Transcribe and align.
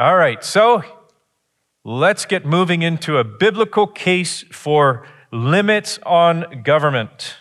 All 0.00 0.14
right, 0.14 0.44
so 0.44 0.84
let's 1.84 2.24
get 2.24 2.46
moving 2.46 2.82
into 2.82 3.18
a 3.18 3.24
biblical 3.24 3.88
case 3.88 4.44
for 4.52 5.04
limits 5.32 5.98
on 6.06 6.62
government. 6.62 7.34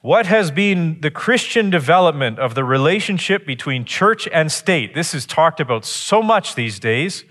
What 0.00 0.24
has 0.24 0.50
been 0.50 1.02
the 1.02 1.10
Christian 1.10 1.68
development 1.68 2.38
of 2.38 2.54
the 2.54 2.64
relationship 2.64 3.44
between 3.44 3.84
church 3.84 4.26
and 4.32 4.50
state? 4.50 4.94
This 4.94 5.12
is 5.12 5.26
talked 5.26 5.60
about 5.60 5.84
so 5.84 6.22
much 6.22 6.54
these 6.54 6.80
days, 6.80 7.26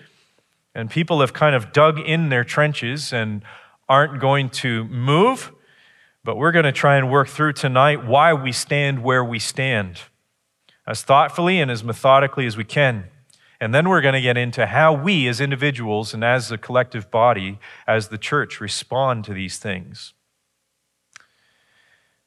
and 0.75 0.87
people 0.87 1.21
have 1.21 1.33
kind 1.33 1.55
of 1.55 1.73
dug 1.73 1.97
in 1.97 2.29
their 2.29 2.43
trenches 2.43 3.11
and 3.11 3.41
aren't 3.89 4.21
going 4.21 4.47
to 4.49 4.83
move. 4.83 5.51
But 6.23 6.37
we're 6.37 6.51
going 6.51 6.65
to 6.65 6.71
try 6.71 6.97
and 6.97 7.09
work 7.09 7.29
through 7.29 7.53
tonight 7.53 8.05
why 8.05 8.31
we 8.35 8.51
stand 8.51 9.01
where 9.01 9.25
we 9.25 9.39
stand 9.39 10.01
as 10.91 11.03
thoughtfully 11.03 11.61
and 11.61 11.71
as 11.71 11.85
methodically 11.85 12.45
as 12.45 12.57
we 12.57 12.65
can. 12.65 13.05
And 13.61 13.73
then 13.73 13.87
we're 13.87 14.01
going 14.01 14.13
to 14.13 14.21
get 14.21 14.35
into 14.35 14.65
how 14.65 14.91
we, 14.91 15.25
as 15.29 15.39
individuals 15.39 16.13
and 16.13 16.21
as 16.21 16.51
a 16.51 16.57
collective 16.57 17.09
body, 17.09 17.59
as 17.87 18.09
the 18.09 18.17
church, 18.17 18.59
respond 18.59 19.23
to 19.25 19.33
these 19.33 19.57
things. 19.57 20.13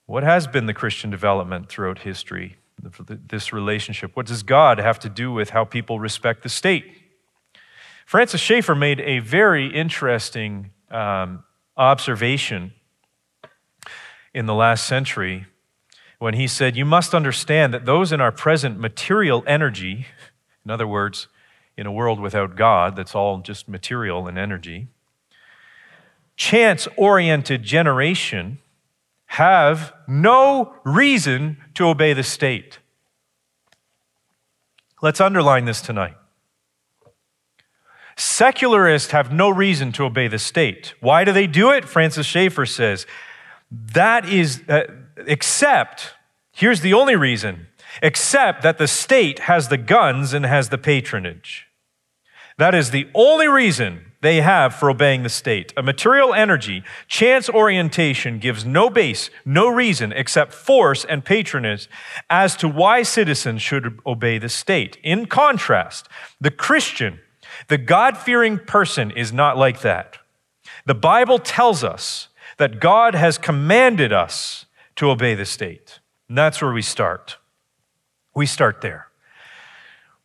What 0.06 0.22
has 0.22 0.46
been 0.46 0.64
the 0.64 0.72
Christian 0.72 1.10
development 1.10 1.68
throughout 1.68 1.98
history, 1.98 2.56
this 3.08 3.52
relationship? 3.52 4.16
What 4.16 4.24
does 4.24 4.42
God 4.42 4.78
have 4.78 4.98
to 5.00 5.10
do 5.10 5.30
with 5.30 5.50
how 5.50 5.66
people 5.66 6.00
respect 6.00 6.42
the 6.42 6.48
state? 6.48 6.86
Francis 8.06 8.40
Schaeffer 8.40 8.74
made 8.74 9.00
a 9.00 9.18
very 9.18 9.66
interesting 9.66 10.70
um, 10.90 11.44
observation 11.76 12.72
in 14.32 14.46
the 14.46 14.54
last 14.54 14.86
century 14.86 15.46
when 16.18 16.34
he 16.34 16.46
said, 16.46 16.76
You 16.76 16.84
must 16.84 17.14
understand 17.14 17.74
that 17.74 17.86
those 17.86 18.12
in 18.12 18.20
our 18.20 18.32
present 18.32 18.78
material 18.78 19.42
energy, 19.46 20.06
in 20.64 20.70
other 20.70 20.86
words, 20.86 21.28
in 21.76 21.86
a 21.86 21.92
world 21.92 22.20
without 22.20 22.56
God 22.56 22.96
that's 22.96 23.14
all 23.14 23.38
just 23.38 23.68
material 23.68 24.26
and 24.26 24.38
energy, 24.38 24.88
chance 26.36 26.88
oriented 26.96 27.62
generation 27.62 28.58
have 29.26 29.92
no 30.06 30.76
reason 30.84 31.56
to 31.74 31.86
obey 31.86 32.12
the 32.12 32.22
state. 32.22 32.78
Let's 35.02 35.20
underline 35.20 35.64
this 35.64 35.82
tonight. 35.82 36.16
Secularists 38.16 39.10
have 39.10 39.32
no 39.32 39.50
reason 39.50 39.90
to 39.92 40.04
obey 40.04 40.28
the 40.28 40.38
state. 40.38 40.94
Why 41.00 41.24
do 41.24 41.32
they 41.32 41.48
do 41.48 41.72
it? 41.72 41.84
Francis 41.84 42.26
Schaeffer 42.26 42.64
says 42.64 43.06
that 43.70 44.28
is, 44.28 44.62
uh, 44.68 44.84
except, 45.16 46.14
here's 46.52 46.80
the 46.80 46.94
only 46.94 47.16
reason, 47.16 47.68
except 48.02 48.62
that 48.62 48.78
the 48.78 48.88
state 48.88 49.40
has 49.40 49.68
the 49.68 49.76
guns 49.76 50.32
and 50.32 50.44
has 50.44 50.68
the 50.68 50.78
patronage. 50.78 51.66
That 52.58 52.74
is 52.74 52.90
the 52.90 53.08
only 53.14 53.48
reason 53.48 54.12
they 54.20 54.40
have 54.40 54.74
for 54.74 54.88
obeying 54.88 55.22
the 55.22 55.28
state. 55.28 55.72
A 55.76 55.82
material 55.82 56.32
energy, 56.32 56.82
chance 57.08 57.50
orientation 57.50 58.38
gives 58.38 58.64
no 58.64 58.88
base, 58.88 59.28
no 59.44 59.68
reason 59.68 60.12
except 60.12 60.54
force 60.54 61.04
and 61.04 61.24
patronage 61.24 61.90
as 62.30 62.56
to 62.56 62.68
why 62.68 63.02
citizens 63.02 63.60
should 63.60 63.98
obey 64.06 64.38
the 64.38 64.48
state. 64.48 64.96
In 65.02 65.26
contrast, 65.26 66.08
the 66.40 66.50
Christian, 66.50 67.20
the 67.68 67.76
God 67.76 68.16
fearing 68.16 68.58
person 68.58 69.10
is 69.10 69.32
not 69.32 69.58
like 69.58 69.82
that. 69.82 70.16
The 70.86 70.94
Bible 70.94 71.38
tells 71.38 71.84
us 71.84 72.28
that 72.56 72.80
God 72.80 73.14
has 73.14 73.36
commanded 73.36 74.12
us 74.12 74.63
to 74.96 75.10
obey 75.10 75.34
the 75.34 75.44
state. 75.44 76.00
And 76.28 76.38
that's 76.38 76.60
where 76.62 76.72
we 76.72 76.82
start. 76.82 77.38
We 78.34 78.46
start 78.46 78.80
there. 78.80 79.08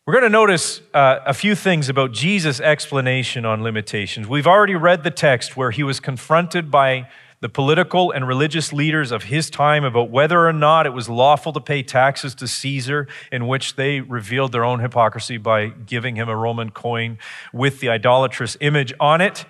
We're 0.06 0.14
going 0.14 0.24
to 0.24 0.30
notice 0.30 0.80
uh, 0.92 1.20
a 1.24 1.34
few 1.34 1.54
things 1.54 1.88
about 1.88 2.12
Jesus' 2.12 2.58
explanation 2.58 3.44
on 3.44 3.62
limitations. 3.62 4.26
We've 4.26 4.46
already 4.46 4.74
read 4.74 5.04
the 5.04 5.10
text 5.10 5.56
where 5.56 5.70
he 5.70 5.82
was 5.82 6.00
confronted 6.00 6.70
by 6.70 7.08
the 7.40 7.48
political 7.48 8.10
and 8.10 8.26
religious 8.26 8.72
leaders 8.72 9.12
of 9.12 9.24
his 9.24 9.48
time 9.48 9.84
about 9.84 10.10
whether 10.10 10.46
or 10.46 10.52
not 10.52 10.84
it 10.86 10.90
was 10.90 11.08
lawful 11.08 11.52
to 11.52 11.60
pay 11.60 11.82
taxes 11.82 12.34
to 12.34 12.46
Caesar, 12.46 13.08
in 13.32 13.46
which 13.46 13.76
they 13.76 14.00
revealed 14.00 14.52
their 14.52 14.64
own 14.64 14.80
hypocrisy 14.80 15.38
by 15.38 15.68
giving 15.68 16.16
him 16.16 16.28
a 16.28 16.36
Roman 16.36 16.70
coin 16.70 17.18
with 17.52 17.80
the 17.80 17.88
idolatrous 17.88 18.56
image 18.60 18.92
on 19.00 19.20
it. 19.20 19.46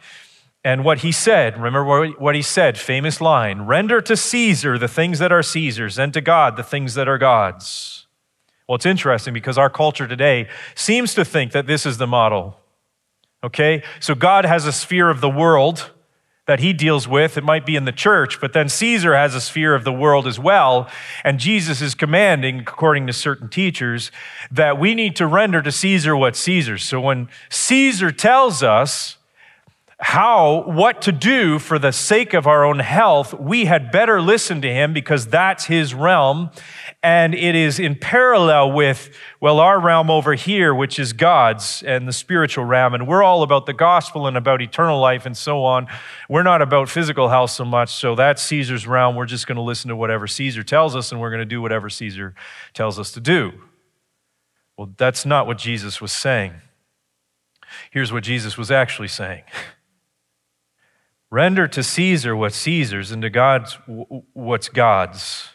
And 0.62 0.84
what 0.84 0.98
he 0.98 1.10
said, 1.10 1.56
remember 1.56 2.08
what 2.10 2.34
he 2.34 2.42
said, 2.42 2.78
famous 2.78 3.20
line 3.20 3.62
render 3.62 4.00
to 4.02 4.16
Caesar 4.16 4.76
the 4.76 4.88
things 4.88 5.18
that 5.18 5.32
are 5.32 5.42
Caesar's, 5.42 5.98
and 5.98 6.12
to 6.12 6.20
God 6.20 6.56
the 6.56 6.62
things 6.62 6.94
that 6.94 7.08
are 7.08 7.18
God's. 7.18 8.06
Well, 8.68 8.76
it's 8.76 8.86
interesting 8.86 9.34
because 9.34 9.58
our 9.58 9.70
culture 9.70 10.06
today 10.06 10.48
seems 10.74 11.14
to 11.14 11.24
think 11.24 11.52
that 11.52 11.66
this 11.66 11.86
is 11.86 11.98
the 11.98 12.06
model. 12.06 12.56
Okay? 13.42 13.82
So 14.00 14.14
God 14.14 14.44
has 14.44 14.66
a 14.66 14.72
sphere 14.72 15.08
of 15.08 15.20
the 15.20 15.30
world 15.30 15.90
that 16.46 16.60
he 16.60 16.72
deals 16.72 17.08
with. 17.08 17.36
It 17.38 17.44
might 17.44 17.64
be 17.64 17.76
in 17.76 17.84
the 17.84 17.92
church, 17.92 18.40
but 18.40 18.52
then 18.52 18.68
Caesar 18.68 19.14
has 19.14 19.34
a 19.34 19.40
sphere 19.40 19.74
of 19.74 19.84
the 19.84 19.92
world 19.92 20.26
as 20.26 20.38
well. 20.38 20.90
And 21.24 21.38
Jesus 21.38 21.80
is 21.80 21.94
commanding, 21.94 22.60
according 22.60 23.06
to 23.06 23.12
certain 23.12 23.48
teachers, 23.48 24.10
that 24.50 24.78
we 24.78 24.94
need 24.94 25.16
to 25.16 25.26
render 25.26 25.62
to 25.62 25.72
Caesar 25.72 26.16
what 26.16 26.36
Caesar's. 26.36 26.82
So 26.82 27.00
when 27.00 27.28
Caesar 27.48 28.12
tells 28.12 28.62
us, 28.62 29.16
how, 30.02 30.62
what 30.62 31.02
to 31.02 31.12
do 31.12 31.58
for 31.58 31.78
the 31.78 31.92
sake 31.92 32.32
of 32.32 32.46
our 32.46 32.64
own 32.64 32.78
health, 32.78 33.34
we 33.34 33.66
had 33.66 33.92
better 33.92 34.22
listen 34.22 34.62
to 34.62 34.68
him 34.68 34.94
because 34.94 35.26
that's 35.26 35.66
his 35.66 35.92
realm. 35.92 36.50
And 37.02 37.34
it 37.34 37.54
is 37.54 37.78
in 37.78 37.96
parallel 37.96 38.72
with, 38.72 39.10
well, 39.40 39.60
our 39.60 39.78
realm 39.78 40.10
over 40.10 40.32
here, 40.34 40.74
which 40.74 40.98
is 40.98 41.12
God's 41.12 41.82
and 41.82 42.08
the 42.08 42.14
spiritual 42.14 42.64
realm. 42.64 42.94
And 42.94 43.06
we're 43.06 43.22
all 43.22 43.42
about 43.42 43.66
the 43.66 43.74
gospel 43.74 44.26
and 44.26 44.38
about 44.38 44.62
eternal 44.62 44.98
life 44.98 45.26
and 45.26 45.36
so 45.36 45.64
on. 45.64 45.86
We're 46.30 46.42
not 46.42 46.62
about 46.62 46.88
physical 46.88 47.28
health 47.28 47.50
so 47.50 47.66
much. 47.66 47.94
So 47.94 48.14
that's 48.14 48.42
Caesar's 48.44 48.86
realm. 48.86 49.16
We're 49.16 49.26
just 49.26 49.46
going 49.46 49.56
to 49.56 49.62
listen 49.62 49.90
to 49.90 49.96
whatever 49.96 50.26
Caesar 50.26 50.62
tells 50.62 50.96
us 50.96 51.12
and 51.12 51.20
we're 51.20 51.30
going 51.30 51.40
to 51.40 51.44
do 51.44 51.60
whatever 51.60 51.90
Caesar 51.90 52.34
tells 52.72 52.98
us 52.98 53.12
to 53.12 53.20
do. 53.20 53.52
Well, 54.78 54.94
that's 54.96 55.26
not 55.26 55.46
what 55.46 55.58
Jesus 55.58 56.00
was 56.00 56.10
saying. 56.10 56.54
Here's 57.90 58.12
what 58.12 58.24
Jesus 58.24 58.56
was 58.56 58.70
actually 58.70 59.08
saying. 59.08 59.42
Render 61.30 61.68
to 61.68 61.82
Caesar 61.82 62.34
what's 62.34 62.56
Caesar's 62.56 63.12
and 63.12 63.22
to 63.22 63.30
God's 63.30 63.78
what's 64.32 64.68
God's. 64.68 65.50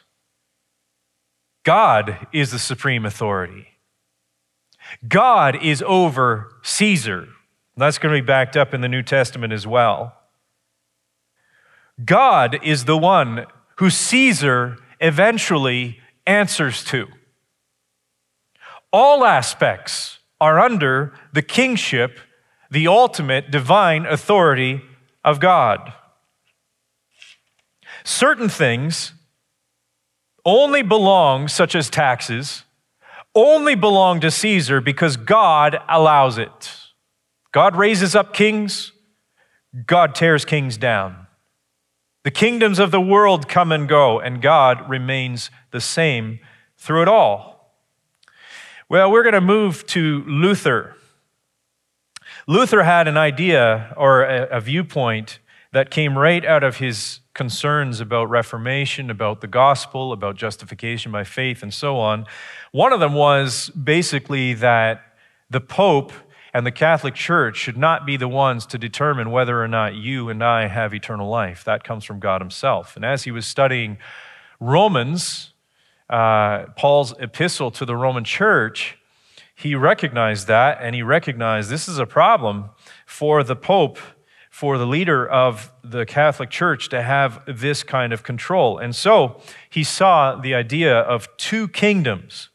God 1.64 2.28
is 2.32 2.52
the 2.52 2.60
supreme 2.60 3.06
authority. 3.06 3.68
God 5.08 5.62
is 5.62 5.84
over 5.86 6.54
Caesar. 6.64 7.28
That's 7.76 7.98
going 7.98 8.16
to 8.16 8.22
be 8.22 8.26
backed 8.26 8.56
up 8.56 8.74
in 8.74 8.82
the 8.82 8.88
New 8.88 9.04
Testament 9.04 9.52
as 9.52 9.68
well. 9.68 10.16
God 12.04 12.60
is 12.64 12.86
the 12.86 12.98
one 12.98 13.46
who 13.78 13.90
Caesar 13.90 14.78
eventually 15.02 16.00
answers 16.26 16.84
to. 16.86 17.08
All 18.94 19.26
aspects 19.26 20.20
are 20.40 20.60
under 20.60 21.14
the 21.34 21.42
kingship, 21.42 22.20
the 22.70 22.88
ultimate 22.88 23.52
divine 23.52 24.06
authority 24.06 24.82
of 25.26 25.42
God. 25.42 25.92
Certain 28.06 28.48
things 28.48 29.14
only 30.46 30.84
belong, 30.84 31.48
such 31.48 31.76
as 31.76 31.90
taxes, 31.90 32.64
only 33.34 33.74
belong 33.74 34.20
to 34.22 34.30
Caesar 34.30 34.80
because 34.80 35.18
God 35.18 35.78
allows 35.90 36.38
it. 36.38 36.78
God 37.52 37.76
raises 37.76 38.16
up 38.16 38.34
kings, 38.34 38.92
God 39.88 40.14
tears 40.14 40.46
kings 40.46 40.78
down. 40.78 41.26
The 42.24 42.32
kingdoms 42.32 42.78
of 42.78 42.92
the 42.92 43.02
world 43.02 43.50
come 43.50 43.72
and 43.72 43.90
go, 43.90 44.20
and 44.20 44.42
God 44.42 44.88
remains 44.88 45.50
the 45.72 45.82
same 45.82 46.40
through 46.78 47.02
it 47.02 47.08
all. 47.08 47.76
Well, 48.88 49.12
we're 49.12 49.24
going 49.24 49.34
to 49.34 49.42
move 49.42 49.86
to 49.88 50.24
Luther. 50.28 50.96
Luther 52.48 52.84
had 52.84 53.08
an 53.08 53.18
idea 53.18 53.94
or 53.98 54.24
a, 54.24 54.58
a 54.58 54.62
viewpoint 54.62 55.40
that 55.72 55.90
came 55.90 56.18
right 56.18 56.46
out 56.46 56.64
of 56.64 56.78
his 56.78 57.20
concerns 57.34 58.00
about 58.00 58.30
Reformation, 58.30 59.10
about 59.10 59.42
the 59.42 59.48
gospel, 59.48 60.14
about 60.14 60.36
justification 60.36 61.12
by 61.12 61.24
faith, 61.24 61.64
and 61.64 61.74
so 61.74 61.98
on. 61.98 62.26
One 62.72 62.94
of 62.94 63.00
them 63.00 63.14
was 63.14 63.70
basically 63.72 64.54
that 64.54 65.02
the 65.50 65.60
Pope 65.60 66.14
and 66.54 66.66
the 66.66 66.72
Catholic 66.72 67.16
Church 67.16 67.58
should 67.58 67.78
not 67.78 68.06
be 68.06 68.16
the 68.16 68.30
ones 68.30 68.66
to 68.68 68.78
determine 68.78 69.32
whether 69.32 69.62
or 69.62 69.68
not 69.68 69.96
you 69.96 70.30
and 70.30 70.44
I 70.44 70.68
have 70.68 70.94
eternal 70.94 71.28
life. 71.28 71.66
That 71.66 71.84
comes 71.84 72.06
from 72.06 72.20
God 72.20 72.40
Himself. 72.42 72.96
And 72.96 73.04
as 73.04 73.24
he 73.24 73.32
was 73.32 73.46
studying 73.46 73.98
Romans, 74.60 75.52
uh, 76.10 76.68
Paul's 76.78 77.14
epistle 77.20 77.72
to 77.72 77.86
the 77.86 77.96
Roman 77.96 78.24
Church, 78.24 78.98
he 79.56 79.74
recognized 79.74 80.48
that 80.48 80.78
and 80.82 80.94
he 80.94 81.02
recognized 81.02 81.70
this 81.70 81.88
is 81.88 81.98
a 81.98 82.06
problem 82.06 82.70
for 83.06 83.42
the 83.44 83.56
Pope, 83.56 83.98
for 84.52 84.78
the 84.78 84.86
leader 84.86 85.28
of 85.28 85.72
the 85.84 86.06
Catholic 86.06 86.50
Church 86.50 86.90
to 86.90 87.02
have 87.02 87.42
this 87.48 87.82
kind 87.82 88.14
of 88.14 88.22
control. 88.24 88.78
And 88.78 88.94
so 88.96 89.42
he 89.70 89.84
saw 89.84 90.36
the 90.36 90.54
idea 90.54 91.00
of 91.00 91.28
two 91.38 91.70
kingdoms, 91.70 92.50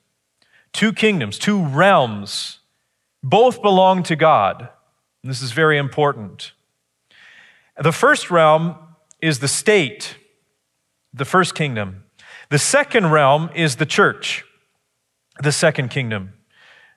two 0.72 0.92
kingdoms, 0.92 1.38
two 1.38 1.64
realms 1.64 2.58
Both 3.22 3.60
belong 3.60 4.02
to 4.04 4.16
God. 4.16 4.68
And 5.22 5.30
This 5.30 5.42
is 5.42 5.52
very 5.52 5.76
important. 5.76 6.52
The 7.78 7.92
first 7.92 8.30
realm 8.30 8.76
is 9.20 9.40
the 9.40 9.48
state, 9.48 10.16
the 11.12 11.24
first 11.24 11.54
kingdom. 11.54 12.04
The 12.50 12.58
second 12.58 13.10
realm 13.10 13.50
is 13.54 13.76
the 13.76 13.86
church, 13.86 14.44
the 15.42 15.52
second 15.52 15.90
kingdom. 15.90 16.32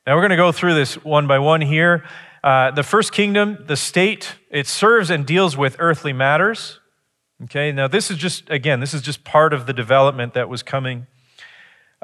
Now 0.05 0.15
we're 0.15 0.21
going 0.21 0.31
to 0.31 0.35
go 0.35 0.51
through 0.51 0.73
this 0.73 0.95
one 0.95 1.27
by 1.27 1.39
one 1.39 1.61
here. 1.61 2.03
Uh, 2.43 2.71
the 2.71 2.83
first 2.83 3.13
kingdom, 3.13 3.63
the 3.67 3.77
state, 3.77 4.35
it 4.51 4.67
serves 4.67 5.09
and 5.09 5.25
deals 5.25 5.55
with 5.55 5.77
earthly 5.79 6.11
matters. 6.11 6.81
Okay, 7.43 7.71
now 7.71 7.87
this 7.87 8.11
is 8.11 8.17
just, 8.17 8.49
again, 8.49 8.81
this 8.81 8.93
is 8.93 9.01
just 9.01 9.23
part 9.23 9.53
of 9.53 9.65
the 9.65 9.71
development 9.71 10.33
that 10.33 10.49
was 10.49 10.61
coming. 10.61 11.07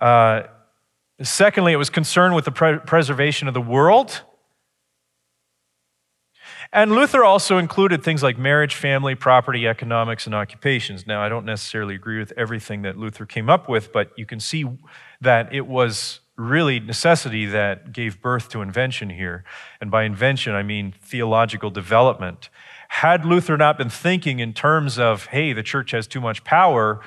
Uh, 0.01 0.43
secondly, 1.21 1.73
it 1.73 1.75
was 1.75 1.89
concerned 1.89 2.35
with 2.35 2.45
the 2.45 2.51
pre- 2.51 2.79
preservation 2.79 3.49
of 3.49 3.53
the 3.53 3.61
world. 3.61 4.21
And 6.71 6.93
Luther 6.93 7.25
also 7.25 7.57
included 7.57 8.01
things 8.01 8.23
like 8.23 8.37
marriage, 8.37 8.75
family, 8.75 9.15
property, 9.15 9.67
economics, 9.67 10.25
and 10.25 10.33
occupations. 10.33 11.05
Now, 11.05 11.21
I 11.21 11.27
don't 11.27 11.45
necessarily 11.45 11.95
agree 11.95 12.19
with 12.19 12.31
everything 12.37 12.83
that 12.83 12.95
Luther 12.95 13.25
came 13.25 13.49
up 13.49 13.67
with, 13.67 13.91
but 13.91 14.11
you 14.15 14.25
can 14.25 14.39
see 14.39 14.65
that 15.19 15.53
it 15.53 15.67
was 15.67 16.21
really 16.39 16.79
necessity 16.79 17.45
that 17.45 17.91
gave 17.91 18.21
birth 18.21 18.49
to 18.49 18.61
invention 18.61 19.09
here. 19.09 19.43
And 19.81 19.91
by 19.91 20.03
invention, 20.03 20.55
I 20.55 20.63
mean 20.63 20.93
theological 21.01 21.69
development. 21.69 22.49
Had 22.87 23.25
Luther 23.25 23.57
not 23.57 23.77
been 23.77 23.89
thinking 23.89 24.39
in 24.39 24.53
terms 24.53 24.97
of, 24.97 25.27
hey, 25.27 25.53
the 25.53 25.61
church 25.63 25.91
has 25.91 26.07
too 26.07 26.21
much 26.21 26.43
power 26.43 27.01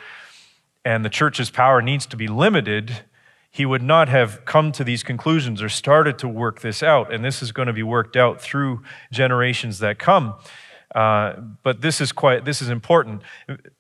and 0.84 1.04
the 1.04 1.08
church's 1.08 1.50
power 1.50 1.80
needs 1.80 2.06
to 2.06 2.16
be 2.16 2.28
limited, 2.28 3.02
he 3.50 3.66
would 3.66 3.82
not 3.82 4.08
have 4.08 4.44
come 4.44 4.72
to 4.72 4.84
these 4.84 5.02
conclusions 5.02 5.62
or 5.62 5.68
started 5.68 6.18
to 6.18 6.28
work 6.28 6.60
this 6.60 6.82
out. 6.82 7.12
And 7.12 7.24
this 7.24 7.42
is 7.42 7.52
going 7.52 7.66
to 7.66 7.72
be 7.72 7.82
worked 7.82 8.16
out 8.16 8.40
through 8.40 8.82
generations 9.10 9.78
that 9.78 9.98
come. 9.98 10.34
Uh, 10.94 11.34
but 11.62 11.80
this 11.80 12.00
is 12.00 12.12
quite 12.12 12.44
this 12.44 12.60
is 12.60 12.68
important, 12.68 13.22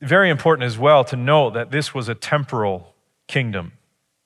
very 0.00 0.30
important 0.30 0.64
as 0.64 0.78
well 0.78 1.04
to 1.04 1.16
know 1.16 1.50
that 1.50 1.70
this 1.70 1.94
was 1.94 2.08
a 2.08 2.14
temporal 2.14 2.94
kingdom. 3.28 3.72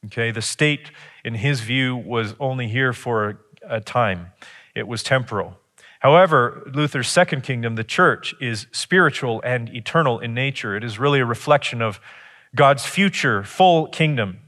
Okay, 0.06 0.30
the 0.30 0.42
state, 0.42 0.90
in 1.26 1.34
his 1.34 1.60
view, 1.60 1.94
was 1.94 2.34
only 2.40 2.68
here 2.68 2.94
for 2.94 3.40
a 3.68 3.80
time. 3.80 4.28
It 4.74 4.88
was 4.88 5.02
temporal. 5.02 5.58
However, 6.00 6.62
Luther's 6.72 7.08
second 7.08 7.42
kingdom, 7.42 7.74
the 7.74 7.84
church, 7.84 8.34
is 8.40 8.66
spiritual 8.72 9.42
and 9.44 9.68
eternal 9.74 10.20
in 10.20 10.32
nature. 10.32 10.74
It 10.74 10.84
is 10.84 10.98
really 10.98 11.20
a 11.20 11.26
reflection 11.26 11.82
of 11.82 12.00
God's 12.54 12.86
future 12.86 13.42
full 13.42 13.88
kingdom 13.88 14.38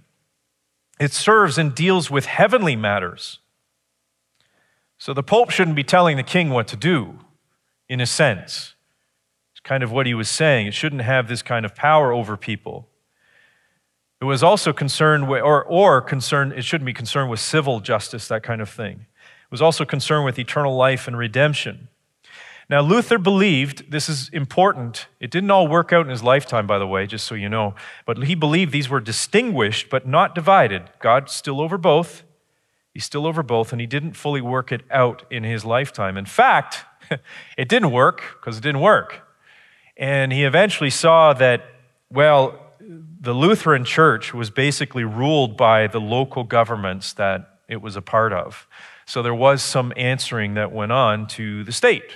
it 0.98 1.12
serves 1.12 1.58
and 1.58 1.74
deals 1.74 2.10
with 2.10 2.26
heavenly 2.26 2.76
matters. 2.76 3.38
So 4.98 5.14
the 5.14 5.22
Pope 5.22 5.50
shouldn't 5.50 5.76
be 5.76 5.84
telling 5.84 6.16
the 6.16 6.22
king 6.22 6.50
what 6.50 6.66
to 6.68 6.76
do, 6.76 7.20
in 7.88 8.00
a 8.00 8.06
sense. 8.06 8.74
It's 9.52 9.60
kind 9.60 9.82
of 9.82 9.92
what 9.92 10.06
he 10.06 10.14
was 10.14 10.28
saying. 10.28 10.66
It 10.66 10.74
shouldn't 10.74 11.02
have 11.02 11.28
this 11.28 11.42
kind 11.42 11.64
of 11.64 11.74
power 11.74 12.12
over 12.12 12.36
people. 12.36 12.88
It 14.20 14.24
was 14.24 14.42
also 14.42 14.72
concerned 14.72 15.28
with, 15.28 15.42
or, 15.42 15.64
or 15.64 16.00
concerned, 16.00 16.52
it 16.52 16.64
shouldn't 16.64 16.86
be 16.86 16.92
concerned 16.92 17.30
with 17.30 17.38
civil 17.38 17.80
justice, 17.80 18.26
that 18.28 18.42
kind 18.42 18.60
of 18.60 18.68
thing. 18.68 19.06
It 19.20 19.50
was 19.50 19.62
also 19.62 19.84
concerned 19.84 20.24
with 20.24 20.38
eternal 20.38 20.76
life 20.76 21.06
and 21.06 21.16
redemption. 21.16 21.88
Now, 22.70 22.82
Luther 22.82 23.16
believed, 23.16 23.90
this 23.90 24.10
is 24.10 24.28
important, 24.28 25.06
it 25.20 25.30
didn't 25.30 25.50
all 25.50 25.66
work 25.66 25.92
out 25.92 26.04
in 26.04 26.10
his 26.10 26.22
lifetime, 26.22 26.66
by 26.66 26.78
the 26.78 26.86
way, 26.86 27.06
just 27.06 27.26
so 27.26 27.34
you 27.34 27.48
know, 27.48 27.74
but 28.04 28.24
he 28.24 28.34
believed 28.34 28.72
these 28.72 28.90
were 28.90 29.00
distinguished 29.00 29.88
but 29.88 30.06
not 30.06 30.34
divided. 30.34 30.90
God's 30.98 31.32
still 31.32 31.62
over 31.62 31.78
both. 31.78 32.24
He's 32.92 33.04
still 33.04 33.26
over 33.26 33.42
both, 33.42 33.72
and 33.72 33.80
he 33.80 33.86
didn't 33.86 34.14
fully 34.14 34.42
work 34.42 34.70
it 34.70 34.82
out 34.90 35.24
in 35.30 35.44
his 35.44 35.64
lifetime. 35.64 36.18
In 36.18 36.26
fact, 36.26 36.84
it 37.56 37.68
didn't 37.68 37.92
work 37.92 38.36
because 38.38 38.58
it 38.58 38.62
didn't 38.62 38.82
work. 38.82 39.22
And 39.96 40.32
he 40.32 40.44
eventually 40.44 40.90
saw 40.90 41.32
that, 41.34 41.64
well, 42.10 42.67
the 43.20 43.34
Lutheran 43.34 43.84
church 43.84 44.32
was 44.32 44.50
basically 44.50 45.04
ruled 45.04 45.56
by 45.56 45.86
the 45.86 46.00
local 46.00 46.44
governments 46.44 47.12
that 47.14 47.58
it 47.68 47.82
was 47.82 47.96
a 47.96 48.02
part 48.02 48.32
of. 48.32 48.66
So 49.06 49.22
there 49.22 49.34
was 49.34 49.62
some 49.62 49.92
answering 49.96 50.54
that 50.54 50.72
went 50.72 50.92
on 50.92 51.26
to 51.28 51.64
the 51.64 51.72
state 51.72 52.12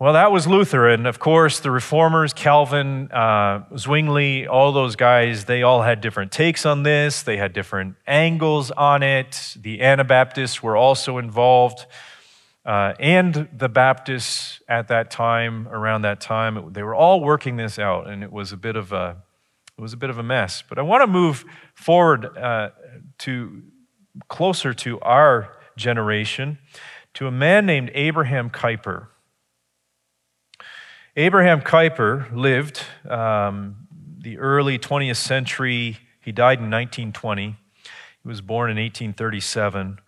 well, 0.00 0.14
that 0.14 0.32
was 0.32 0.48
Luther. 0.48 0.88
And 0.88 1.06
of 1.06 1.20
course, 1.20 1.60
the 1.60 1.70
reformers, 1.70 2.32
Calvin, 2.32 3.12
uh, 3.12 3.64
Zwingli, 3.76 4.46
all 4.46 4.72
those 4.72 4.96
guys, 4.96 5.44
they 5.44 5.62
all 5.62 5.82
had 5.82 6.00
different 6.00 6.32
takes 6.32 6.66
on 6.66 6.82
this. 6.82 7.22
They 7.22 7.36
had 7.36 7.52
different 7.52 7.94
angles 8.06 8.72
on 8.72 9.04
it. 9.04 9.56
The 9.58 9.80
Anabaptists 9.80 10.62
were 10.62 10.76
also 10.76 11.18
involved. 11.18 11.86
Uh, 12.64 12.94
and 12.98 13.48
the 13.52 13.68
Baptists 13.68 14.62
at 14.68 14.88
that 14.88 15.10
time, 15.10 15.68
around 15.68 16.02
that 16.02 16.20
time, 16.20 16.72
they 16.72 16.82
were 16.82 16.94
all 16.94 17.20
working 17.20 17.56
this 17.56 17.78
out, 17.78 18.08
and 18.08 18.22
it 18.22 18.32
was 18.32 18.52
a 18.52 18.56
bit 18.56 18.74
of 18.74 18.90
a, 18.92 19.18
it 19.76 19.82
was 19.82 19.92
a 19.92 19.98
bit 19.98 20.08
of 20.08 20.16
a 20.16 20.22
mess. 20.22 20.62
But 20.66 20.78
I 20.78 20.82
want 20.82 21.02
to 21.02 21.06
move 21.06 21.44
forward 21.74 22.36
uh, 22.38 22.70
to 23.18 23.62
closer 24.28 24.72
to 24.72 24.98
our 25.00 25.56
generation, 25.76 26.58
to 27.14 27.26
a 27.26 27.30
man 27.30 27.66
named 27.66 27.90
Abraham 27.94 28.48
Kuyper. 28.48 29.08
Abraham 31.16 31.60
Kuyper 31.60 32.34
lived 32.34 32.82
um, 33.08 33.76
the 34.18 34.38
early 34.38 34.78
20th 34.78 35.16
century. 35.16 35.98
He 36.20 36.32
died 36.32 36.58
in 36.58 36.70
1920. 36.70 37.56
He 38.22 38.28
was 38.28 38.40
born 38.40 38.70
in 38.70 38.78
1837. 38.78 39.98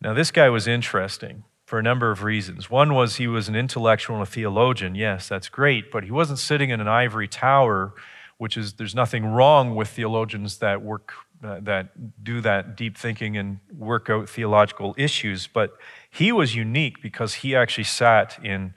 Now, 0.00 0.14
this 0.14 0.30
guy 0.30 0.48
was 0.48 0.68
interesting 0.68 1.44
for 1.70 1.78
a 1.78 1.82
number 1.84 2.10
of 2.10 2.24
reasons. 2.24 2.68
One 2.68 2.94
was 2.94 3.14
he 3.14 3.28
was 3.28 3.48
an 3.48 3.54
intellectual 3.54 4.16
and 4.16 4.24
a 4.24 4.26
theologian. 4.26 4.96
Yes, 4.96 5.28
that's 5.28 5.48
great, 5.48 5.92
but 5.92 6.02
he 6.02 6.10
wasn't 6.10 6.40
sitting 6.40 6.70
in 6.70 6.80
an 6.80 6.88
ivory 6.88 7.28
tower, 7.28 7.94
which 8.38 8.56
is, 8.56 8.72
there's 8.72 8.96
nothing 8.96 9.24
wrong 9.24 9.76
with 9.76 9.86
theologians 9.86 10.58
that 10.58 10.82
work, 10.82 11.12
uh, 11.44 11.60
that 11.62 12.24
do 12.24 12.40
that 12.40 12.76
deep 12.76 12.98
thinking 12.98 13.36
and 13.36 13.60
work 13.72 14.10
out 14.10 14.28
theological 14.28 14.96
issues, 14.98 15.46
but 15.46 15.76
he 16.10 16.32
was 16.32 16.56
unique 16.56 17.00
because 17.00 17.34
he 17.34 17.54
actually 17.54 17.84
sat 17.84 18.36
in 18.44 18.74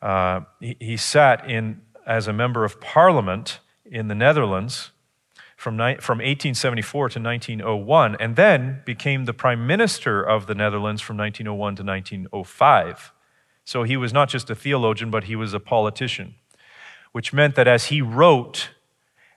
uh, 0.00 0.42
he, 0.60 0.76
he, 0.78 0.96
sat 0.96 1.50
in 1.50 1.82
as 2.06 2.28
a 2.28 2.32
member 2.32 2.64
of 2.64 2.80
parliament 2.80 3.58
in 3.84 4.06
the 4.06 4.14
Netherlands 4.14 4.92
from, 5.60 5.76
from 5.76 6.20
1874 6.20 7.10
to 7.10 7.20
1901, 7.20 8.16
and 8.18 8.34
then 8.34 8.80
became 8.86 9.26
the 9.26 9.34
prime 9.34 9.66
minister 9.66 10.22
of 10.22 10.46
the 10.46 10.54
Netherlands 10.54 11.02
from 11.02 11.18
1901 11.18 11.76
to 11.76 11.82
1905. 11.82 13.12
So 13.66 13.82
he 13.82 13.98
was 13.98 14.10
not 14.10 14.30
just 14.30 14.48
a 14.48 14.54
theologian, 14.54 15.10
but 15.10 15.24
he 15.24 15.36
was 15.36 15.52
a 15.52 15.60
politician, 15.60 16.36
which 17.12 17.34
meant 17.34 17.56
that 17.56 17.68
as 17.68 17.84
he 17.84 18.00
wrote 18.00 18.70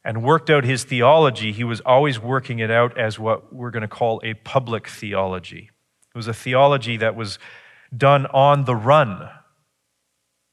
and 0.06 0.24
worked 0.24 0.50
out 0.50 0.63
his 0.63 0.86
theology, 0.86 1.51
he 1.51 1.65
was 1.65 1.82
always 1.82 2.22
working 2.22 2.60
it 2.60 2.72
out 2.72 2.98
as 2.98 3.20
what 3.20 3.53
we're 3.53 3.72
going 3.72 3.82
to 3.82 3.88
call 3.89 4.22
a 4.24 4.34
public 4.34 4.88
theology. 4.88 5.72
It 6.15 6.18
was 6.18 6.30
a 6.30 6.34
theology 6.34 6.96
that 6.96 7.18
was 7.18 7.38
done 7.96 8.27
on 8.27 8.63
the 8.63 8.75
run 8.75 9.27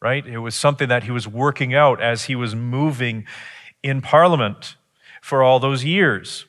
right? 0.03 0.27
It 0.27 0.39
was 0.39 0.55
something 0.55 0.89
that 0.89 1.05
he 1.05 1.11
was 1.11 1.29
working 1.29 1.75
out 1.75 2.01
as 2.01 2.25
he 2.25 2.35
was 2.35 2.55
moving 2.55 3.27
in 3.83 4.01
Parliament 4.01 4.77
for 5.21 5.43
all 5.43 5.61
those 5.61 5.85
years. 5.85 6.47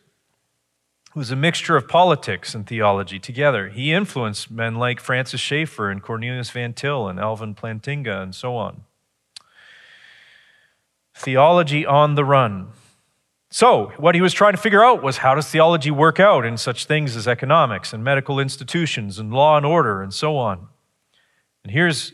It 1.10 1.16
was 1.16 1.32
a 1.32 1.36
mixture 1.36 1.76
of 1.76 1.90
politics 1.90 2.56
and 2.56 2.66
theology 2.66 3.20
together. 3.20 3.68
He 3.68 3.92
influenced 3.92 4.50
men 4.50 4.76
like 4.76 5.02
Francis 5.02 5.42
Schaeffer 5.42 5.90
and 5.90 6.02
Cornelius 6.02 6.50
Van 6.52 6.74
Til 6.74 7.08
and 7.10 7.20
Alvin 7.20 7.54
Plantinga 7.54 8.24
and 8.24 8.34
so 8.34 8.56
on. 8.56 8.84
Theology 11.14 11.86
on 11.86 12.16
the 12.16 12.24
run. 12.24 12.70
So, 13.50 13.92
what 13.98 14.16
he 14.16 14.22
was 14.22 14.32
trying 14.32 14.54
to 14.54 14.62
figure 14.62 14.84
out 14.84 15.04
was 15.04 15.18
how 15.18 15.36
does 15.36 15.50
theology 15.50 15.92
work 15.92 16.22
out 16.22 16.46
in 16.46 16.56
such 16.56 16.86
things 16.86 17.18
as 17.18 17.28
economics 17.28 17.92
and 17.92 18.02
medical 18.02 18.40
institutions 18.40 19.20
and 19.20 19.34
law 19.34 19.58
and 19.58 19.66
order 19.66 20.02
and 20.02 20.14
so 20.14 20.38
on. 20.38 20.70
And 21.66 21.74
here's 21.74 22.14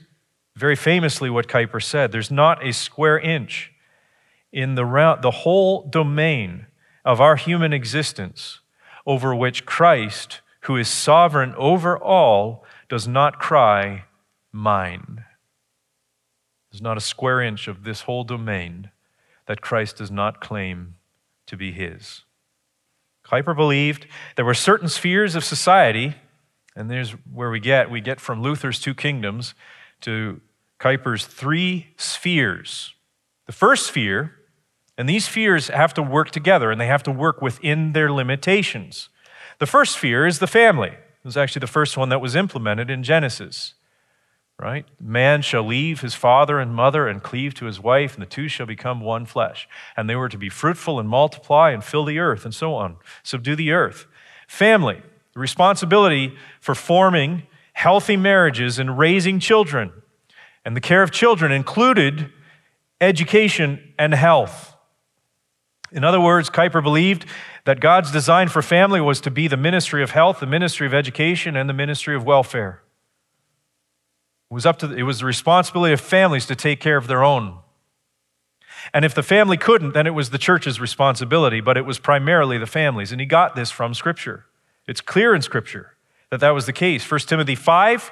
very 0.55 0.75
famously, 0.75 1.29
what 1.29 1.47
Kuyper 1.47 1.83
said 1.83 2.11
there's 2.11 2.31
not 2.31 2.65
a 2.65 2.73
square 2.73 3.19
inch 3.19 3.71
in 4.51 4.75
the, 4.75 4.85
round, 4.85 5.21
the 5.21 5.31
whole 5.31 5.87
domain 5.87 6.67
of 7.03 7.21
our 7.21 7.35
human 7.35 7.73
existence 7.73 8.59
over 9.05 9.33
which 9.33 9.65
Christ, 9.65 10.41
who 10.61 10.75
is 10.75 10.87
sovereign 10.87 11.53
over 11.55 11.97
all, 11.97 12.65
does 12.89 13.07
not 13.07 13.39
cry, 13.39 14.03
Mine. 14.51 15.23
There's 16.71 16.81
not 16.81 16.97
a 16.97 17.01
square 17.01 17.41
inch 17.41 17.67
of 17.67 17.83
this 17.83 18.01
whole 18.01 18.23
domain 18.23 18.91
that 19.45 19.61
Christ 19.61 19.97
does 19.97 20.11
not 20.11 20.41
claim 20.41 20.95
to 21.47 21.55
be 21.55 21.71
his. 21.71 22.23
Kuyper 23.25 23.55
believed 23.55 24.07
there 24.35 24.45
were 24.45 24.53
certain 24.53 24.89
spheres 24.89 25.35
of 25.35 25.43
society, 25.43 26.15
and 26.75 26.89
there's 26.89 27.11
where 27.31 27.49
we 27.49 27.59
get 27.59 27.89
we 27.89 28.01
get 28.01 28.19
from 28.19 28.41
Luther's 28.41 28.79
two 28.79 28.93
kingdoms 28.93 29.53
to 30.01 30.41
Kuyper's 30.79 31.25
three 31.25 31.87
spheres. 31.97 32.93
The 33.45 33.53
first 33.53 33.87
sphere, 33.87 34.33
and 34.97 35.07
these 35.07 35.25
spheres 35.25 35.67
have 35.67 35.93
to 35.93 36.01
work 36.01 36.31
together 36.31 36.71
and 36.71 36.81
they 36.81 36.87
have 36.87 37.03
to 37.03 37.11
work 37.11 37.41
within 37.41 37.93
their 37.93 38.11
limitations. 38.11 39.09
The 39.59 39.65
first 39.65 39.93
sphere 39.93 40.25
is 40.25 40.39
the 40.39 40.47
family. 40.47 40.89
It 40.89 41.25
was 41.25 41.37
actually 41.37 41.61
the 41.61 41.67
first 41.67 41.97
one 41.97 42.09
that 42.09 42.21
was 42.21 42.35
implemented 42.35 42.89
in 42.89 43.03
Genesis. 43.03 43.73
Right? 44.59 44.85
Man 44.99 45.43
shall 45.43 45.61
leave 45.61 46.01
his 46.01 46.15
father 46.15 46.59
and 46.59 46.73
mother 46.73 47.07
and 47.07 47.21
cleave 47.21 47.53
to 47.55 47.65
his 47.65 47.79
wife, 47.79 48.15
and 48.15 48.23
the 48.23 48.27
two 48.27 48.47
shall 48.47 48.65
become 48.65 49.01
one 49.01 49.27
flesh. 49.27 49.69
And 49.95 50.09
they 50.09 50.15
were 50.15 50.29
to 50.29 50.37
be 50.37 50.49
fruitful 50.49 50.99
and 50.99 51.07
multiply 51.07 51.69
and 51.69 51.83
fill 51.83 52.05
the 52.05 52.17
earth 52.17 52.43
and 52.43 52.55
so 52.55 52.73
on, 52.73 52.97
subdue 53.21 53.55
the 53.55 53.71
earth. 53.71 54.07
Family, 54.47 55.03
the 55.33 55.39
responsibility 55.39 56.35
for 56.59 56.73
forming 56.73 57.43
healthy 57.73 58.17
marriages 58.17 58.79
and 58.79 58.97
raising 58.97 59.39
children. 59.39 59.91
And 60.65 60.75
the 60.75 60.81
care 60.81 61.03
of 61.03 61.11
children 61.11 61.51
included 61.51 62.31
education 62.99 63.93
and 63.99 64.15
health. 64.15 64.75
In 65.91 66.03
other 66.03 66.19
words, 66.19 66.49
Kuyper 66.49 66.83
believed 66.83 67.25
that 67.65 67.79
God's 67.79 68.11
design 68.11 68.49
for 68.49 68.61
family 68.61 68.99
was 68.99 69.21
to 69.21 69.31
be 69.31 69.47
the 69.47 69.57
ministry 69.57 70.03
of 70.03 70.11
health, 70.11 70.39
the 70.39 70.45
ministry 70.45 70.85
of 70.85 70.93
education, 70.93 71.55
and 71.55 71.69
the 71.69 71.73
ministry 71.73 72.15
of 72.15 72.25
welfare. 72.25 72.81
It 74.49 74.53
was, 74.53 74.65
up 74.65 74.79
to, 74.79 74.93
it 74.93 75.03
was 75.03 75.19
the 75.19 75.25
responsibility 75.25 75.93
of 75.93 76.01
families 76.01 76.45
to 76.47 76.55
take 76.55 76.79
care 76.79 76.97
of 76.97 77.07
their 77.07 77.23
own. 77.23 77.59
And 78.93 79.03
if 79.03 79.13
the 79.13 79.23
family 79.23 79.57
couldn't, 79.57 79.93
then 79.93 80.07
it 80.07 80.13
was 80.13 80.29
the 80.29 80.37
church's 80.37 80.79
responsibility, 80.79 81.61
but 81.61 81.77
it 81.77 81.85
was 81.85 81.99
primarily 81.99 82.57
the 82.57 82.67
families. 82.67 83.11
And 83.11 83.19
he 83.19 83.27
got 83.27 83.55
this 83.55 83.71
from 83.71 83.93
Scripture. 83.93 84.45
It's 84.87 85.01
clear 85.01 85.35
in 85.35 85.41
Scripture 85.41 85.97
that 86.29 86.39
that 86.39 86.51
was 86.51 86.65
the 86.65 86.73
case. 86.73 87.09
1 87.09 87.19
Timothy 87.21 87.55
5, 87.55 88.11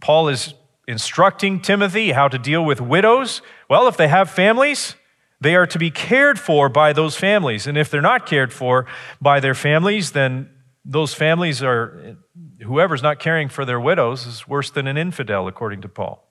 Paul 0.00 0.28
is 0.28 0.54
instructing 0.86 1.60
Timothy 1.60 2.12
how 2.12 2.28
to 2.28 2.38
deal 2.38 2.64
with 2.64 2.80
widows. 2.80 3.42
Well, 3.68 3.88
if 3.88 3.96
they 3.96 4.08
have 4.08 4.30
families, 4.30 4.94
they 5.40 5.54
are 5.54 5.66
to 5.66 5.78
be 5.78 5.90
cared 5.90 6.38
for 6.38 6.68
by 6.68 6.92
those 6.92 7.16
families. 7.16 7.66
And 7.66 7.78
if 7.78 7.90
they're 7.90 8.00
not 8.00 8.26
cared 8.26 8.52
for 8.52 8.86
by 9.20 9.40
their 9.40 9.54
families, 9.54 10.12
then 10.12 10.50
those 10.84 11.14
families 11.14 11.62
are, 11.62 12.16
whoever's 12.62 13.02
not 13.02 13.18
caring 13.18 13.48
for 13.48 13.64
their 13.64 13.78
widows 13.78 14.26
is 14.26 14.48
worse 14.48 14.70
than 14.70 14.86
an 14.86 14.96
infidel, 14.96 15.46
according 15.46 15.82
to 15.82 15.88
Paul. 15.88 16.24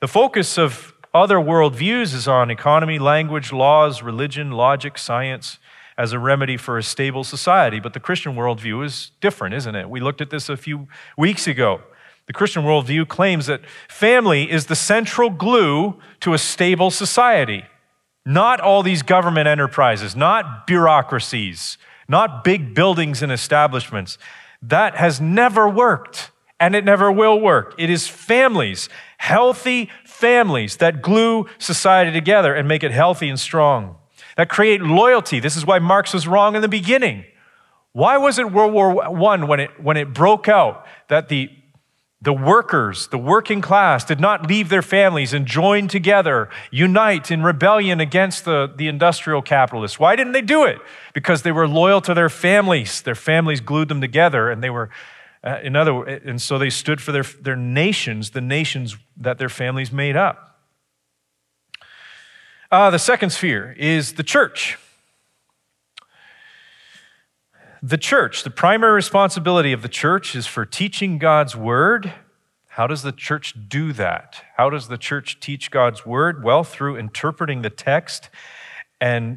The 0.00 0.08
focus 0.08 0.58
of 0.58 0.94
other 1.12 1.36
worldviews 1.36 2.14
is 2.14 2.26
on 2.26 2.50
economy, 2.50 2.98
language, 2.98 3.52
laws, 3.52 4.02
religion, 4.02 4.50
logic, 4.50 4.98
science 4.98 5.58
as 5.96 6.12
a 6.12 6.18
remedy 6.18 6.56
for 6.56 6.76
a 6.76 6.82
stable 6.82 7.22
society. 7.22 7.78
But 7.78 7.92
the 7.92 8.00
Christian 8.00 8.34
worldview 8.34 8.84
is 8.84 9.12
different, 9.20 9.54
isn't 9.54 9.74
it? 9.76 9.88
We 9.88 10.00
looked 10.00 10.20
at 10.20 10.30
this 10.30 10.48
a 10.48 10.56
few 10.56 10.88
weeks 11.16 11.46
ago. 11.46 11.82
The 12.26 12.32
Christian 12.32 12.64
worldview 12.64 13.06
claims 13.06 13.46
that 13.46 13.60
family 13.88 14.50
is 14.50 14.66
the 14.66 14.74
central 14.74 15.30
glue 15.30 16.00
to 16.20 16.32
a 16.32 16.38
stable 16.38 16.90
society. 16.90 17.64
Not 18.26 18.60
all 18.60 18.82
these 18.82 19.02
government 19.02 19.48
enterprises, 19.48 20.16
not 20.16 20.66
bureaucracies, 20.66 21.76
not 22.08 22.44
big 22.44 22.74
buildings 22.74 23.22
and 23.22 23.30
establishments. 23.30 24.18
That 24.62 24.96
has 24.96 25.20
never 25.20 25.68
worked 25.68 26.30
and 26.60 26.74
it 26.74 26.84
never 26.84 27.10
will 27.12 27.38
work. 27.38 27.74
It 27.78 27.90
is 27.90 28.08
families, 28.08 28.88
healthy 29.18 29.90
families, 30.04 30.78
that 30.78 31.02
glue 31.02 31.46
society 31.58 32.12
together 32.12 32.54
and 32.54 32.66
make 32.66 32.82
it 32.82 32.92
healthy 32.92 33.28
and 33.28 33.38
strong, 33.38 33.96
that 34.36 34.48
create 34.48 34.80
loyalty. 34.80 35.40
This 35.40 35.56
is 35.56 35.66
why 35.66 35.78
Marx 35.78 36.14
was 36.14 36.26
wrong 36.26 36.56
in 36.56 36.62
the 36.62 36.68
beginning. 36.68 37.24
Why 37.92 38.16
was 38.16 38.38
it 38.38 38.50
World 38.50 38.72
War 38.72 39.04
I 39.04 39.08
when 39.44 39.60
it, 39.60 39.82
when 39.82 39.96
it 39.96 40.14
broke 40.14 40.48
out 40.48 40.86
that 41.08 41.28
the 41.28 41.50
the 42.24 42.32
workers, 42.32 43.08
the 43.08 43.18
working 43.18 43.60
class, 43.60 44.02
did 44.02 44.18
not 44.18 44.48
leave 44.48 44.70
their 44.70 44.82
families 44.82 45.34
and 45.34 45.44
join 45.46 45.88
together, 45.88 46.48
unite 46.70 47.30
in 47.30 47.42
rebellion 47.42 48.00
against 48.00 48.46
the, 48.46 48.72
the 48.74 48.88
industrial 48.88 49.42
capitalists. 49.42 49.98
Why 49.98 50.16
didn't 50.16 50.32
they 50.32 50.40
do 50.40 50.64
it? 50.64 50.78
Because 51.12 51.42
they 51.42 51.52
were 51.52 51.68
loyal 51.68 52.00
to 52.00 52.14
their 52.14 52.30
families. 52.30 53.02
Their 53.02 53.14
families 53.14 53.60
glued 53.60 53.88
them 53.88 54.00
together, 54.00 54.50
and 54.50 54.62
they 54.62 54.70
were, 54.70 54.88
uh, 55.44 55.58
in 55.62 55.76
other, 55.76 56.02
and 56.02 56.40
so 56.40 56.58
they 56.58 56.70
stood 56.70 57.00
for 57.02 57.12
their, 57.12 57.24
their 57.42 57.56
nations, 57.56 58.30
the 58.30 58.40
nations 58.40 58.96
that 59.18 59.36
their 59.36 59.50
families 59.50 59.92
made 59.92 60.16
up. 60.16 60.62
Uh, 62.70 62.88
the 62.88 62.98
second 62.98 63.30
sphere 63.30 63.76
is 63.78 64.14
the 64.14 64.22
church. 64.22 64.78
The 67.86 67.98
church, 67.98 68.44
the 68.44 68.50
primary 68.50 68.94
responsibility 68.94 69.74
of 69.74 69.82
the 69.82 69.90
church 69.90 70.34
is 70.34 70.46
for 70.46 70.64
teaching 70.64 71.18
God's 71.18 71.54
word. 71.54 72.14
How 72.68 72.86
does 72.86 73.02
the 73.02 73.12
church 73.12 73.54
do 73.68 73.92
that? 73.92 74.42
How 74.56 74.70
does 74.70 74.88
the 74.88 74.96
church 74.96 75.38
teach 75.38 75.70
God's 75.70 76.06
word? 76.06 76.42
Well, 76.42 76.64
through 76.64 76.96
interpreting 76.96 77.60
the 77.60 77.68
text 77.68 78.30
and 79.02 79.36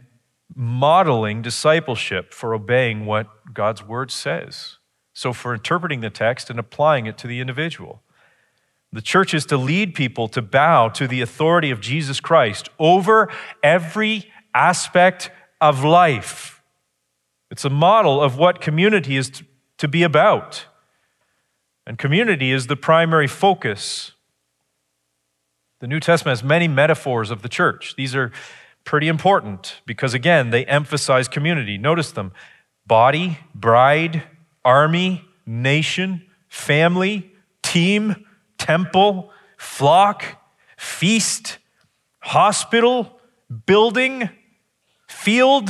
modeling 0.56 1.42
discipleship 1.42 2.34
for 2.34 2.54
obeying 2.54 3.06
what 3.06 3.54
God's 3.54 3.84
word 3.84 4.12
says. 4.12 4.78
So, 5.12 5.34
for 5.34 5.54
interpreting 5.54 6.00
the 6.00 6.10
text 6.10 6.50
and 6.50 6.58
applying 6.58 7.06
it 7.06 7.18
to 7.18 7.28
the 7.28 7.42
individual. 7.42 8.02
The 8.94 9.02
church 9.02 9.34
is 9.34 9.46
to 9.48 9.58
lead 9.58 9.94
people 9.94 10.30
to 10.30 10.42
bow 10.42 10.88
to 10.88 11.06
the 11.06 11.20
authority 11.20 11.70
of 11.70 11.82
Jesus 11.82 12.22
Christ 12.22 12.70
over 12.80 13.30
every 13.62 14.32
aspect 14.54 15.32
of 15.60 15.84
life. 15.84 16.57
It's 17.50 17.66
a 17.66 17.70
model 17.70 18.22
of 18.22 18.38
what 18.38 18.62
community 18.62 19.16
is 19.16 19.44
to 19.78 19.88
be 19.88 20.04
about. 20.04 20.66
And 21.86 21.98
community 21.98 22.52
is 22.52 22.68
the 22.68 22.76
primary 22.76 23.28
focus. 23.28 24.12
The 25.80 25.88
New 25.88 26.00
Testament 26.00 26.38
has 26.38 26.44
many 26.44 26.68
metaphors 26.68 27.32
of 27.32 27.42
the 27.42 27.50
church. 27.50 27.96
These 27.96 28.16
are 28.16 28.32
pretty 28.84 29.08
important 29.08 29.82
because, 29.86 30.14
again, 30.14 30.50
they 30.50 30.66
emphasize 30.66 31.28
community. 31.28 31.78
Notice 31.78 32.12
them 32.12 32.32
body, 32.86 33.40
bride, 33.54 34.24
army, 34.66 35.24
nation, 35.46 36.26
family, 36.48 37.32
team, 37.62 38.26
temple, 38.58 39.32
flock, 39.58 40.26
feast, 40.78 41.58
hospital, 42.20 43.20
building, 43.66 44.30
field, 45.08 45.70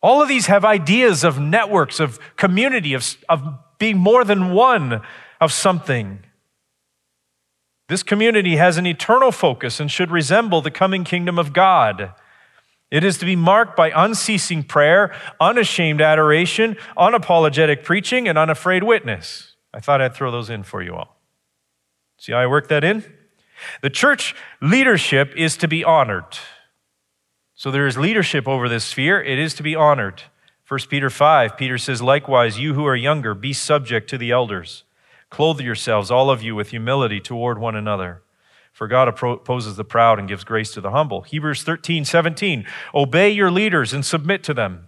all 0.00 0.22
of 0.22 0.28
these 0.28 0.46
have 0.46 0.64
ideas 0.64 1.24
of 1.24 1.40
networks, 1.40 2.00
of 2.00 2.18
community, 2.36 2.94
of, 2.94 3.16
of 3.28 3.42
being 3.78 3.98
more 3.98 4.24
than 4.24 4.52
one 4.52 5.02
of 5.40 5.52
something. 5.52 6.20
This 7.88 8.02
community 8.02 8.56
has 8.56 8.76
an 8.76 8.86
eternal 8.86 9.32
focus 9.32 9.80
and 9.80 9.90
should 9.90 10.10
resemble 10.10 10.60
the 10.60 10.70
coming 10.70 11.04
kingdom 11.04 11.38
of 11.38 11.52
God. 11.52 12.12
It 12.90 13.04
is 13.04 13.18
to 13.18 13.24
be 13.24 13.36
marked 13.36 13.76
by 13.76 13.90
unceasing 13.94 14.62
prayer, 14.62 15.14
unashamed 15.40 16.00
adoration, 16.00 16.76
unapologetic 16.96 17.84
preaching, 17.84 18.28
and 18.28 18.38
unafraid 18.38 18.82
witness. 18.84 19.56
I 19.74 19.80
thought 19.80 20.00
I'd 20.00 20.14
throw 20.14 20.30
those 20.30 20.48
in 20.48 20.62
for 20.62 20.82
you 20.82 20.94
all. 20.94 21.20
See 22.18 22.32
how 22.32 22.38
I 22.38 22.46
work 22.46 22.68
that 22.68 22.84
in? 22.84 23.04
The 23.82 23.90
church 23.90 24.34
leadership 24.60 25.34
is 25.36 25.56
to 25.58 25.68
be 25.68 25.84
honored. 25.84 26.38
So 27.58 27.72
there 27.72 27.88
is 27.88 27.98
leadership 27.98 28.46
over 28.46 28.68
this 28.68 28.84
sphere. 28.84 29.20
It 29.20 29.36
is 29.36 29.52
to 29.54 29.64
be 29.64 29.74
honored. 29.74 30.22
1 30.68 30.78
Peter 30.88 31.10
5, 31.10 31.56
Peter 31.56 31.76
says, 31.76 32.00
Likewise, 32.00 32.60
you 32.60 32.74
who 32.74 32.86
are 32.86 32.94
younger, 32.94 33.34
be 33.34 33.52
subject 33.52 34.08
to 34.10 34.16
the 34.16 34.30
elders. 34.30 34.84
Clothe 35.28 35.60
yourselves, 35.60 36.08
all 36.08 36.30
of 36.30 36.40
you, 36.40 36.54
with 36.54 36.70
humility 36.70 37.18
toward 37.18 37.58
one 37.58 37.74
another. 37.74 38.22
For 38.72 38.86
God 38.86 39.08
opposes 39.08 39.74
the 39.74 39.82
proud 39.82 40.20
and 40.20 40.28
gives 40.28 40.44
grace 40.44 40.70
to 40.74 40.80
the 40.80 40.92
humble. 40.92 41.22
Hebrews 41.22 41.64
13, 41.64 42.04
17, 42.04 42.64
Obey 42.94 43.28
your 43.30 43.50
leaders 43.50 43.92
and 43.92 44.06
submit 44.06 44.44
to 44.44 44.54
them, 44.54 44.86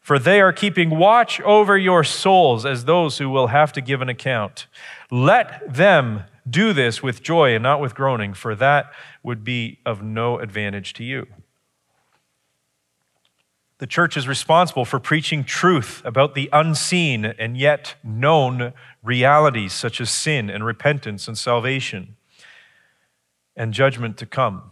for 0.00 0.16
they 0.16 0.40
are 0.40 0.52
keeping 0.52 0.90
watch 0.90 1.40
over 1.40 1.76
your 1.76 2.04
souls 2.04 2.64
as 2.64 2.84
those 2.84 3.18
who 3.18 3.28
will 3.28 3.48
have 3.48 3.72
to 3.72 3.80
give 3.80 4.00
an 4.00 4.08
account. 4.08 4.68
Let 5.10 5.74
them 5.74 6.22
do 6.48 6.72
this 6.72 7.02
with 7.02 7.24
joy 7.24 7.56
and 7.56 7.62
not 7.64 7.80
with 7.80 7.96
groaning, 7.96 8.34
for 8.34 8.54
that 8.54 8.92
would 9.24 9.42
be 9.42 9.80
of 9.84 10.00
no 10.00 10.38
advantage 10.38 10.92
to 10.92 11.02
you. 11.02 11.26
The 13.84 13.88
church 13.88 14.16
is 14.16 14.26
responsible 14.26 14.86
for 14.86 14.98
preaching 14.98 15.44
truth 15.44 16.00
about 16.06 16.34
the 16.34 16.48
unseen 16.54 17.26
and 17.26 17.54
yet 17.54 17.96
known 18.02 18.72
realities 19.02 19.74
such 19.74 20.00
as 20.00 20.10
sin 20.10 20.48
and 20.48 20.64
repentance 20.64 21.28
and 21.28 21.36
salvation 21.36 22.16
and 23.54 23.74
judgment 23.74 24.16
to 24.16 24.24
come. 24.24 24.70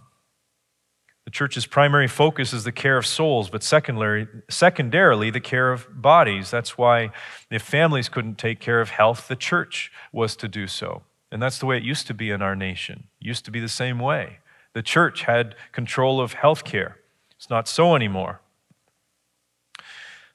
The 1.27 1.31
church's 1.31 1.67
primary 1.67 2.09
focus 2.09 2.55
is 2.55 2.65
the 2.65 2.73
care 2.73 2.97
of 2.97 3.05
souls, 3.05 3.51
but 3.51 3.63
secondary, 3.63 4.29
secondarily, 4.49 5.29
the 5.29 5.41
care 5.41 5.73
of 5.73 6.01
bodies. 6.01 6.51
That's 6.51 6.79
why 6.79 7.11
if 7.51 7.61
families 7.61 8.09
couldn't 8.09 8.39
take 8.39 8.61
care 8.61 8.81
of 8.81 8.89
health, 8.89 9.29
the 9.29 9.37
church 9.37 9.93
was 10.11 10.35
to 10.37 10.49
do 10.49 10.67
so. 10.67 11.03
And 11.31 11.43
that's 11.43 11.59
the 11.59 11.67
way 11.67 11.77
it 11.77 11.83
used 11.83 12.07
to 12.07 12.15
be 12.15 12.31
in 12.31 12.41
our 12.41 12.57
nation. 12.57 13.09
It 13.21 13.27
used 13.27 13.45
to 13.45 13.51
be 13.51 13.61
the 13.61 13.69
same 13.69 13.99
way. 13.99 14.39
The 14.73 14.83
church 14.83 15.25
had 15.25 15.55
control 15.71 16.19
of 16.19 16.33
health 16.33 16.65
care. 16.65 16.97
It's 17.37 17.51
not 17.51 17.69
so 17.69 17.95
anymore. 17.95 18.41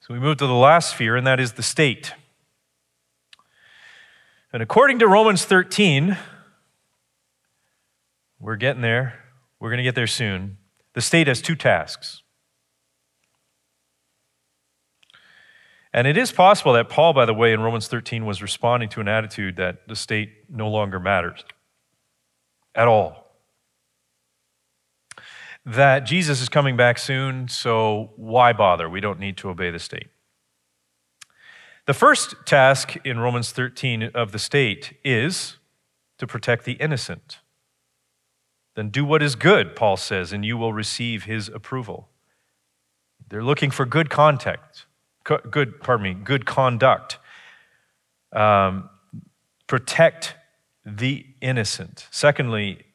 So 0.07 0.13
we 0.13 0.21
move 0.21 0.37
to 0.37 0.47
the 0.47 0.53
last 0.53 0.91
sphere, 0.91 1.17
and 1.17 1.27
that 1.27 1.37
is 1.37 1.51
the 1.51 1.61
state. 1.61 2.13
And 4.53 4.63
according 4.63 4.99
to 4.99 5.07
Romans 5.07 5.43
13, 5.43 6.15
we're 8.39 8.55
getting 8.55 8.81
there. 8.81 9.19
We're 9.59 9.67
going 9.67 9.79
to 9.79 9.83
get 9.83 9.95
there 9.95 10.07
soon. 10.07 10.59
The 10.93 11.01
state 11.01 11.27
has 11.27 11.41
two 11.41 11.57
tasks. 11.57 12.21
And 15.91 16.07
it 16.07 16.15
is 16.15 16.31
possible 16.31 16.71
that 16.71 16.87
Paul, 16.87 17.11
by 17.11 17.25
the 17.25 17.33
way, 17.33 17.51
in 17.51 17.59
Romans 17.59 17.89
13 17.89 18.25
was 18.25 18.41
responding 18.41 18.87
to 18.87 19.01
an 19.01 19.09
attitude 19.09 19.57
that 19.57 19.89
the 19.89 19.95
state 19.97 20.49
no 20.49 20.69
longer 20.69 21.01
matters 21.01 21.43
at 22.73 22.87
all. 22.87 23.26
That 25.67 26.05
Jesus 26.05 26.41
is 26.41 26.47
coming 26.47 26.77
back 26.77 26.97
soon, 26.97 27.49
so 27.49 28.11
why 28.15 28.53
bother? 28.53 28.89
We 28.89 29.01
don't 29.01 29.19
need 29.19 29.35
to 29.37 29.49
obey 29.49 29.69
the 29.69 29.79
state. 29.79 30.07
The 31.87 31.93
first 31.93 32.35
task 32.45 32.95
in 33.03 33.19
Romans 33.19 33.51
13 33.51 34.03
of 34.15 34.31
the 34.31 34.39
state 34.39 34.97
is 35.03 35.57
to 36.19 36.25
protect 36.25 36.63
the 36.63 36.73
innocent. 36.73 37.39
Then 38.75 38.87
do 38.87 39.03
what 39.03 39.21
is 39.21 39.35
good, 39.35 39.75
Paul 39.75 39.97
says, 39.97 40.31
and 40.31 40.45
you 40.45 40.55
will 40.55 40.71
receive 40.71 41.25
his 41.25 41.49
approval. 41.49 42.07
They're 43.27 43.43
looking 43.43 43.69
for 43.69 43.85
good 43.85 44.09
contact, 44.09 44.85
good, 45.25 45.81
pardon 45.81 46.03
me, 46.03 46.13
good 46.13 46.45
conduct. 46.45 47.17
Um, 48.31 48.89
protect 49.67 50.35
the 50.85 51.25
innocent. 51.41 52.07
Secondly, 52.09 52.85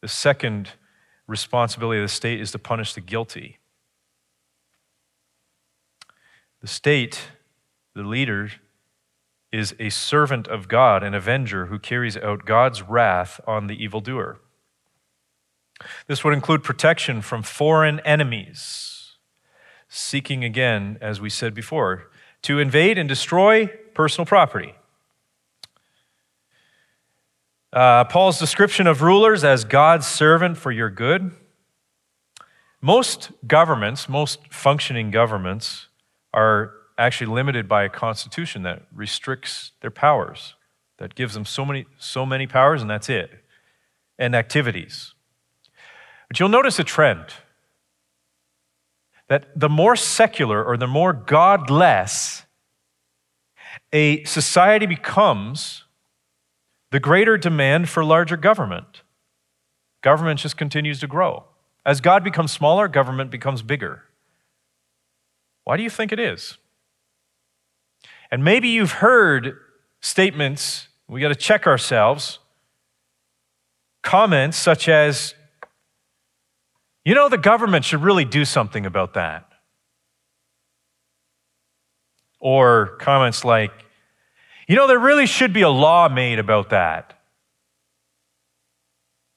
the 0.00 0.08
second 0.08 0.70
responsibility 1.28 2.00
of 2.00 2.04
the 2.04 2.12
state 2.12 2.40
is 2.40 2.50
to 2.50 2.58
punish 2.58 2.94
the 2.94 3.00
guilty. 3.00 3.58
The 6.60 6.66
state, 6.66 7.28
the 7.94 8.02
leader, 8.02 8.50
is 9.52 9.74
a 9.78 9.90
servant 9.90 10.48
of 10.48 10.66
God, 10.66 11.04
an 11.04 11.14
avenger 11.14 11.66
who 11.66 11.78
carries 11.78 12.16
out 12.16 12.44
God's 12.44 12.82
wrath 12.82 13.40
on 13.46 13.68
the 13.68 13.82
evildoer. 13.82 14.40
This 16.06 16.24
would 16.24 16.34
include 16.34 16.64
protection 16.64 17.22
from 17.22 17.42
foreign 17.42 18.00
enemies, 18.00 19.12
seeking 19.88 20.42
again, 20.42 20.98
as 21.00 21.20
we 21.20 21.30
said 21.30 21.54
before, 21.54 22.10
to 22.42 22.58
invade 22.58 22.98
and 22.98 23.08
destroy 23.08 23.68
personal 23.94 24.26
property. 24.26 24.74
Uh, 27.78 28.02
Paul's 28.02 28.40
description 28.40 28.88
of 28.88 29.02
rulers 29.02 29.44
as 29.44 29.62
God's 29.62 30.04
servant 30.04 30.58
for 30.58 30.72
your 30.72 30.90
good. 30.90 31.30
Most 32.80 33.30
governments, 33.46 34.08
most 34.08 34.40
functioning 34.50 35.12
governments, 35.12 35.86
are 36.34 36.72
actually 36.98 37.32
limited 37.32 37.68
by 37.68 37.84
a 37.84 37.88
constitution 37.88 38.64
that 38.64 38.82
restricts 38.92 39.70
their 39.80 39.92
powers, 39.92 40.56
that 40.96 41.14
gives 41.14 41.34
them 41.34 41.44
so 41.44 41.64
many, 41.64 41.86
so 42.00 42.26
many 42.26 42.48
powers, 42.48 42.82
and 42.82 42.90
that's 42.90 43.08
it, 43.08 43.44
and 44.18 44.34
activities. 44.34 45.14
But 46.26 46.40
you'll 46.40 46.48
notice 46.48 46.80
a 46.80 46.84
trend 46.84 47.26
that 49.28 49.50
the 49.54 49.68
more 49.68 49.94
secular 49.94 50.64
or 50.64 50.76
the 50.76 50.88
more 50.88 51.12
godless 51.12 52.42
a 53.92 54.24
society 54.24 54.86
becomes, 54.86 55.84
the 56.90 57.00
greater 57.00 57.36
demand 57.36 57.88
for 57.88 58.04
larger 58.04 58.36
government. 58.36 59.02
Government 60.02 60.40
just 60.40 60.56
continues 60.56 61.00
to 61.00 61.06
grow. 61.06 61.44
As 61.84 62.00
God 62.00 62.22
becomes 62.24 62.52
smaller, 62.52 62.88
government 62.88 63.30
becomes 63.30 63.62
bigger. 63.62 64.04
Why 65.64 65.76
do 65.76 65.82
you 65.82 65.90
think 65.90 66.12
it 66.12 66.20
is? 66.20 66.58
And 68.30 68.44
maybe 68.44 68.68
you've 68.68 68.92
heard 68.92 69.56
statements, 70.00 70.88
we 71.08 71.20
got 71.20 71.28
to 71.28 71.34
check 71.34 71.66
ourselves, 71.66 72.38
comments 74.02 74.56
such 74.56 74.88
as, 74.88 75.34
you 77.04 77.14
know, 77.14 77.28
the 77.28 77.38
government 77.38 77.84
should 77.84 78.02
really 78.02 78.24
do 78.24 78.44
something 78.44 78.86
about 78.86 79.14
that. 79.14 79.50
Or 82.38 82.96
comments 82.98 83.44
like, 83.44 83.72
you 84.68 84.76
know, 84.76 84.86
there 84.86 84.98
really 84.98 85.26
should 85.26 85.52
be 85.52 85.62
a 85.62 85.70
law 85.70 86.08
made 86.08 86.38
about 86.38 86.68
that. 86.70 87.14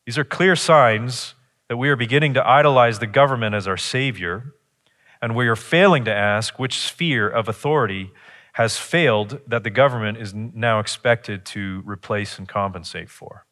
These 0.05 0.17
are 0.17 0.25
clear 0.25 0.57
signs 0.57 1.35
that 1.69 1.77
we 1.77 1.87
are 1.87 1.95
beginning 1.95 2.33
to 2.33 2.45
idolize 2.45 2.99
the 2.99 3.07
government 3.07 3.55
as 3.55 3.65
our 3.65 3.77
savior, 3.77 4.53
and 5.21 5.33
we 5.33 5.47
are 5.47 5.55
failing 5.55 6.03
to 6.03 6.13
ask 6.13 6.59
which 6.59 6.77
sphere 6.77 7.29
of 7.29 7.47
authority 7.47 8.11
has 8.53 8.77
failed 8.77 9.39
that 9.47 9.63
the 9.63 9.69
government 9.69 10.17
is 10.17 10.33
now 10.33 10.79
expected 10.79 11.45
to 11.45 11.81
replace 11.85 12.37
and 12.37 12.49
compensate 12.49 13.09
for. 13.09 13.45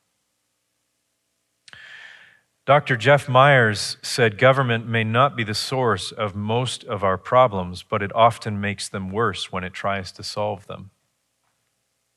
Dr. 2.65 2.98
Jeff 2.98 3.30
Myers 3.30 3.96
said 4.02 4.38
government 4.38 4.86
may 4.86 5.06
not 5.06 5.38
be 5.38 5.46
the 5.46 5.56
source 5.56 6.12
of 6.12 6.36
most 6.36 6.84
of 6.84 7.06
our 7.06 7.18
problems, 7.18 7.84
but 7.84 8.04
it 8.04 8.13
often 8.13 8.60
makes 8.60 8.89
them 8.89 9.12
worse 9.12 9.50
when 9.50 9.63
it 9.63 9.74
tries 9.74 10.12
to 10.12 10.24
solve 10.24 10.68
them. 10.68 10.92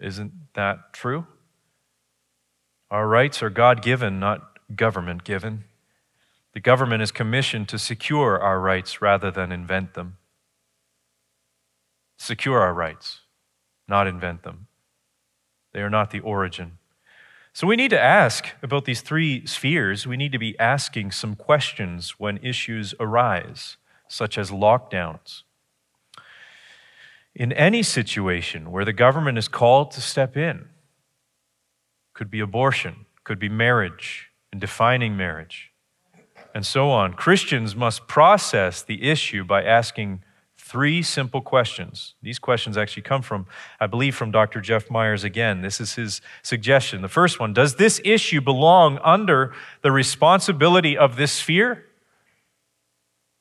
Isn't 0.03 0.33
that 0.55 0.93
true? 0.93 1.29
Our 2.91 3.07
rights 3.07 3.41
are 3.41 3.51
God 3.51 3.83
given, 3.83 4.19
not 4.19 4.59
government 4.75 5.23
given. 5.23 5.65
The 6.55 6.61
government 6.61 7.03
is 7.03 7.13
commissioned 7.13 7.69
to 7.69 7.79
secure 7.79 8.39
our 8.39 8.61
rights 8.61 9.01
rather 9.01 9.31
than 9.31 9.53
invent 9.53 9.95
them. 9.95 10.19
Secure 12.19 12.59
our 12.59 12.75
rights, 12.75 13.21
not 13.89 14.09
invent 14.09 14.43
them. 14.43 14.67
They 15.73 15.81
are 15.81 15.91
not 15.91 16.11
the 16.11 16.21
origin. 16.21 16.79
So 17.53 17.69
we 17.69 17.77
need 17.77 17.91
to 17.91 18.01
ask 18.01 18.49
about 18.61 18.87
these 18.87 19.03
three 19.03 19.47
spheres. 19.47 20.07
We 20.07 20.17
need 20.17 20.33
to 20.33 20.39
be 20.39 20.59
asking 20.59 21.13
some 21.13 21.37
questions 21.37 22.19
when 22.19 22.39
issues 22.43 22.93
arise, 22.99 23.77
such 24.09 24.37
as 24.37 24.51
lockdowns 24.51 25.43
in 27.35 27.53
any 27.53 27.83
situation 27.83 28.71
where 28.71 28.85
the 28.85 28.93
government 28.93 29.39
is 29.39 29.49
called 29.49 29.91
to 29.93 30.01
step 30.01 30.37
in. 30.37 30.69
Could 32.15 32.31
be 32.31 32.41
abortion, 32.41 33.07
could 33.25 33.39
be 33.39 33.49
marriage 33.49 34.29
and 34.53 34.61
defining 34.61 35.17
marriage, 35.17 35.73
and 36.55 36.67
so 36.67 36.91
on. 36.91 37.15
Christians 37.15 37.75
must 37.75 38.07
process 38.07 38.83
the 38.83 39.11
issue 39.11 39.45
by 39.45 39.63
asking 39.63 40.23
three 40.59 41.03
simple 41.03 41.41
questions. 41.41 42.15
These 42.23 42.39
questions 42.39 42.77
actually 42.77 43.03
come 43.03 43.23
from, 43.23 43.47
I 43.81 43.87
believe, 43.87 44.15
from 44.15 44.31
Dr. 44.31 44.61
Jeff 44.61 44.91
Myers 44.91 45.25
again. 45.25 45.63
This 45.63 45.81
is 45.81 45.95
his 45.95 46.21
suggestion. 46.43 47.03
The 47.03 47.09
first 47.09 47.41
one 47.41 47.53
Does 47.53 47.77
this 47.77 48.01
issue 48.05 48.41
belong 48.41 48.99
under 49.03 49.53
the 49.83 49.91
responsibility 49.91 50.97
of 50.97 51.17
this 51.17 51.33
sphere? 51.33 51.87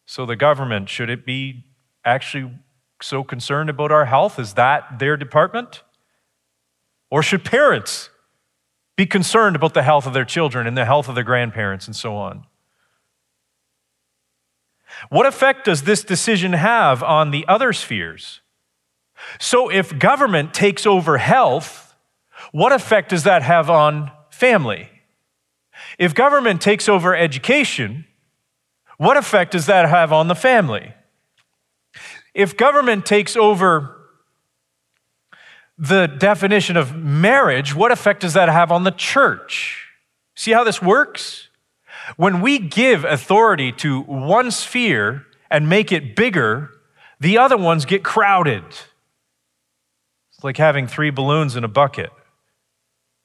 So, 0.06 0.26
the 0.26 0.36
government, 0.36 0.90
should 0.90 1.10
it 1.10 1.26
be 1.26 1.64
actually 2.04 2.52
so 3.04 3.24
concerned 3.24 3.70
about 3.70 3.92
our 3.92 4.06
health? 4.06 4.40
Is 4.40 4.54
that 4.54 5.00
their 5.00 5.18
department? 5.18 5.84
Or 7.10 7.22
should 7.22 7.44
parents 7.44 8.10
be 8.96 9.06
concerned 9.06 9.56
about 9.56 9.74
the 9.74 9.84
health 9.84 10.06
of 10.06 10.14
their 10.14 10.26
children 10.26 10.68
and 10.68 10.78
the 10.78 10.86
health 10.86 11.10
of 11.10 11.16
their 11.16 11.24
grandparents 11.24 11.88
and 11.88 11.96
so 11.96 12.16
on? 12.16 12.46
What 15.10 15.26
effect 15.26 15.66
does 15.66 15.84
this 15.84 16.04
decision 16.04 16.54
have 16.54 17.02
on 17.02 17.32
the 17.32 17.46
other 17.48 17.74
spheres? 17.74 18.42
So, 19.40 19.70
if 19.70 19.98
government 19.98 20.54
takes 20.54 20.86
over 20.86 21.18
health, 21.18 21.96
what 22.52 22.72
effect 22.72 23.10
does 23.10 23.24
that 23.24 23.44
have 23.44 23.70
on 23.70 24.12
family? 24.30 24.90
If 25.98 26.14
government 26.16 26.62
takes 26.62 26.90
over 26.90 27.16
education, 27.16 28.06
what 28.98 29.18
effect 29.18 29.52
does 29.52 29.68
that 29.68 29.90
have 29.90 30.12
on 30.12 30.28
the 30.28 30.36
family? 30.36 30.94
If 32.34 32.56
government 32.56 33.06
takes 33.06 33.36
over 33.36 33.98
the 35.78 36.08
definition 36.08 36.78
of 36.78 36.96
marriage, 36.96 37.76
what 37.76 37.92
effect 37.92 38.22
does 38.22 38.34
that 38.34 38.50
have 38.50 38.72
on 38.72 38.84
the 38.84 38.92
church? 38.92 39.88
See 40.36 40.52
how 40.52 40.64
this 40.64 40.82
works? 40.82 41.50
When 42.18 42.42
we 42.42 42.60
give 42.60 43.04
authority 43.04 43.72
to 43.74 44.02
one 44.02 44.52
sphere 44.52 45.26
and 45.50 45.68
make 45.68 45.92
it 45.92 46.16
bigger, 46.16 46.72
the 47.20 47.38
other 47.38 47.58
ones 47.58 47.86
get 47.86 48.04
crowded. 48.04 48.64
It's 50.32 50.44
like 50.44 50.58
having 50.58 50.88
three 50.88 51.10
balloons 51.10 51.56
in 51.56 51.64
a 51.64 51.68
bucket. 51.68 52.12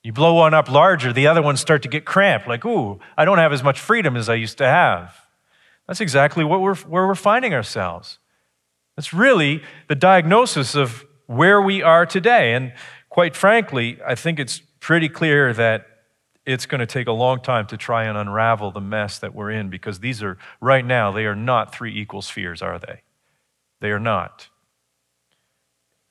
You 0.02 0.12
blow 0.12 0.34
one 0.34 0.54
up 0.54 0.70
larger, 0.70 1.12
the 1.12 1.26
other 1.26 1.42
ones 1.42 1.60
start 1.60 1.82
to 1.82 1.88
get 1.88 2.04
cramped, 2.04 2.46
like, 2.46 2.64
ooh, 2.64 3.00
I 3.16 3.24
don't 3.24 3.38
have 3.38 3.52
as 3.52 3.62
much 3.62 3.80
freedom 3.80 4.16
as 4.16 4.28
I 4.28 4.34
used 4.34 4.58
to 4.58 4.66
have. 4.66 5.14
That's 5.88 6.00
exactly 6.00 6.44
what 6.44 6.60
we're, 6.60 6.76
where 6.76 7.06
we're 7.06 7.14
finding 7.14 7.54
ourselves. 7.54 8.18
That's 8.96 9.12
really 9.12 9.62
the 9.88 9.94
diagnosis 9.94 10.74
of 10.74 11.04
where 11.26 11.61
we 11.61 11.82
are 11.82 12.06
today. 12.06 12.54
And 12.54 12.72
quite 13.09 13.37
frankly, 13.37 13.98
I 14.06 14.14
think 14.14 14.38
it's 14.38 14.61
pretty 14.80 15.09
clear 15.09 15.52
that 15.52 15.87
it's 16.46 16.64
going 16.64 16.78
to 16.78 16.87
take 16.87 17.06
a 17.06 17.12
long 17.12 17.40
time 17.40 17.66
to 17.66 17.76
try 17.76 18.04
and 18.04 18.16
unravel 18.16 18.70
the 18.70 18.80
mess 18.80 19.18
that 19.18 19.35
we're 19.35 19.50
in 19.50 19.68
because 19.68 19.98
these 19.98 20.22
are, 20.22 20.38
right 20.61 20.85
now, 20.85 21.11
they 21.11 21.26
are 21.26 21.35
not 21.35 21.74
three 21.74 21.98
equal 21.98 22.22
spheres, 22.22 22.62
are 22.62 22.78
they? 22.78 23.02
They 23.80 23.90
are 23.90 24.00
not. 24.00 24.48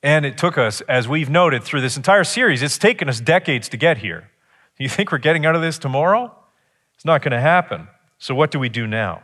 And 0.02 0.26
it 0.26 0.38
took 0.38 0.58
us, 0.58 0.82
as 0.82 1.08
we've 1.08 1.30
noted 1.30 1.64
through 1.64 1.80
this 1.80 1.96
entire 1.96 2.22
series, 2.22 2.62
it's 2.62 2.78
taken 2.78 3.08
us 3.08 3.18
decades 3.18 3.68
to 3.70 3.76
get 3.76 3.98
here. 3.98 4.30
You 4.78 4.90
think 4.90 5.10
we're 5.10 5.18
getting 5.18 5.46
out 5.46 5.56
of 5.56 5.62
this 5.62 5.78
tomorrow? 5.78 6.36
It's 6.94 7.04
not 7.04 7.22
going 7.22 7.32
to 7.32 7.40
happen. 7.40 7.88
So, 8.18 8.34
what 8.34 8.50
do 8.50 8.58
we 8.58 8.68
do 8.68 8.86
now? 8.86 9.22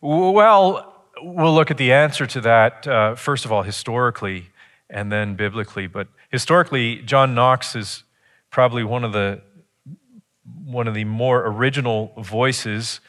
Well, 0.00 0.95
we'll 1.22 1.54
look 1.54 1.70
at 1.70 1.78
the 1.78 1.92
answer 1.92 2.26
to 2.26 2.40
that, 2.42 2.86
uh, 2.86 3.14
first 3.14 3.44
of 3.44 3.52
all, 3.52 3.62
historically 3.62 4.50
and 4.88 5.10
then 5.10 5.34
biblically. 5.34 5.86
But 5.86 6.08
historically, 6.30 6.96
John 7.02 7.34
Knox 7.34 7.74
is 7.74 8.04
probably 8.50 8.84
one 8.84 9.04
of 9.04 9.12
the, 9.12 9.40
one 10.64 10.86
of 10.86 10.94
the 10.94 11.04
more 11.04 11.46
original 11.46 12.12
voices 12.18 13.00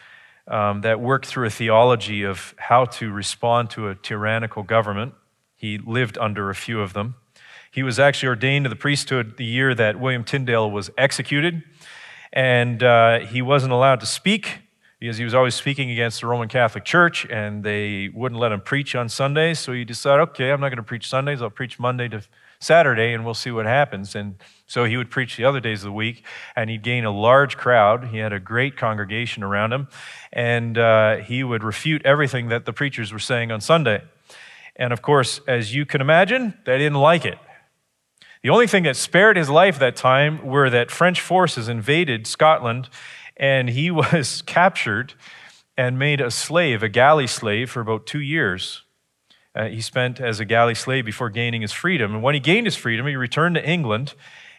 um, 0.47 0.81
that 0.81 0.99
worked 0.99 1.25
through 1.25 1.47
a 1.47 1.49
theology 1.49 2.23
of 2.23 2.55
how 2.57 2.85
to 2.85 3.11
respond 3.11 3.69
to 3.71 3.89
a 3.89 3.95
tyrannical 3.95 4.63
government. 4.63 5.13
He 5.55 5.77
lived 5.77 6.17
under 6.17 6.49
a 6.49 6.55
few 6.55 6.81
of 6.81 6.93
them. 6.93 7.15
He 7.71 7.83
was 7.83 7.99
actually 7.99 8.29
ordained 8.29 8.65
to 8.65 8.69
the 8.69 8.75
priesthood 8.75 9.37
the 9.37 9.45
year 9.45 9.75
that 9.75 9.99
William 9.99 10.23
Tyndale 10.23 10.71
was 10.71 10.89
executed, 10.97 11.63
and 12.31 12.81
uh, 12.81 13.19
he 13.19 13.41
wasn't 13.41 13.73
allowed 13.73 13.99
to 13.99 14.05
speak 14.05 14.59
because 14.99 15.17
he 15.17 15.23
was 15.23 15.33
always 15.33 15.53
speaking 15.53 15.91
against 15.91 16.21
the 16.21 16.27
Roman 16.27 16.47
Catholic 16.47 16.83
Church, 16.83 17.25
and 17.25 17.63
they 17.63 18.09
wouldn't 18.09 18.41
let 18.41 18.51
him 18.51 18.61
preach 18.61 18.95
on 18.95 19.09
Sundays. 19.09 19.59
So 19.59 19.73
he 19.73 19.85
decided, 19.85 20.21
okay, 20.29 20.51
I'm 20.51 20.59
not 20.59 20.69
going 20.69 20.77
to 20.77 20.83
preach 20.83 21.07
Sundays. 21.07 21.41
I'll 21.41 21.51
preach 21.51 21.79
Monday 21.79 22.07
to 22.09 22.23
Saturday, 22.59 23.13
and 23.13 23.23
we'll 23.23 23.35
see 23.35 23.51
what 23.51 23.67
happens. 23.67 24.15
And 24.15 24.35
so 24.65 24.85
he 24.85 24.97
would 24.97 25.11
preach 25.11 25.37
the 25.37 25.45
other 25.45 25.59
days 25.59 25.83
of 25.83 25.89
the 25.89 25.93
week, 25.93 26.25
and 26.55 26.69
he'd 26.69 26.81
gain 26.81 27.05
a 27.05 27.11
large 27.11 27.57
crowd. 27.57 28.05
He 28.05 28.17
had 28.17 28.33
a 28.33 28.39
great 28.39 28.75
congregation 28.75 29.43
around 29.43 29.71
him, 29.71 29.87
and 30.33 30.77
uh, 30.77 31.17
he 31.17 31.43
would 31.43 31.63
refute 31.63 32.03
everything 32.03 32.49
that 32.49 32.65
the 32.65 32.73
preachers 32.73 33.13
were 33.13 33.19
saying 33.19 33.51
on 33.51 33.61
Sunday. 33.61 34.01
And 34.75 34.91
of 34.91 35.03
course, 35.03 35.41
as 35.47 35.75
you 35.75 35.85
can 35.85 36.01
imagine, 36.01 36.57
they 36.65 36.77
didn't 36.79 36.99
like 36.99 37.25
it. 37.25 37.37
The 38.43 38.49
only 38.49 38.67
thing 38.67 38.83
that 38.83 38.95
spared 38.95 39.35
his 39.35 39.49
life 39.49 39.77
that 39.79 39.95
time 39.95 40.45
were 40.45 40.69
that 40.69 40.89
French 40.89 41.19
forces 41.19 41.67
invaded 41.67 42.25
Scotland 42.27 42.89
and 43.37 43.69
he 43.69 43.89
was 44.01 44.41
captured 44.45 45.13
and 45.77 45.97
made 45.97 46.19
a 46.19 46.31
slave, 46.31 46.83
a 46.83 46.89
galley 46.89 47.27
slave, 47.27 47.69
for 47.69 47.81
about 47.81 48.05
two 48.05 48.19
years. 48.19 48.83
Uh, 49.55 49.67
he 49.67 49.81
spent 49.81 50.19
as 50.19 50.39
a 50.39 50.45
galley 50.45 50.75
slave 50.75 51.05
before 51.05 51.29
gaining 51.29 51.61
his 51.61 51.71
freedom. 51.71 52.13
And 52.13 52.23
when 52.23 52.33
he 52.33 52.39
gained 52.39 52.67
his 52.67 52.75
freedom, 52.75 53.07
he 53.07 53.15
returned 53.15 53.55
to 53.55 53.67
England 53.67 54.13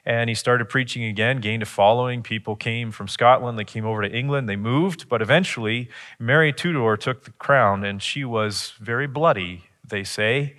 and 0.05 0.31
he 0.31 0.35
started 0.35 0.69
preaching 0.69 1.05
again, 1.05 1.41
gained 1.41 1.63
a 1.63 1.67
following. 1.67 2.23
People 2.23 2.57
came 2.57 2.91
from 2.91 3.09
Scotland, 3.09 3.59
they 3.59 3.65
came 3.65 3.85
over 3.85 4.03
to 4.03 4.11
England, 4.11 4.49
they 4.49 4.57
moved, 4.57 5.09
but 5.09 5.21
eventually 5.21 5.91
Mary 6.19 6.53
Tudor 6.53 6.97
took 6.97 7.25
the 7.25 7.31
crown 7.33 7.85
and 7.85 8.03
she 8.03 8.25
was 8.25 8.73
very 8.81 9.07
bloody, 9.07 9.65
they 9.87 10.03
say, 10.03 10.57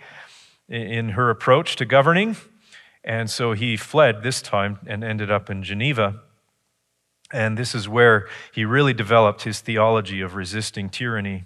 in 0.69 1.09
her 1.09 1.29
approach 1.29 1.75
to 1.77 1.85
governing. 1.85 2.37
And 3.03 3.29
so 3.29 3.53
he 3.53 3.75
fled 3.75 4.23
this 4.23 4.41
time 4.41 4.79
and 4.85 5.03
ended 5.03 5.31
up 5.31 5.49
in 5.49 5.63
Geneva. 5.63 6.21
And 7.31 7.57
this 7.57 7.75
is 7.75 7.87
where 7.87 8.27
he 8.51 8.65
really 8.65 8.93
developed 8.93 9.43
his 9.43 9.59
theology 9.59 10.21
of 10.21 10.35
resisting 10.35 10.89
tyranny. 10.89 11.45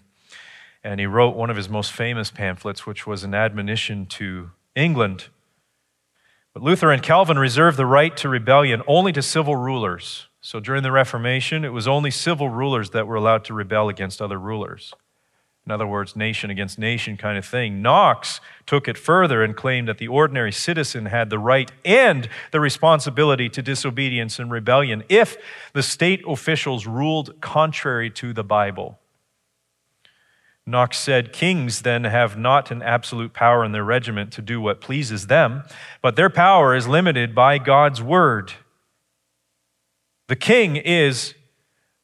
And 0.84 1.00
he 1.00 1.06
wrote 1.06 1.36
one 1.36 1.50
of 1.50 1.58
his 1.58 1.70
most 1.70 1.92
famous 1.92 2.32
pamphlets, 2.32 2.86
which 2.86 3.06
was 3.06 3.24
an 3.24 3.34
admonition 3.34 4.06
to 4.08 4.52
England. 4.76 5.28
But 6.54 6.64
Luther 6.64 6.92
and 6.92 7.02
Calvin 7.02 7.40
reserved 7.40 7.78
the 7.78 7.86
right 7.86 8.16
to 8.18 8.30
rebellion 8.30 8.82
only 8.88 9.12
to 9.14 9.22
civil 9.22 9.56
rulers. 9.56 10.28
So 10.40 10.60
during 10.60 10.84
the 10.84 10.92
Reformation, 10.92 11.64
it 11.64 11.74
was 11.74 11.88
only 11.88 12.12
civil 12.12 12.50
rulers 12.50 12.92
that 12.92 13.08
were 13.08 13.16
allowed 13.16 13.46
to 13.46 13.54
rebel 13.54 13.90
against 13.90 14.22
other 14.22 14.38
rulers. 14.38 14.94
In 15.66 15.72
other 15.72 15.88
words, 15.88 16.16
nation 16.16 16.50
against 16.50 16.78
nation 16.78 17.16
kind 17.16 17.38
of 17.38 17.46
thing. 17.46 17.82
Knox 17.82 18.42
took 18.66 18.90
it 18.90 18.98
further 18.98 19.44
and 19.44 19.56
claimed 19.56 19.88
that 19.88 19.98
the 19.98 20.10
ordinary 20.10 20.52
citizen 20.52 21.06
had 21.06 21.30
the 21.30 21.40
right 21.40 21.72
and 21.86 22.28
the 22.52 22.60
responsibility 22.60 23.48
to 23.50 23.62
disobedience 23.62 24.40
and 24.40 24.52
rebellion 24.52 25.04
if 25.08 25.38
the 25.72 25.84
state 25.84 26.22
officials 26.28 26.86
ruled 26.86 27.40
contrary 27.40 28.10
to 28.10 28.34
the 28.34 28.44
Bible. 28.44 29.00
Knox 30.66 30.98
said, 30.98 31.34
Kings 31.34 31.82
then 31.82 32.04
have 32.06 32.38
not 32.38 32.70
an 32.72 32.82
absolute 32.82 33.34
power 33.34 33.64
in 33.64 33.72
their 33.72 33.84
regiment 33.84 34.32
to 34.34 34.42
do 34.42 34.60
what 34.60 34.82
pleases 34.82 35.28
them, 35.28 35.64
but 36.02 36.16
their 36.16 36.30
power 36.30 36.76
is 36.76 36.88
limited 36.88 37.34
by 37.34 37.58
God's 37.58 38.02
word. 38.02 38.54
The 40.28 40.36
king 40.38 40.76
is 40.78 41.36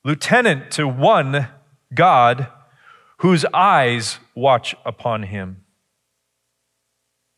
lieutenant 0.04 0.72
to 0.72 0.88
one 0.88 1.48
God 1.94 2.48
whose 3.20 3.46
eyes 3.54 4.20
watch 4.34 4.76
upon 4.86 5.24
him. 5.24 5.64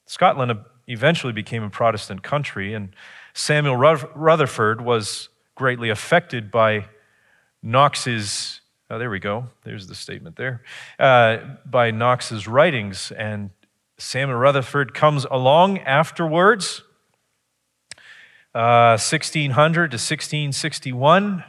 Scotland 0.05 0.59
eventually 0.87 1.33
became 1.33 1.63
a 1.63 1.69
Protestant 1.69 2.21
country, 2.21 2.73
and 2.73 2.95
Samuel 3.33 3.77
Rutherford 3.77 4.81
was 4.81 5.29
greatly 5.55 5.89
affected 5.89 6.51
by 6.51 6.85
Knox's. 7.63 8.61
Oh, 8.89 8.99
there 8.99 9.09
we 9.09 9.19
go. 9.19 9.47
There's 9.63 9.87
the 9.87 9.95
statement 9.95 10.35
there. 10.35 10.63
Uh, 10.99 11.37
by 11.65 11.91
Knox's 11.91 12.47
writings. 12.47 13.11
And 13.11 13.51
Samuel 13.97 14.37
Rutherford 14.37 14.93
comes 14.93 15.25
along 15.31 15.79
afterwards, 15.79 16.83
uh, 18.53 18.99
1600 18.99 19.91
to 19.91 19.95
1661. 19.95 21.43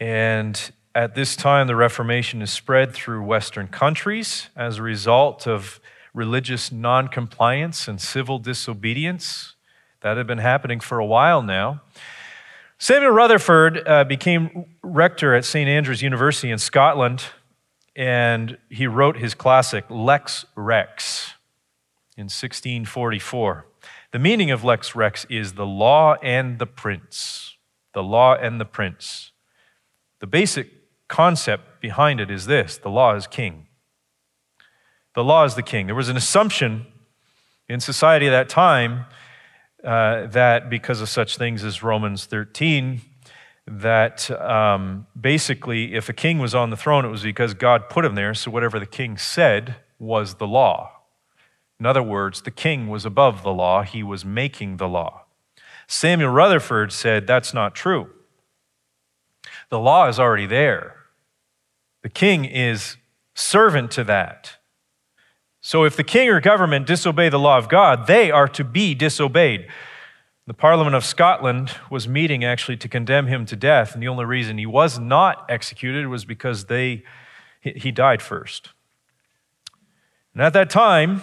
And 0.00 0.72
at 0.94 1.14
this 1.14 1.36
time, 1.36 1.68
the 1.68 1.76
Reformation 1.76 2.42
is 2.42 2.50
spread 2.50 2.92
through 2.92 3.22
Western 3.22 3.68
countries 3.68 4.48
as 4.56 4.78
a 4.78 4.82
result 4.82 5.46
of 5.46 5.80
religious 6.12 6.72
noncompliance 6.72 7.86
and 7.86 8.00
civil 8.00 8.40
disobedience. 8.40 9.54
That 10.00 10.16
had 10.16 10.26
been 10.26 10.38
happening 10.38 10.80
for 10.80 10.98
a 10.98 11.06
while 11.06 11.42
now. 11.42 11.82
Samuel 12.78 13.12
Rutherford 13.12 13.86
uh, 13.86 14.04
became 14.04 14.64
rector 14.82 15.34
at 15.34 15.44
St. 15.44 15.68
Andrews 15.68 16.02
University 16.02 16.50
in 16.50 16.58
Scotland, 16.58 17.24
and 17.94 18.56
he 18.68 18.86
wrote 18.86 19.18
his 19.18 19.34
classic 19.34 19.84
Lex 19.90 20.44
Rex 20.56 21.34
in 22.16 22.24
1644. 22.24 23.66
The 24.12 24.18
meaning 24.18 24.50
of 24.50 24.64
Lex 24.64 24.96
Rex 24.96 25.24
is 25.28 25.52
the 25.52 25.66
law 25.66 26.16
and 26.22 26.58
the 26.58 26.66
prince. 26.66 27.56
The 27.92 28.02
law 28.02 28.34
and 28.34 28.60
the 28.60 28.64
prince. 28.64 29.30
The 30.20 30.26
basic 30.26 30.79
concept 31.10 31.80
behind 31.82 32.20
it 32.20 32.30
is 32.30 32.46
this 32.46 32.78
the 32.78 32.88
law 32.88 33.14
is 33.14 33.26
king. 33.26 33.66
The 35.14 35.24
law 35.24 35.44
is 35.44 35.56
the 35.56 35.62
king. 35.62 35.86
There 35.86 35.94
was 35.94 36.08
an 36.08 36.16
assumption 36.16 36.86
in 37.68 37.80
society 37.80 38.28
at 38.28 38.30
that 38.30 38.48
time 38.48 39.06
uh, 39.84 40.26
that 40.28 40.70
because 40.70 41.00
of 41.00 41.08
such 41.08 41.36
things 41.36 41.64
as 41.64 41.82
Romans 41.82 42.26
13, 42.26 43.00
that 43.66 44.30
um, 44.30 45.06
basically 45.20 45.94
if 45.94 46.08
a 46.08 46.12
king 46.12 46.38
was 46.38 46.54
on 46.54 46.70
the 46.70 46.76
throne, 46.76 47.04
it 47.04 47.08
was 47.08 47.24
because 47.24 47.54
God 47.54 47.88
put 47.88 48.04
him 48.04 48.14
there, 48.14 48.32
so 48.32 48.50
whatever 48.50 48.78
the 48.78 48.86
king 48.86 49.18
said 49.18 49.76
was 49.98 50.34
the 50.34 50.46
law. 50.46 50.92
In 51.80 51.86
other 51.86 52.02
words, 52.02 52.42
the 52.42 52.50
king 52.50 52.88
was 52.88 53.04
above 53.04 53.42
the 53.42 53.52
law, 53.52 53.82
he 53.82 54.02
was 54.02 54.24
making 54.24 54.76
the 54.76 54.88
law. 54.88 55.24
Samuel 55.88 56.30
Rutherford 56.30 56.92
said 56.92 57.26
that's 57.26 57.52
not 57.52 57.74
true. 57.74 58.10
The 59.70 59.80
law 59.80 60.08
is 60.08 60.20
already 60.20 60.46
there. 60.46 60.99
The 62.02 62.08
king 62.08 62.44
is 62.44 62.96
servant 63.34 63.90
to 63.92 64.04
that. 64.04 64.56
So 65.60 65.84
if 65.84 65.96
the 65.96 66.04
king 66.04 66.28
or 66.28 66.40
government 66.40 66.86
disobey 66.86 67.28
the 67.28 67.38
law 67.38 67.58
of 67.58 67.68
God, 67.68 68.06
they 68.06 68.30
are 68.30 68.48
to 68.48 68.64
be 68.64 68.94
disobeyed. 68.94 69.68
The 70.46 70.54
Parliament 70.54 70.96
of 70.96 71.04
Scotland 71.04 71.76
was 71.90 72.08
meeting 72.08 72.44
actually 72.44 72.78
to 72.78 72.88
condemn 72.88 73.26
him 73.26 73.44
to 73.46 73.56
death, 73.56 73.92
and 73.92 74.02
the 74.02 74.08
only 74.08 74.24
reason 74.24 74.58
he 74.58 74.66
was 74.66 74.98
not 74.98 75.44
executed 75.48 76.08
was 76.08 76.24
because 76.24 76.64
they, 76.64 77.04
he 77.60 77.92
died 77.92 78.22
first. 78.22 78.70
And 80.32 80.42
at 80.42 80.52
that 80.54 80.70
time, 80.70 81.22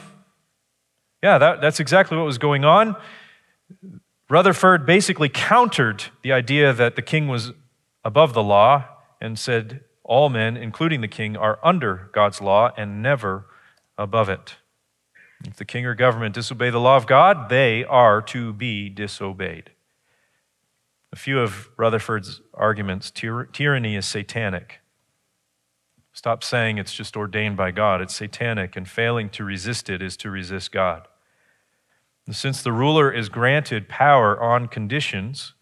yeah, 1.24 1.40
that, 1.40 1.62
that's 1.62 1.80
exactly 1.80 2.16
what 2.16 2.26
was 2.26 2.38
going 2.38 2.63
on. 2.63 2.96
Rutherford 4.30 4.86
basically 4.86 5.30
countered 5.30 6.06
the 6.22 6.32
idea 6.32 6.72
that 6.74 6.96
the 6.96 7.02
king 7.02 7.28
was 7.28 7.54
above 8.04 8.34
the 8.34 8.44
law 8.44 8.86
and 9.20 9.40
said, 9.40 9.82
all 10.08 10.30
men, 10.30 10.58
including 10.58 11.02
the 11.02 11.08
king, 11.08 11.38
are 11.38 11.60
under 11.63 12.10
God's 12.13 12.41
law 12.41 12.72
and 12.76 13.04
never 13.04 13.46
above 13.98 14.30
it. 14.30 14.56
If 15.46 15.58
the 15.58 15.65
king 15.65 15.86
or 15.86 15.93
government 15.93 16.34
disobey 16.34 16.72
the 16.72 16.80
law 16.80 16.98
of 16.98 17.06
God, 17.06 17.50
they 17.50 17.84
are 17.84 18.22
to 18.24 18.54
be 18.54 18.89
disobeyed. 18.89 19.72
A 21.12 21.15
few 21.15 21.39
of 21.39 21.70
Rutherford's 21.78 22.41
arguments 22.54 23.12
tyranny 23.12 23.96
is 23.96 24.06
satanic. 24.06 24.80
Stop 26.12 26.43
saying 26.43 26.80
it's 26.80 26.93
just 26.93 27.15
ordained 27.15 27.56
by 27.58 27.70
God. 27.72 28.02
It's 28.02 28.15
satanic, 28.15 28.76
and 28.76 28.89
failing 28.89 29.30
to 29.30 29.43
resist 29.43 29.89
it 29.89 30.02
is 30.02 30.17
to 30.17 30.32
resist 30.32 30.72
God. 30.72 31.08
And 32.26 32.36
since 32.36 32.62
the 32.62 32.72
ruler 32.72 33.12
is 33.12 33.30
granted 33.30 33.88
power 33.88 34.41
on 34.41 34.67
conditions, 34.67 35.54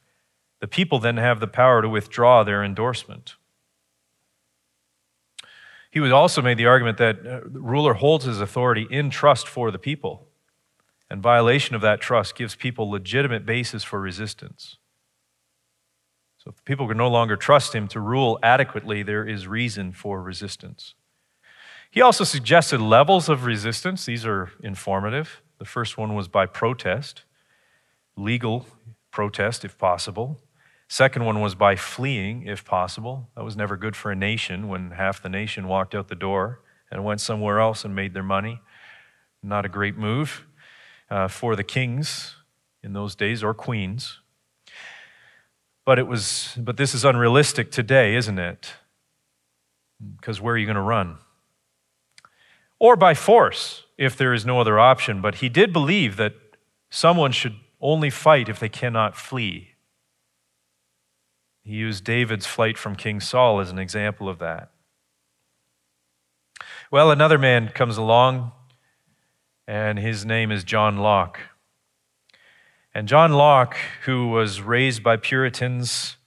the 0.62 0.68
people 0.68 1.00
then 1.00 1.18
have 1.18 1.40
the 1.40 1.48
power 1.48 1.82
to 1.82 1.90
withdraw 1.90 2.44
their 2.44 2.64
endorsement. 2.64 3.36
He 5.96 6.02
was 6.02 6.12
also 6.12 6.42
made 6.42 6.58
the 6.58 6.66
argument 6.66 6.98
that 6.98 7.26
uh, 7.26 7.40
the 7.46 7.62
ruler 7.62 7.94
holds 7.94 8.26
his 8.26 8.42
authority 8.42 8.86
in 8.92 9.10
trust 9.10 9.48
for 9.48 9.72
the 9.72 9.80
people, 9.80 10.28
and 11.10 11.24
violation 11.24 11.74
of 11.74 11.80
that 11.84 12.02
trust 12.02 12.36
gives 12.36 12.54
people 12.54 12.92
legitimate 12.92 13.46
basis 13.46 13.82
for 13.82 14.02
resistance. 14.02 14.76
So 16.38 16.50
if 16.50 16.66
people 16.66 16.90
can 16.90 16.98
no 16.98 17.08
longer 17.08 17.38
trust 17.38 17.74
him 17.74 17.88
to 17.88 18.02
rule 18.02 18.38
adequately, 18.44 19.04
there 19.04 19.26
is 19.26 19.48
reason 19.48 19.94
for 19.94 20.22
resistance. 20.22 20.96
He 21.90 22.02
also 22.02 22.26
suggested 22.26 22.82
levels 22.82 23.30
of 23.30 23.46
resistance. 23.46 24.06
These 24.06 24.26
are 24.26 24.52
informative. 24.62 25.42
The 25.60 25.66
first 25.66 25.98
one 25.98 26.14
was 26.14 26.28
by 26.28 26.46
protest, 26.46 27.24
legal 28.18 28.66
protest 29.12 29.64
if 29.64 29.78
possible. 29.78 30.42
Second 30.96 31.26
one 31.26 31.42
was 31.42 31.56
by 31.56 31.76
fleeing 31.76 32.44
if 32.44 32.64
possible. 32.64 33.28
That 33.36 33.44
was 33.44 33.58
never 33.58 33.76
good 33.76 33.98
for 33.98 34.14
a 34.14 34.16
nation 34.16 34.70
when 34.70 34.92
half 34.92 35.22
the 35.22 35.28
nation 35.28 35.68
walked 35.68 35.94
out 35.94 36.08
the 36.08 36.16
door 36.16 36.62
and 36.90 37.04
went 37.04 37.20
somewhere 37.20 37.60
else 37.60 37.84
and 37.84 37.94
made 37.94 38.14
their 38.14 38.24
money. 38.24 38.62
Not 39.44 39.66
a 39.66 39.68
great 39.68 39.98
move 39.98 40.46
uh, 41.10 41.28
for 41.28 41.58
the 41.58 41.66
kings 41.66 42.38
in 42.82 42.94
those 42.94 43.14
days 43.14 43.44
or 43.44 43.54
queens. 43.54 44.22
But 45.84 46.00
it 46.00 46.08
was 46.08 46.56
but 46.58 46.78
this 46.78 46.96
is 46.96 47.04
unrealistic 47.04 47.72
today, 47.72 48.16
isn't 48.16 48.40
it? 48.40 48.76
Because 50.16 50.40
where 50.40 50.56
are 50.56 50.58
you 50.58 50.66
going 50.66 50.76
to 50.76 50.82
run? 50.82 51.18
Or 52.80 52.96
by 52.96 53.16
force, 53.16 53.84
if 53.98 54.16
there 54.16 54.34
is 54.34 54.46
no 54.46 54.62
other 54.62 54.80
option. 54.80 55.20
But 55.20 55.36
he 55.36 55.50
did 55.50 55.74
believe 55.74 56.16
that 56.16 56.36
someone 56.90 57.34
should 57.34 57.58
only 57.82 58.10
fight 58.10 58.48
if 58.48 58.62
they 58.62 58.70
cannot 58.70 59.18
flee. 59.18 59.75
He 61.66 61.74
used 61.74 62.04
David's 62.04 62.46
flight 62.46 62.78
from 62.78 62.96
King 62.96 63.20
Saul 63.20 63.60
as 63.60 63.72
an 63.72 63.80
example 63.80 64.30
of 64.30 64.38
that. 64.38 64.70
Well, 66.92 67.10
another 67.10 67.40
man 67.40 67.70
comes 67.70 67.98
along, 67.98 68.52
and 69.68 69.98
his 69.98 70.24
name 70.24 70.52
is 70.52 70.64
John 70.64 70.98
Locke. 70.98 71.40
And 72.94 73.08
John 73.08 73.34
Locke, 73.34 73.76
who 74.04 74.28
was 74.28 74.62
raised 74.62 75.02
by 75.02 75.18
Puritans, 75.18 76.18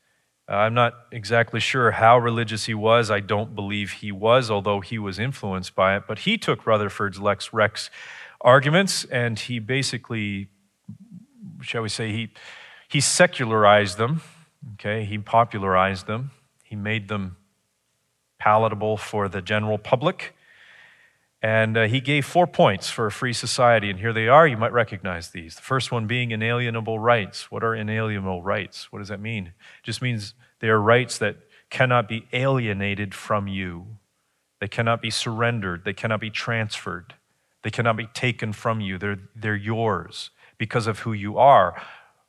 uh, 0.48 0.56
I'm 0.56 0.74
not 0.74 0.94
exactly 1.12 1.60
sure 1.60 1.92
how 1.92 2.18
religious 2.18 2.64
he 2.64 2.74
was. 2.74 3.08
I 3.08 3.20
don't 3.20 3.54
believe 3.54 3.92
he 3.92 4.10
was, 4.10 4.50
although 4.50 4.80
he 4.80 4.98
was 4.98 5.20
influenced 5.20 5.74
by 5.76 5.96
it. 5.96 6.04
But 6.08 6.20
he 6.20 6.36
took 6.36 6.66
Rutherford's 6.66 7.20
Lex 7.20 7.52
Rex 7.52 7.90
arguments 8.40 9.04
and 9.04 9.38
he 9.38 9.58
basically, 9.58 10.48
shall 11.60 11.82
we 11.82 11.88
say, 11.88 12.12
he, 12.12 12.30
he 12.88 13.00
secularized 13.00 13.98
them. 13.98 14.22
Okay, 14.74 15.04
he 15.04 15.18
popularized 15.18 16.06
them. 16.06 16.32
He 16.62 16.76
made 16.76 17.08
them 17.08 17.36
palatable 18.38 18.96
for 18.96 19.28
the 19.28 19.42
general 19.42 19.78
public. 19.78 20.34
And 21.40 21.76
uh, 21.76 21.84
he 21.84 22.00
gave 22.00 22.26
four 22.26 22.48
points 22.48 22.90
for 22.90 23.06
a 23.06 23.12
free 23.12 23.32
society, 23.32 23.90
and 23.90 24.00
here 24.00 24.12
they 24.12 24.26
are. 24.26 24.46
You 24.46 24.56
might 24.56 24.72
recognize 24.72 25.30
these. 25.30 25.54
The 25.54 25.62
first 25.62 25.92
one 25.92 26.06
being 26.06 26.32
inalienable 26.32 26.98
rights. 26.98 27.50
What 27.50 27.62
are 27.62 27.74
inalienable 27.74 28.42
rights? 28.42 28.90
What 28.90 28.98
does 28.98 29.08
that 29.08 29.20
mean? 29.20 29.46
It 29.46 29.84
just 29.84 30.02
means 30.02 30.34
they 30.58 30.68
are 30.68 30.80
rights 30.80 31.18
that 31.18 31.36
cannot 31.70 32.08
be 32.08 32.26
alienated 32.32 33.14
from 33.14 33.46
you, 33.46 33.86
they 34.60 34.68
cannot 34.68 35.00
be 35.00 35.10
surrendered, 35.10 35.84
they 35.84 35.92
cannot 35.92 36.18
be 36.18 36.30
transferred, 36.30 37.14
they 37.62 37.70
cannot 37.70 37.96
be 37.96 38.06
taken 38.06 38.52
from 38.52 38.80
you. 38.80 38.98
They're, 38.98 39.18
they're 39.36 39.54
yours 39.54 40.30
because 40.56 40.86
of 40.86 41.00
who 41.00 41.12
you 41.12 41.38
are. 41.38 41.80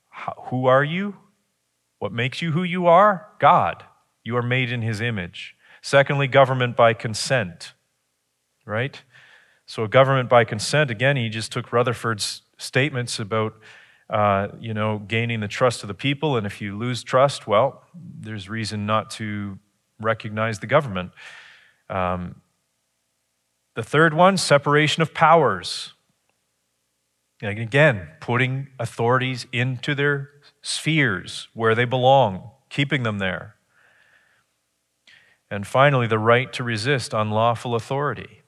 How, 0.10 0.34
who 0.50 0.68
are 0.68 0.84
you? 0.84 1.16
What 2.00 2.12
makes 2.12 2.42
you 2.42 2.52
who 2.52 2.64
you 2.64 2.88
are? 2.88 3.28
God. 3.40 3.84
You 4.24 4.36
are 4.38 4.44
made 4.44 4.72
in 4.72 4.82
his 4.82 5.00
image. 5.00 5.56
Secondly, 5.82 6.28
government 6.28 6.76
by 6.76 6.94
consent 6.94 7.74
right? 8.70 9.02
So, 9.66 9.84
a 9.84 9.88
government 9.88 10.30
by 10.30 10.46
consent, 10.46 10.92
again, 10.92 11.18
he 11.18 11.28
just 11.28 11.52
took 11.52 11.74
Rutherford's 11.74 12.44
statements 12.58 13.20
about, 13.20 13.56
uh, 14.10 14.50
you 14.60 14.74
know, 14.74 15.00
gaining 15.00 15.42
the 15.42 15.48
trust 15.48 15.84
of 15.84 15.88
the 15.88 15.94
people. 15.94 16.38
And 16.38 16.46
if 16.46 16.62
you 16.62 16.78
lose 16.78 17.04
trust, 17.04 17.48
well, 17.48 17.84
there's 17.94 18.48
reason 18.48 18.86
not 18.86 19.10
to 19.12 19.58
recognize 20.00 20.60
the 20.60 20.68
government. 20.68 21.12
Um, 21.90 22.42
the 23.76 23.84
third 23.84 24.14
one, 24.14 24.38
separation 24.38 25.02
of 25.02 25.14
powers. 25.14 25.94
And 27.42 27.58
again, 27.58 28.10
putting 28.20 28.68
authorities 28.80 29.48
into 29.52 29.96
their 29.96 30.30
spheres 30.62 31.48
where 31.54 31.76
they 31.76 31.86
belong, 31.86 32.52
keeping 32.70 33.04
them 33.04 33.20
there. 33.20 33.56
And 35.52 35.66
finally, 35.66 36.08
the 36.08 36.20
right 36.20 36.52
to 36.54 36.64
resist 36.64 37.14
unlawful 37.14 37.76
authority 37.76 38.40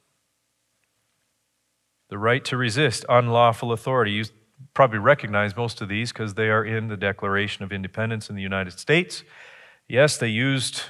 the 2.12 2.17
right 2.17 2.43
to 2.43 2.58
resist 2.58 3.06
unlawful 3.08 3.71
authority. 3.71 4.12
You 4.12 4.26
probably 4.74 5.00
recognize 5.00 5.56
most 5.56 5.82
of 5.82 5.88
these 5.88 6.12
because 6.12 6.34
they 6.34 6.50
are 6.50 6.63
in 6.63 6.89
the 6.89 6.97
Declaration 6.97 7.63
of 7.63 7.71
Independence 7.71 8.30
in 8.30 8.36
the 8.36 8.41
United 8.41 8.78
States. 8.78 9.24
Yes, 9.88 10.17
they 10.17 10.28
used 10.28 10.84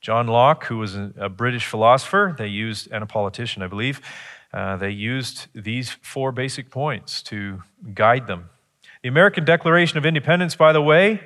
John 0.00 0.28
Locke, 0.28 0.64
who 0.66 0.78
was 0.78 0.94
a 0.94 1.28
British 1.28 1.66
philosopher, 1.66 2.34
they 2.38 2.46
used, 2.46 2.88
and 2.92 3.02
a 3.02 3.06
politician, 3.06 3.62
I 3.62 3.66
believe. 3.66 4.00
Uh, 4.52 4.76
they 4.76 4.90
used 4.90 5.48
these 5.52 5.90
four 5.90 6.30
basic 6.30 6.70
points 6.70 7.22
to 7.24 7.62
guide 7.92 8.28
them. 8.28 8.48
The 9.02 9.08
American 9.08 9.44
Declaration 9.44 9.98
of 9.98 10.06
Independence, 10.06 10.54
by 10.54 10.72
the 10.72 10.80
way, 10.80 11.20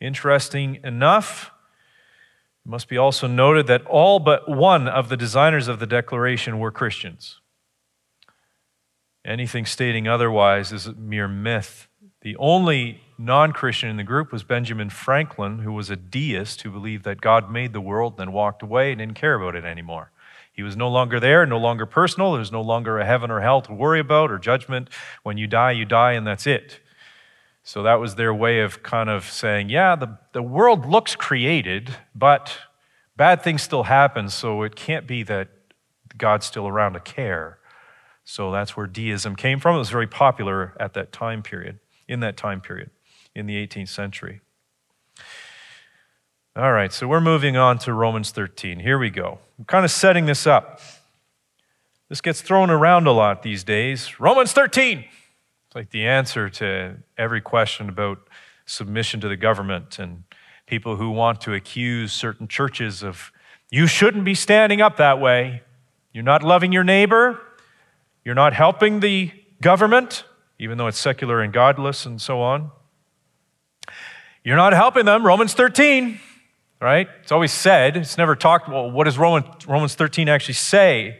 interesting 0.00 0.80
enough, 0.82 1.52
must 2.64 2.88
be 2.88 2.98
also 2.98 3.26
noted 3.26 3.66
that 3.68 3.86
all 3.86 4.18
but 4.18 4.48
one 4.48 4.88
of 4.88 5.08
the 5.08 5.16
designers 5.16 5.68
of 5.68 5.78
the 5.78 5.86
Declaration 5.86 6.58
were 6.58 6.70
Christians. 6.70 7.40
Anything 9.24 9.64
stating 9.64 10.08
otherwise 10.08 10.72
is 10.72 10.86
a 10.86 10.92
mere 10.94 11.28
myth. 11.28 11.88
The 12.22 12.36
only 12.36 13.00
non 13.16 13.52
Christian 13.52 13.88
in 13.88 13.96
the 13.96 14.02
group 14.02 14.32
was 14.32 14.42
Benjamin 14.42 14.90
Franklin, 14.90 15.60
who 15.60 15.72
was 15.72 15.88
a 15.88 15.96
deist 15.96 16.62
who 16.62 16.70
believed 16.70 17.04
that 17.04 17.20
God 17.20 17.50
made 17.50 17.72
the 17.72 17.80
world, 17.80 18.16
then 18.16 18.32
walked 18.32 18.62
away 18.62 18.90
and 18.90 18.98
didn't 18.98 19.14
care 19.14 19.34
about 19.34 19.54
it 19.54 19.64
anymore. 19.64 20.10
He 20.52 20.62
was 20.62 20.76
no 20.76 20.88
longer 20.88 21.20
there, 21.20 21.46
no 21.46 21.58
longer 21.58 21.86
personal. 21.86 22.32
There's 22.32 22.52
no 22.52 22.60
longer 22.60 22.98
a 22.98 23.06
heaven 23.06 23.30
or 23.30 23.40
hell 23.40 23.62
to 23.62 23.72
worry 23.72 24.00
about 24.00 24.30
or 24.30 24.38
judgment. 24.38 24.88
When 25.22 25.38
you 25.38 25.46
die, 25.46 25.72
you 25.72 25.84
die, 25.84 26.12
and 26.12 26.26
that's 26.26 26.46
it. 26.46 26.80
So 27.62 27.82
that 27.82 28.00
was 28.00 28.14
their 28.14 28.34
way 28.34 28.60
of 28.60 28.82
kind 28.82 29.10
of 29.10 29.24
saying, 29.24 29.68
yeah, 29.68 29.94
the, 29.96 30.18
the 30.32 30.42
world 30.42 30.86
looks 30.86 31.14
created, 31.14 31.96
but 32.14 32.56
bad 33.16 33.42
things 33.42 33.62
still 33.62 33.84
happen, 33.84 34.28
so 34.28 34.62
it 34.62 34.74
can't 34.74 35.06
be 35.06 35.22
that 35.24 35.48
God's 36.16 36.46
still 36.46 36.66
around 36.66 36.94
to 36.94 37.00
care. 37.00 37.58
So 38.24 38.50
that's 38.50 38.76
where 38.76 38.86
deism 38.86 39.36
came 39.36 39.60
from. 39.60 39.76
It 39.76 39.78
was 39.78 39.90
very 39.90 40.06
popular 40.06 40.74
at 40.80 40.94
that 40.94 41.12
time 41.12 41.42
period, 41.42 41.80
in 42.08 42.20
that 42.20 42.36
time 42.36 42.60
period, 42.60 42.90
in 43.34 43.46
the 43.46 43.54
18th 43.66 43.88
century. 43.88 44.40
All 46.56 46.72
right, 46.72 46.92
so 46.92 47.06
we're 47.06 47.20
moving 47.20 47.56
on 47.56 47.78
to 47.80 47.92
Romans 47.92 48.32
13. 48.32 48.80
Here 48.80 48.98
we 48.98 49.10
go. 49.10 49.38
I'm 49.58 49.64
kind 49.64 49.84
of 49.84 49.90
setting 49.90 50.26
this 50.26 50.46
up. 50.46 50.80
This 52.08 52.20
gets 52.20 52.40
thrown 52.40 52.70
around 52.70 53.06
a 53.06 53.12
lot 53.12 53.42
these 53.42 53.62
days. 53.62 54.18
Romans 54.18 54.52
13. 54.52 55.04
It's 55.70 55.76
like 55.76 55.90
the 55.90 56.04
answer 56.04 56.48
to 56.48 56.96
every 57.16 57.40
question 57.40 57.88
about 57.88 58.18
submission 58.66 59.20
to 59.20 59.28
the 59.28 59.36
government 59.36 60.00
and 60.00 60.24
people 60.66 60.96
who 60.96 61.12
want 61.12 61.40
to 61.42 61.54
accuse 61.54 62.12
certain 62.12 62.48
churches 62.48 63.04
of, 63.04 63.30
you 63.70 63.86
shouldn't 63.86 64.24
be 64.24 64.34
standing 64.34 64.80
up 64.80 64.96
that 64.96 65.20
way. 65.20 65.62
You're 66.12 66.24
not 66.24 66.42
loving 66.42 66.72
your 66.72 66.82
neighbor. 66.82 67.40
You're 68.24 68.34
not 68.34 68.52
helping 68.52 68.98
the 68.98 69.30
government, 69.62 70.24
even 70.58 70.76
though 70.76 70.88
it's 70.88 70.98
secular 70.98 71.40
and 71.40 71.52
godless 71.52 72.04
and 72.04 72.20
so 72.20 72.40
on. 72.40 72.72
You're 74.42 74.56
not 74.56 74.72
helping 74.72 75.04
them. 75.04 75.24
Romans 75.24 75.54
13, 75.54 76.18
right? 76.82 77.08
It's 77.22 77.30
always 77.30 77.52
said. 77.52 77.96
It's 77.96 78.18
never 78.18 78.34
talked, 78.34 78.68
well, 78.68 78.90
what 78.90 79.04
does 79.04 79.18
Romans 79.18 79.94
13 79.94 80.28
actually 80.28 80.54
say? 80.54 81.19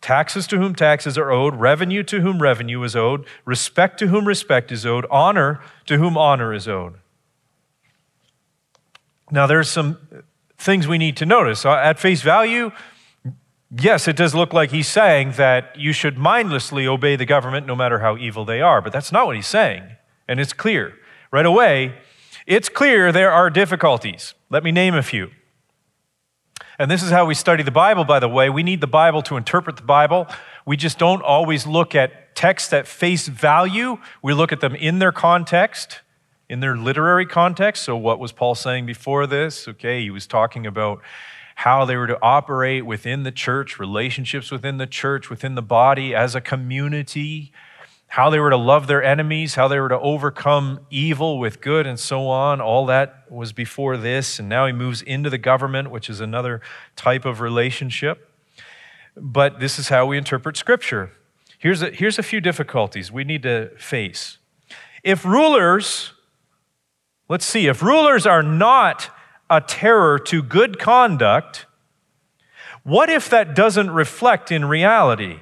taxes 0.00 0.46
to 0.48 0.58
whom 0.58 0.74
taxes 0.74 1.18
are 1.18 1.30
owed, 1.30 1.56
revenue 1.56 2.02
to 2.04 2.20
whom 2.20 2.40
revenue 2.40 2.82
is 2.82 2.94
owed, 2.94 3.26
respect 3.44 3.98
to 3.98 4.08
whom 4.08 4.26
respect 4.26 4.70
is 4.70 4.86
owed, 4.86 5.06
honor 5.10 5.60
to 5.86 5.98
whom 5.98 6.16
honor 6.16 6.54
is 6.54 6.68
owed. 6.68 6.94
Now, 9.30 9.46
there's 9.46 9.68
some 9.68 9.98
things 10.56 10.88
we 10.88 10.98
need 10.98 11.16
to 11.18 11.26
notice. 11.26 11.64
Uh, 11.64 11.74
at 11.74 11.98
face 11.98 12.22
value, 12.22 12.70
yes, 13.70 14.08
it 14.08 14.16
does 14.16 14.34
look 14.34 14.52
like 14.52 14.70
he's 14.70 14.88
saying 14.88 15.32
that 15.32 15.76
you 15.76 15.92
should 15.92 16.16
mindlessly 16.16 16.86
obey 16.86 17.16
the 17.16 17.26
government 17.26 17.66
no 17.66 17.76
matter 17.76 17.98
how 17.98 18.16
evil 18.16 18.44
they 18.44 18.60
are, 18.60 18.80
but 18.80 18.92
that's 18.92 19.12
not 19.12 19.26
what 19.26 19.36
he's 19.36 19.46
saying. 19.46 19.82
And 20.26 20.40
it's 20.40 20.52
clear. 20.52 20.94
Right 21.30 21.46
away, 21.46 21.94
it's 22.46 22.70
clear 22.70 23.12
there 23.12 23.30
are 23.30 23.50
difficulties. 23.50 24.34
Let 24.48 24.64
me 24.64 24.72
name 24.72 24.94
a 24.94 25.02
few. 25.02 25.30
And 26.80 26.88
this 26.88 27.02
is 27.02 27.10
how 27.10 27.26
we 27.26 27.34
study 27.34 27.64
the 27.64 27.72
Bible, 27.72 28.04
by 28.04 28.20
the 28.20 28.28
way. 28.28 28.48
We 28.48 28.62
need 28.62 28.80
the 28.80 28.86
Bible 28.86 29.20
to 29.22 29.36
interpret 29.36 29.76
the 29.76 29.82
Bible. 29.82 30.28
We 30.64 30.76
just 30.76 30.96
don't 30.96 31.22
always 31.22 31.66
look 31.66 31.96
at 31.96 32.36
texts 32.36 32.72
at 32.72 32.86
face 32.86 33.26
value, 33.26 33.98
we 34.22 34.32
look 34.32 34.52
at 34.52 34.60
them 34.60 34.76
in 34.76 35.00
their 35.00 35.10
context, 35.10 36.02
in 36.48 36.60
their 36.60 36.76
literary 36.76 37.26
context. 37.26 37.82
So, 37.82 37.96
what 37.96 38.20
was 38.20 38.30
Paul 38.30 38.54
saying 38.54 38.86
before 38.86 39.26
this? 39.26 39.66
Okay, 39.66 40.02
he 40.02 40.10
was 40.10 40.28
talking 40.28 40.68
about 40.68 41.02
how 41.56 41.84
they 41.84 41.96
were 41.96 42.06
to 42.06 42.18
operate 42.22 42.86
within 42.86 43.24
the 43.24 43.32
church, 43.32 43.80
relationships 43.80 44.52
within 44.52 44.76
the 44.76 44.86
church, 44.86 45.28
within 45.28 45.56
the 45.56 45.62
body 45.62 46.14
as 46.14 46.36
a 46.36 46.40
community 46.40 47.50
how 48.08 48.30
they 48.30 48.40
were 48.40 48.50
to 48.50 48.56
love 48.56 48.86
their 48.86 49.02
enemies, 49.02 49.54
how 49.54 49.68
they 49.68 49.78
were 49.78 49.90
to 49.90 49.98
overcome 49.98 50.80
evil 50.90 51.38
with 51.38 51.60
good, 51.60 51.86
and 51.86 52.00
so 52.00 52.26
on. 52.26 52.60
All 52.60 52.86
that 52.86 53.30
was 53.30 53.52
before 53.52 53.98
this. 53.98 54.38
And 54.38 54.48
now 54.48 54.66
he 54.66 54.72
moves 54.72 55.02
into 55.02 55.28
the 55.28 55.38
government, 55.38 55.90
which 55.90 56.08
is 56.08 56.20
another 56.20 56.62
type 56.96 57.26
of 57.26 57.40
relationship. 57.40 58.30
But 59.14 59.60
this 59.60 59.78
is 59.78 59.88
how 59.88 60.06
we 60.06 60.16
interpret 60.16 60.56
Scripture. 60.56 61.12
Here's 61.58 61.82
a, 61.82 61.90
here's 61.90 62.18
a 62.18 62.22
few 62.22 62.40
difficulties 62.40 63.12
we 63.12 63.24
need 63.24 63.42
to 63.42 63.70
face. 63.76 64.38
If 65.04 65.24
rulers, 65.24 66.12
let's 67.28 67.44
see, 67.44 67.66
if 67.66 67.82
rulers 67.82 68.26
are 68.26 68.42
not 68.42 69.10
a 69.50 69.60
terror 69.60 70.18
to 70.18 70.42
good 70.42 70.78
conduct, 70.78 71.66
what 72.84 73.10
if 73.10 73.28
that 73.28 73.54
doesn't 73.54 73.90
reflect 73.90 74.50
in 74.50 74.64
reality? 74.64 75.40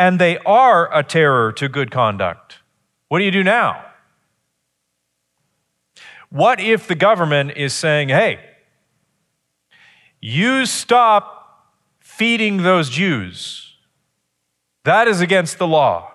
And 0.00 0.18
they 0.18 0.38
are 0.46 0.88
a 0.96 1.02
terror 1.02 1.52
to 1.52 1.68
good 1.68 1.90
conduct. 1.90 2.60
What 3.08 3.18
do 3.18 3.24
you 3.26 3.30
do 3.30 3.44
now? 3.44 3.84
What 6.30 6.58
if 6.58 6.88
the 6.88 6.94
government 6.94 7.52
is 7.54 7.74
saying, 7.74 8.08
hey, 8.08 8.40
you 10.18 10.64
stop 10.64 11.74
feeding 11.98 12.62
those 12.62 12.88
Jews? 12.88 13.76
That 14.84 15.06
is 15.06 15.20
against 15.20 15.58
the 15.58 15.66
law. 15.66 16.14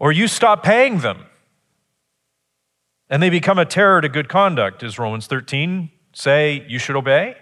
Or 0.00 0.10
you 0.10 0.26
stop 0.26 0.64
paying 0.64 0.98
them 0.98 1.26
and 3.08 3.22
they 3.22 3.30
become 3.30 3.58
a 3.58 3.64
terror 3.64 4.00
to 4.00 4.08
good 4.08 4.28
conduct. 4.28 4.80
Does 4.80 4.98
Romans 4.98 5.28
13 5.28 5.90
say 6.12 6.66
you 6.66 6.80
should 6.80 6.96
obey? 6.96 7.36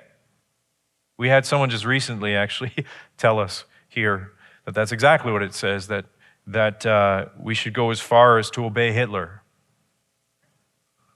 We 1.19 1.29
had 1.29 1.47
someone 1.47 1.71
just 1.71 1.87
recently 1.87 2.35
actually 2.35 2.75
tell 3.17 3.39
us 3.39 3.65
here 3.89 4.33
that 4.65 4.75
that's 4.75 4.93
exactly 4.93 5.33
what 5.33 5.43
it 5.43 5.55
says 5.55 5.89
that, 5.89 6.07
that 6.47 6.85
uh, 6.85 7.27
we 7.39 7.55
should 7.55 7.73
go 7.73 7.91
as 7.91 8.01
far 8.01 8.39
as 8.39 8.51
to 8.51 8.65
obey 8.65 8.93
Hitler, 8.93 9.43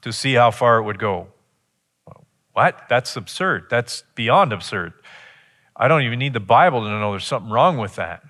to 0.02 0.12
see 0.12 0.34
how 0.34 0.50
far 0.50 0.78
it 0.78 0.82
would 0.84 0.98
go. 0.98 1.28
What? 2.52 2.86
That's 2.88 3.16
absurd. 3.16 3.66
That's 3.70 4.04
beyond 4.14 4.52
absurd. 4.52 4.92
I 5.76 5.88
don't 5.88 6.02
even 6.02 6.18
need 6.18 6.32
the 6.32 6.40
Bible 6.40 6.82
to 6.82 6.90
know 6.90 7.12
there's 7.12 7.24
something 7.24 7.50
wrong 7.50 7.78
with 7.78 7.96
that. 7.96 8.22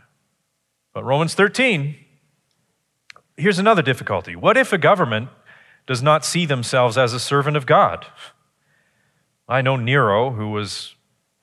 But 0.93 1.05
Romans 1.05 1.35
13, 1.35 1.97
here's 3.37 3.59
another 3.59 3.83
difficulty. 3.83 4.37
What 4.37 4.57
if 4.57 4.73
a 4.73 4.79
government 4.79 5.31
does 5.87 6.03
not 6.03 6.25
see 6.25 6.47
themselves 6.47 6.99
as 6.99 7.13
a 7.13 7.21
servant 7.21 7.57
of 7.57 7.67
God? 7.67 8.07
I 9.49 9.63
know 9.63 9.77
Nero, 9.77 10.31
who 10.31 10.51
was 10.51 10.95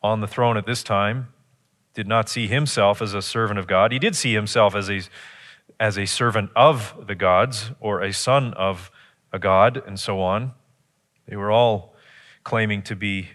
on 0.01 0.21
the 0.21 0.27
throne 0.27 0.55
at 0.57 0.65
this 0.65 0.83
time, 0.83 1.29
did 1.97 2.07
not 2.07 2.29
see 2.29 2.45
himself 2.45 3.01
as 3.01 3.15
a 3.15 3.23
servant 3.23 3.57
of 3.57 3.65
God. 3.65 3.91
He 3.91 3.97
did 3.97 4.15
see 4.15 4.31
himself 4.31 4.75
as 4.75 4.87
a, 4.87 5.01
as 5.79 5.97
a 5.97 6.05
servant 6.05 6.51
of 6.55 7.07
the 7.07 7.15
gods 7.15 7.71
or 7.79 8.03
a 8.03 8.13
son 8.13 8.53
of 8.53 8.91
a 9.33 9.39
god, 9.39 9.81
and 9.83 9.99
so 9.99 10.21
on. 10.21 10.51
They 11.27 11.35
were 11.35 11.49
all 11.49 11.95
claiming 12.43 12.83
to 12.83 12.95
be 12.95 13.29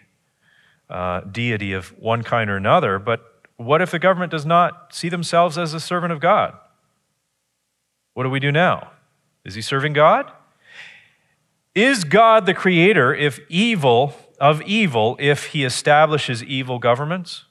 uh, 0.88 1.22
deity 1.22 1.72
of 1.72 1.88
one 1.98 2.22
kind 2.22 2.48
or 2.48 2.57
another. 2.57 3.01
But 3.01 3.48
what 3.57 3.83
if 3.83 3.90
the 3.90 3.98
government 3.98 4.31
does 4.31 4.46
not 4.46 4.94
see 4.94 5.09
themselves 5.09 5.59
as 5.59 5.75
a 5.75 5.81
servant 5.81 6.12
of 6.12 6.20
God? 6.20 6.55
What 8.14 8.22
do 8.22 8.31
we 8.31 8.38
do 8.38 8.53
now? 8.53 8.92
Is 9.44 9.57
he 9.57 9.61
serving 9.61 9.92
God? 9.92 10.31
Is 11.75 12.05
God 12.05 12.46
the 12.46 12.55
creator 12.55 13.12
if 13.12 13.40
evil 13.48 14.14
of 14.40 14.62
evil 14.62 15.16
if 15.18 15.46
he 15.46 15.64
establishes 15.64 16.44
evil 16.44 16.79
governments? 16.79 17.46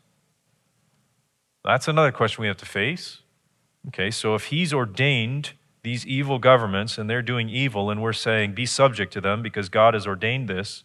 That's 1.63 1.88
another 1.88 2.12
question 2.12 2.41
we 2.41 2.47
have 2.47 2.58
to 2.58 2.65
face. 2.65 3.19
Okay, 3.88 4.12
so 4.12 4.36
if 4.36 4.45
he's 4.45 4.74
ordained 4.74 5.54
these 5.84 6.06
evil 6.06 6.39
governments 6.39 6.97
and 6.97 7.10
they're 7.10 7.21
doing 7.21 7.50
evil, 7.50 7.89
and 7.89 8.02
we're 8.02 8.13
saying 8.13 8.54
be 8.54 8.65
subject 8.65 9.12
to 9.13 9.21
them 9.21 9.41
because 9.41 9.69
God 9.69 9.93
has 9.93 10.06
ordained 10.06 10.47
this, 10.47 10.84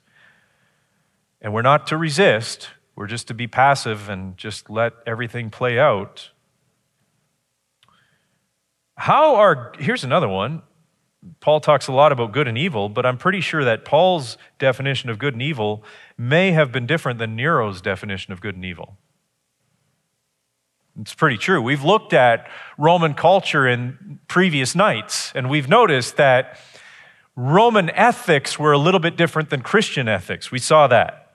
and 1.40 1.52
we're 1.52 1.62
not 1.62 1.86
to 1.88 1.96
resist, 1.96 2.70
we're 2.94 3.06
just 3.06 3.28
to 3.28 3.34
be 3.34 3.46
passive 3.46 4.08
and 4.08 4.36
just 4.36 4.70
let 4.70 4.94
everything 5.06 5.50
play 5.50 5.78
out. 5.78 6.30
How 8.96 9.36
are, 9.36 9.72
here's 9.78 10.04
another 10.04 10.28
one. 10.28 10.62
Paul 11.40 11.60
talks 11.60 11.88
a 11.88 11.92
lot 11.92 12.12
about 12.12 12.32
good 12.32 12.48
and 12.48 12.56
evil, 12.56 12.88
but 12.88 13.04
I'm 13.04 13.18
pretty 13.18 13.40
sure 13.40 13.64
that 13.64 13.84
Paul's 13.84 14.38
definition 14.58 15.10
of 15.10 15.18
good 15.18 15.34
and 15.34 15.42
evil 15.42 15.84
may 16.16 16.52
have 16.52 16.72
been 16.72 16.86
different 16.86 17.18
than 17.18 17.36
Nero's 17.36 17.82
definition 17.82 18.32
of 18.32 18.40
good 18.40 18.54
and 18.54 18.64
evil. 18.64 18.96
It's 21.00 21.14
pretty 21.14 21.36
true. 21.36 21.60
We've 21.60 21.84
looked 21.84 22.12
at 22.12 22.48
Roman 22.78 23.14
culture 23.14 23.66
in 23.66 24.18
previous 24.28 24.74
nights, 24.74 25.32
and 25.34 25.50
we've 25.50 25.68
noticed 25.68 26.16
that 26.16 26.58
Roman 27.34 27.90
ethics 27.90 28.58
were 28.58 28.72
a 28.72 28.78
little 28.78 29.00
bit 29.00 29.16
different 29.16 29.50
than 29.50 29.60
Christian 29.60 30.08
ethics. 30.08 30.50
We 30.50 30.58
saw 30.58 30.86
that. 30.86 31.26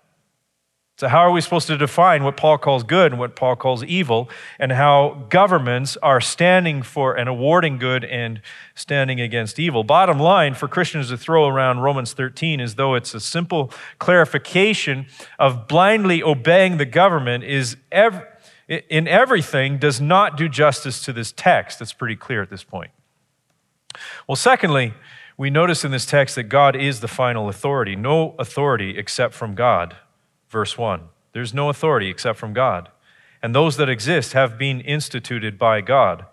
So, 0.98 1.08
how 1.08 1.20
are 1.20 1.32
we 1.32 1.42
supposed 1.42 1.68
to 1.68 1.78
define 1.78 2.24
what 2.24 2.38
Paul 2.38 2.60
calls 2.60 2.84
good 2.84 3.12
and 3.12 3.20
what 3.20 3.36
Paul 3.36 3.56
calls 3.56 3.84
evil, 3.84 4.30
and 4.60 4.72
how 4.72 5.26
governments 5.30 5.98
are 5.98 6.22
standing 6.22 6.84
for 6.84 7.16
and 7.16 7.28
awarding 7.28 7.80
good 7.80 8.04
and 8.04 8.42
standing 8.76 9.20
against 9.20 9.58
evil? 9.58 9.84
Bottom 9.84 10.20
line, 10.20 10.54
for 10.54 10.68
Christians 10.68 11.10
to 11.10 11.18
throw 11.18 11.48
around 11.48 11.80
Romans 11.80 12.14
13 12.14 12.62
as 12.62 12.76
though 12.76 12.94
it's 12.94 13.16
a 13.16 13.20
simple 13.20 13.72
clarification 13.98 15.08
of 15.40 15.68
blindly 15.68 16.22
obeying 16.22 16.78
the 16.78 16.86
government 16.86 17.44
is 17.44 17.78
ev- 17.92 18.24
in 18.90 19.08
everything 19.08 19.78
does 19.78 20.00
not 20.00 20.38
do 20.38 20.48
justice 20.48 21.04
to 21.04 21.14
this 21.14 21.32
text. 21.32 21.80
That's 21.80 21.94
pretty 21.94 22.16
clear 22.16 22.42
at 22.42 22.50
this 22.50 22.64
point. 22.64 22.92
Well, 24.28 24.36
secondly, 24.36 24.94
we 25.38 25.50
notice 25.50 25.84
in 25.84 25.92
this 25.92 26.06
text 26.06 26.36
that 26.36 26.44
God 26.44 26.76
is 26.76 27.00
the 27.00 27.08
final 27.08 27.50
authority, 27.50 27.96
no 27.96 28.36
authority 28.40 28.98
except 28.98 29.34
from 29.34 29.56
God 29.56 29.96
verse 30.52 30.78
1. 30.78 31.02
There's 31.34 31.54
no 31.54 31.70
authority 31.70 32.10
except 32.10 32.38
from 32.38 32.54
God, 32.54 32.90
and 33.42 33.56
those 33.56 33.78
that 33.78 33.90
exist 33.90 34.34
have 34.34 34.58
been 34.58 34.82
instituted 34.82 35.58
by 35.58 35.82
God. 35.82 36.26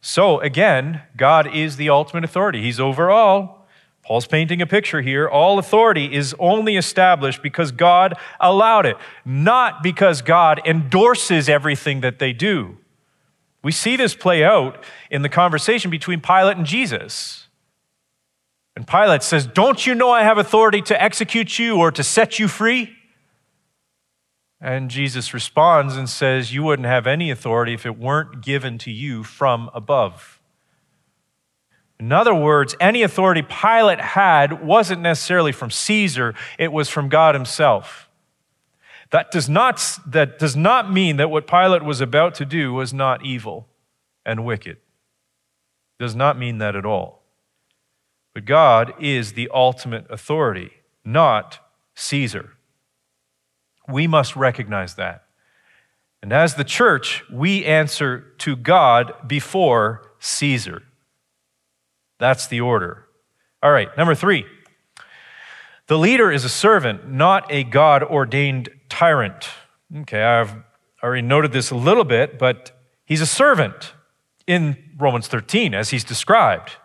So, 0.00 0.40
again, 0.40 1.02
God 1.16 1.52
is 1.52 1.76
the 1.76 1.88
ultimate 1.88 2.24
authority. 2.24 2.62
He's 2.62 2.78
over 2.78 3.10
all. 3.10 3.61
Paul's 4.04 4.26
painting 4.26 4.60
a 4.60 4.66
picture 4.66 5.00
here. 5.00 5.28
All 5.28 5.58
authority 5.58 6.12
is 6.12 6.34
only 6.38 6.76
established 6.76 7.42
because 7.42 7.70
God 7.70 8.14
allowed 8.40 8.84
it, 8.84 8.96
not 9.24 9.82
because 9.82 10.22
God 10.22 10.60
endorses 10.66 11.48
everything 11.48 12.00
that 12.00 12.18
they 12.18 12.32
do. 12.32 12.78
We 13.62 13.70
see 13.70 13.96
this 13.96 14.14
play 14.14 14.42
out 14.42 14.82
in 15.10 15.22
the 15.22 15.28
conversation 15.28 15.90
between 15.90 16.20
Pilate 16.20 16.56
and 16.56 16.66
Jesus. 16.66 17.46
And 18.74 18.86
Pilate 18.86 19.22
says, 19.22 19.46
Don't 19.46 19.86
you 19.86 19.94
know 19.94 20.10
I 20.10 20.24
have 20.24 20.38
authority 20.38 20.82
to 20.82 21.00
execute 21.00 21.58
you 21.58 21.78
or 21.78 21.92
to 21.92 22.02
set 22.02 22.38
you 22.38 22.48
free? 22.48 22.90
And 24.60 24.90
Jesus 24.90 25.34
responds 25.34 25.96
and 25.96 26.08
says, 26.08 26.54
You 26.54 26.62
wouldn't 26.62 26.86
have 26.86 27.06
any 27.06 27.30
authority 27.30 27.74
if 27.74 27.86
it 27.86 27.98
weren't 27.98 28.42
given 28.42 28.78
to 28.78 28.90
you 28.90 29.22
from 29.22 29.70
above. 29.74 30.31
In 32.00 32.10
other 32.10 32.34
words, 32.34 32.74
any 32.80 33.02
authority 33.02 33.42
Pilate 33.42 34.00
had 34.00 34.64
wasn't 34.64 35.02
necessarily 35.02 35.52
from 35.52 35.70
Caesar, 35.70 36.34
it 36.58 36.72
was 36.72 36.88
from 36.88 37.08
God 37.08 37.34
himself. 37.34 38.08
That 39.10 39.30
does 39.30 39.48
not, 39.48 39.98
that 40.06 40.38
does 40.38 40.56
not 40.56 40.90
mean 40.90 41.18
that 41.18 41.30
what 41.30 41.46
Pilate 41.46 41.84
was 41.84 42.00
about 42.00 42.34
to 42.36 42.44
do 42.44 42.72
was 42.72 42.94
not 42.94 43.24
evil 43.24 43.68
and 44.24 44.44
wicked. 44.44 44.78
Does 45.98 46.16
not 46.16 46.38
mean 46.38 46.58
that 46.58 46.74
at 46.74 46.86
all. 46.86 47.22
But 48.34 48.46
God 48.46 48.94
is 48.98 49.34
the 49.34 49.50
ultimate 49.52 50.06
authority, 50.10 50.70
not 51.04 51.58
Caesar. 51.94 52.56
We 53.86 54.06
must 54.06 54.34
recognize 54.34 54.94
that. 54.94 55.24
And 56.22 56.32
as 56.32 56.54
the 56.54 56.64
church, 56.64 57.24
we 57.30 57.64
answer 57.64 58.32
to 58.38 58.56
God 58.56 59.12
before 59.26 60.10
Caesar. 60.20 60.84
That's 62.22 62.46
the 62.46 62.60
order. 62.60 63.08
All 63.64 63.72
right, 63.72 63.88
number 63.96 64.14
three. 64.14 64.46
The 65.88 65.98
leader 65.98 66.30
is 66.30 66.44
a 66.44 66.48
servant, 66.48 67.10
not 67.10 67.50
a 67.50 67.64
God 67.64 68.04
ordained 68.04 68.68
tyrant. 68.88 69.48
Okay, 70.02 70.22
I've 70.22 70.54
already 71.02 71.22
noted 71.22 71.50
this 71.50 71.72
a 71.72 71.74
little 71.74 72.04
bit, 72.04 72.38
but 72.38 72.80
he's 73.04 73.20
a 73.22 73.26
servant 73.26 73.94
in 74.46 74.76
Romans 74.96 75.26
13, 75.26 75.74
as 75.74 75.90
he's 75.90 76.04
described. 76.04 76.76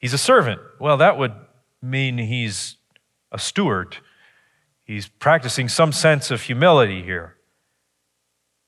He's 0.00 0.12
a 0.12 0.18
servant. 0.18 0.60
Well, 0.80 0.96
that 0.96 1.16
would 1.16 1.34
mean 1.80 2.18
he's 2.18 2.78
a 3.30 3.38
steward. 3.38 3.98
He's 4.82 5.06
practicing 5.06 5.68
some 5.68 5.92
sense 5.92 6.32
of 6.32 6.42
humility 6.42 7.04
here. 7.04 7.36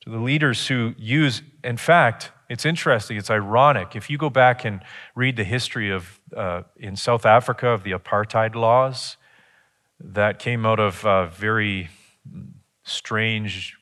To 0.03 0.11
the 0.11 0.19
leaders 0.19 0.69
who 0.69 0.95
use, 0.97 1.43
in 1.65 1.79
fact, 1.79 2.31
it's 2.51 2.67
interesting, 2.67 3.17
it's 3.17 3.31
ironic. 3.31 3.95
If 3.95 4.11
you 4.11 4.19
go 4.19 4.29
back 4.29 4.65
and 4.65 4.81
read 5.15 5.37
the 5.37 5.45
history 5.45 5.89
of, 5.89 6.21
uh, 6.37 6.63
in 6.77 6.97
South 6.97 7.25
Africa, 7.25 7.69
of 7.69 7.85
the 7.85 7.93
apartheid 7.93 8.57
laws 8.57 9.17
that 10.01 10.41
came 10.41 10.67
out 10.67 10.81
of 10.81 11.07
uh, 11.07 11.27
very 11.27 11.91
strange 12.83 13.77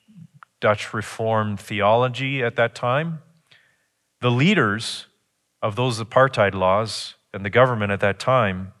Dutch 0.59 0.93
Reformed 0.93 1.59
theology 1.59 2.43
at 2.43 2.55
that 2.57 2.75
time, 2.75 3.23
the 4.21 4.29
leaders 4.29 5.07
of 5.63 5.75
those 5.75 5.99
apartheid 5.99 6.53
laws 6.53 7.15
and 7.33 7.43
the 7.43 7.49
government 7.49 7.91
at 7.91 8.01
that 8.01 8.19
time 8.19 8.73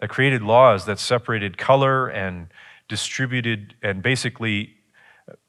that 0.00 0.08
created 0.08 0.40
laws 0.40 0.86
that 0.86 0.98
separated 0.98 1.58
color 1.58 2.06
and 2.08 2.46
distributed 2.88 3.74
and 3.82 4.02
basically 4.02 4.76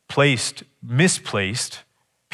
placed, 0.10 0.64
misplaced 0.84 1.85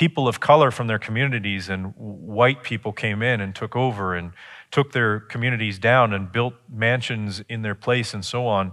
people 0.01 0.27
of 0.27 0.39
color 0.39 0.71
from 0.71 0.87
their 0.87 0.97
communities, 0.97 1.69
and 1.69 1.93
white 1.95 2.63
people 2.63 2.91
came 2.91 3.21
in 3.21 3.39
and 3.39 3.53
took 3.53 3.75
over 3.75 4.15
and 4.15 4.31
took 4.71 4.93
their 4.93 5.19
communities 5.19 5.77
down 5.77 6.11
and 6.11 6.31
built 6.31 6.55
mansions 6.67 7.43
in 7.47 7.61
their 7.61 7.75
place 7.75 8.11
and 8.11 8.25
so 8.25 8.47
on. 8.47 8.71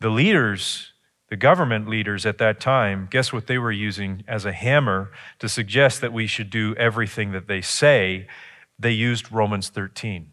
The 0.00 0.10
leaders, 0.10 0.92
the 1.30 1.36
government 1.36 1.88
leaders 1.88 2.26
at 2.26 2.36
that 2.36 2.60
time, 2.60 3.08
guess 3.10 3.32
what 3.32 3.46
they 3.46 3.56
were 3.56 3.72
using 3.72 4.22
as 4.28 4.44
a 4.44 4.52
hammer 4.52 5.10
to 5.38 5.48
suggest 5.48 6.02
that 6.02 6.12
we 6.12 6.26
should 6.26 6.50
do 6.50 6.74
everything 6.74 7.32
that 7.32 7.48
they 7.48 7.62
say? 7.62 8.26
They 8.78 8.92
used 8.92 9.32
Romans 9.32 9.70
13 9.70 10.30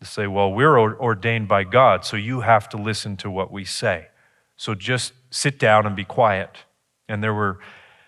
to 0.00 0.04
say, 0.04 0.26
well, 0.26 0.52
we're 0.52 0.76
ordained 0.76 1.46
by 1.46 1.62
God, 1.62 2.04
so 2.04 2.16
you 2.16 2.40
have 2.40 2.68
to 2.70 2.76
listen 2.76 3.16
to 3.18 3.30
what 3.30 3.52
we 3.52 3.64
say. 3.64 4.08
So 4.56 4.74
just 4.74 5.12
sit 5.30 5.60
down 5.60 5.86
and 5.86 5.94
be 5.94 6.04
quiet. 6.04 6.64
And 7.08 7.22
there 7.22 7.34
were, 7.34 7.60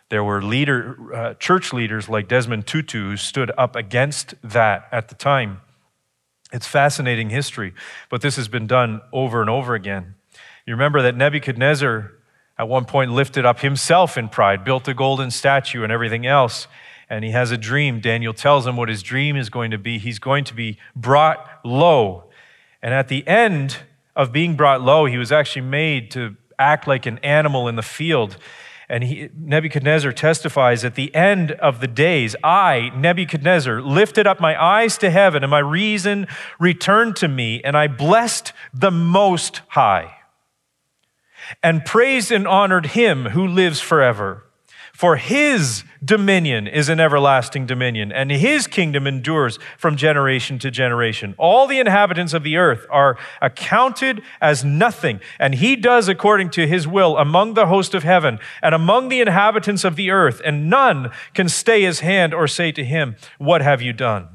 there 0.08 0.22
were 0.22 0.42
leader, 0.42 1.14
uh, 1.14 1.34
church 1.34 1.72
leaders 1.72 2.08
like 2.08 2.28
Desmond 2.28 2.66
Tutu 2.66 3.10
who 3.10 3.16
stood 3.16 3.50
up 3.58 3.74
against 3.74 4.34
that 4.42 4.88
at 4.92 5.08
the 5.08 5.14
time. 5.14 5.60
It's 6.52 6.66
fascinating 6.66 7.30
history, 7.30 7.74
but 8.08 8.22
this 8.22 8.36
has 8.36 8.48
been 8.48 8.66
done 8.66 9.00
over 9.12 9.40
and 9.40 9.50
over 9.50 9.74
again. 9.74 10.14
You 10.64 10.74
remember 10.74 11.02
that 11.02 11.16
Nebuchadnezzar 11.16 12.12
at 12.58 12.68
one 12.68 12.84
point 12.84 13.12
lifted 13.12 13.44
up 13.44 13.60
himself 13.60 14.16
in 14.16 14.28
pride, 14.28 14.64
built 14.64 14.88
a 14.88 14.94
golden 14.94 15.30
statue 15.30 15.82
and 15.82 15.92
everything 15.92 16.24
else 16.24 16.68
and 17.08 17.24
he 17.24 17.30
has 17.30 17.50
a 17.50 17.56
dream. 17.56 18.00
Daniel 18.00 18.32
tells 18.32 18.66
him 18.66 18.76
what 18.76 18.88
his 18.88 19.02
dream 19.02 19.36
is 19.36 19.48
going 19.48 19.70
to 19.70 19.78
be. 19.78 19.98
He's 19.98 20.18
going 20.18 20.44
to 20.44 20.54
be 20.54 20.78
brought 20.94 21.60
low. 21.64 22.24
And 22.82 22.92
at 22.92 23.08
the 23.08 23.26
end 23.26 23.78
of 24.14 24.32
being 24.32 24.56
brought 24.56 24.82
low, 24.82 25.06
he 25.06 25.18
was 25.18 25.30
actually 25.30 25.62
made 25.62 26.10
to 26.12 26.36
act 26.58 26.86
like 26.86 27.06
an 27.06 27.18
animal 27.18 27.68
in 27.68 27.76
the 27.76 27.82
field. 27.82 28.38
And 28.88 29.02
he, 29.04 29.30
Nebuchadnezzar 29.36 30.12
testifies 30.12 30.84
at 30.84 30.94
the 30.94 31.12
end 31.14 31.52
of 31.52 31.80
the 31.80 31.88
days, 31.88 32.36
I, 32.44 32.92
Nebuchadnezzar, 32.94 33.82
lifted 33.82 34.26
up 34.26 34.40
my 34.40 34.60
eyes 34.62 34.96
to 34.98 35.10
heaven, 35.10 35.42
and 35.42 35.50
my 35.50 35.58
reason 35.58 36.28
returned 36.60 37.16
to 37.16 37.28
me, 37.28 37.60
and 37.62 37.76
I 37.76 37.88
blessed 37.88 38.52
the 38.72 38.92
Most 38.92 39.62
High, 39.68 40.14
and 41.62 41.84
praised 41.84 42.30
and 42.30 42.46
honored 42.46 42.86
him 42.86 43.26
who 43.26 43.46
lives 43.46 43.80
forever. 43.80 44.45
For 44.96 45.16
his 45.16 45.84
dominion 46.02 46.66
is 46.66 46.88
an 46.88 47.00
everlasting 47.00 47.66
dominion, 47.66 48.10
and 48.10 48.30
his 48.30 48.66
kingdom 48.66 49.06
endures 49.06 49.58
from 49.76 49.94
generation 49.94 50.58
to 50.60 50.70
generation. 50.70 51.34
All 51.36 51.66
the 51.66 51.78
inhabitants 51.78 52.32
of 52.32 52.44
the 52.44 52.56
earth 52.56 52.86
are 52.88 53.18
accounted 53.42 54.22
as 54.40 54.64
nothing, 54.64 55.20
and 55.38 55.56
he 55.56 55.76
does 55.76 56.08
according 56.08 56.48
to 56.52 56.66
his 56.66 56.88
will 56.88 57.18
among 57.18 57.52
the 57.52 57.66
host 57.66 57.92
of 57.94 58.04
heaven 58.04 58.38
and 58.62 58.74
among 58.74 59.10
the 59.10 59.20
inhabitants 59.20 59.84
of 59.84 59.96
the 59.96 60.10
earth, 60.10 60.40
and 60.42 60.70
none 60.70 61.10
can 61.34 61.50
stay 61.50 61.82
his 61.82 62.00
hand 62.00 62.32
or 62.32 62.48
say 62.48 62.72
to 62.72 62.82
him, 62.82 63.16
What 63.36 63.60
have 63.60 63.82
you 63.82 63.92
done? 63.92 64.28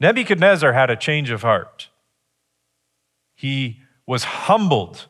Nebuchadnezzar 0.00 0.72
had 0.72 0.88
a 0.88 0.96
change 0.96 1.30
of 1.30 1.42
heart. 1.42 1.90
He 3.34 3.80
was 4.06 4.24
humbled 4.24 5.08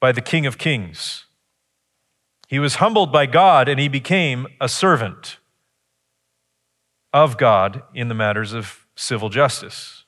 by 0.00 0.10
the 0.10 0.22
King 0.22 0.46
of 0.46 0.56
Kings. 0.56 1.26
He 2.50 2.58
was 2.58 2.74
humbled 2.74 3.12
by 3.12 3.26
God 3.26 3.68
and 3.68 3.78
he 3.78 3.86
became 3.86 4.48
a 4.60 4.68
servant 4.68 5.38
of 7.12 7.38
God 7.38 7.84
in 7.94 8.08
the 8.08 8.14
matters 8.14 8.52
of 8.52 8.88
civil 8.96 9.28
justice. 9.28 10.04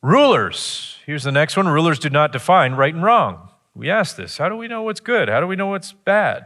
Rulers. 0.00 0.98
Here's 1.04 1.24
the 1.24 1.32
next 1.32 1.56
one. 1.56 1.66
Rulers 1.66 1.98
do 1.98 2.08
not 2.08 2.30
define 2.30 2.74
right 2.74 2.94
and 2.94 3.02
wrong. 3.02 3.48
We 3.74 3.90
ask 3.90 4.14
this 4.14 4.38
how 4.38 4.48
do 4.48 4.56
we 4.56 4.68
know 4.68 4.84
what's 4.84 5.00
good? 5.00 5.28
How 5.28 5.40
do 5.40 5.48
we 5.48 5.56
know 5.56 5.66
what's 5.66 5.92
bad? 5.92 6.44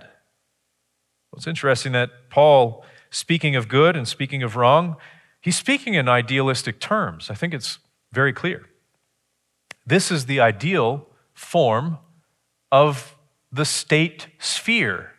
Well, 1.31 1.37
it's 1.37 1.47
interesting 1.47 1.93
that 1.93 2.31
Paul, 2.31 2.87
speaking 3.11 3.55
of 3.55 3.69
good 3.69 3.97
and 3.97 4.09
speaking 4.09 4.43
of 4.43 4.57
wrong, 4.57 4.97
he's 5.43 5.57
speaking 5.57 5.93
in 5.93 6.09
idealistic 6.09 6.81
terms. 6.81 7.29
I 7.29 7.35
think 7.35 7.53
it's 7.53 7.81
very 8.13 8.33
clear. 8.33 8.65
This 9.85 10.11
is 10.11 10.25
the 10.25 10.41
ideal 10.41 11.07
form 11.35 11.99
of 12.73 13.17
the 13.53 13.65
state 13.65 14.29
sphere, 14.39 15.13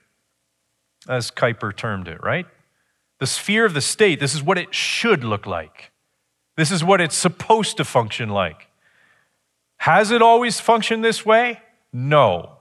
as 1.07 1.31
Kuyper 1.31 1.75
termed 1.75 2.07
it, 2.07 2.23
right? 2.23 2.45
The 3.19 3.27
sphere 3.27 3.65
of 3.65 3.73
the 3.73 3.81
state, 3.81 4.19
this 4.19 4.33
is 4.33 4.41
what 4.41 4.57
it 4.57 4.73
should 4.73 5.23
look 5.23 5.45
like. 5.45 5.91
This 6.57 6.71
is 6.71 6.83
what 6.83 7.01
it's 7.01 7.15
supposed 7.15 7.77
to 7.77 7.85
function 7.85 8.29
like. 8.29 8.67
Has 9.77 10.11
it 10.11 10.21
always 10.21 10.59
functioned 10.59 11.03
this 11.03 11.25
way? 11.25 11.59
No. 11.91 12.57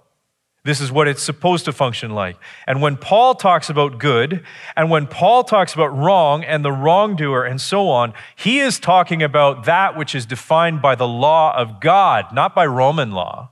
This 0.63 0.81
is 0.81 0.93
what 0.93 1.09
it's 1.09 1.23
supposed 1.23 1.65
to 1.65 1.73
function 1.73 2.11
like. 2.11 2.37
And 2.67 2.83
when 2.83 2.97
Paul 2.97 3.35
talks 3.35 3.71
about 3.71 3.99
good, 3.99 4.45
and 4.77 4.91
when 4.91 5.07
Paul 5.07 5.45
talks 5.45 5.73
about 5.73 5.97
wrong 5.97 6.45
and 6.45 6.65
the 6.65 6.73
wrongdoer 6.73 7.45
and 7.45 7.61
so 7.61 7.89
on, 7.89 8.13
he 8.37 8.59
is 8.59 8.79
talking 8.79 9.23
about 9.23 9.65
that 9.65 9.97
which 9.97 10.15
is 10.15 10.27
defined 10.27 10.83
by 10.83 10.95
the 10.95 11.09
law 11.09 11.57
of 11.57 11.81
God, 11.81 12.35
not 12.35 12.55
by 12.55 12.67
Roman 12.67 13.13
law 13.13 13.51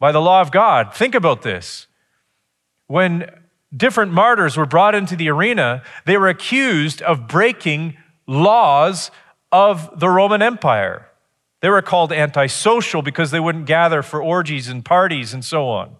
by 0.00 0.10
the 0.10 0.20
law 0.20 0.40
of 0.40 0.50
God. 0.50 0.92
Think 0.92 1.14
about 1.14 1.42
this. 1.42 1.86
When 2.88 3.30
different 3.74 4.12
martyrs 4.12 4.56
were 4.56 4.66
brought 4.66 4.96
into 4.96 5.14
the 5.14 5.28
arena, 5.28 5.84
they 6.06 6.16
were 6.16 6.28
accused 6.28 7.00
of 7.02 7.28
breaking 7.28 7.96
laws 8.26 9.12
of 9.52 10.00
the 10.00 10.08
Roman 10.08 10.42
Empire. 10.42 11.06
They 11.60 11.68
were 11.68 11.82
called 11.82 12.12
antisocial 12.12 13.02
because 13.02 13.30
they 13.30 13.38
wouldn't 13.38 13.66
gather 13.66 14.02
for 14.02 14.20
orgies 14.20 14.68
and 14.68 14.84
parties 14.84 15.32
and 15.32 15.44
so 15.44 15.68
on 15.68 15.96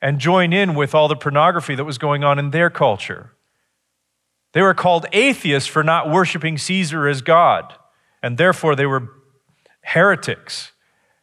and 0.00 0.18
join 0.18 0.52
in 0.52 0.74
with 0.74 0.94
all 0.94 1.08
the 1.08 1.16
pornography 1.16 1.74
that 1.74 1.84
was 1.84 1.98
going 1.98 2.22
on 2.22 2.38
in 2.38 2.50
their 2.50 2.70
culture. 2.70 3.32
They 4.52 4.62
were 4.62 4.74
called 4.74 5.06
atheists 5.12 5.68
for 5.68 5.82
not 5.82 6.10
worshiping 6.10 6.56
Caesar 6.56 7.08
as 7.08 7.20
God, 7.20 7.74
and 8.22 8.38
therefore 8.38 8.76
they 8.76 8.86
were 8.86 9.10
heretics 9.82 10.72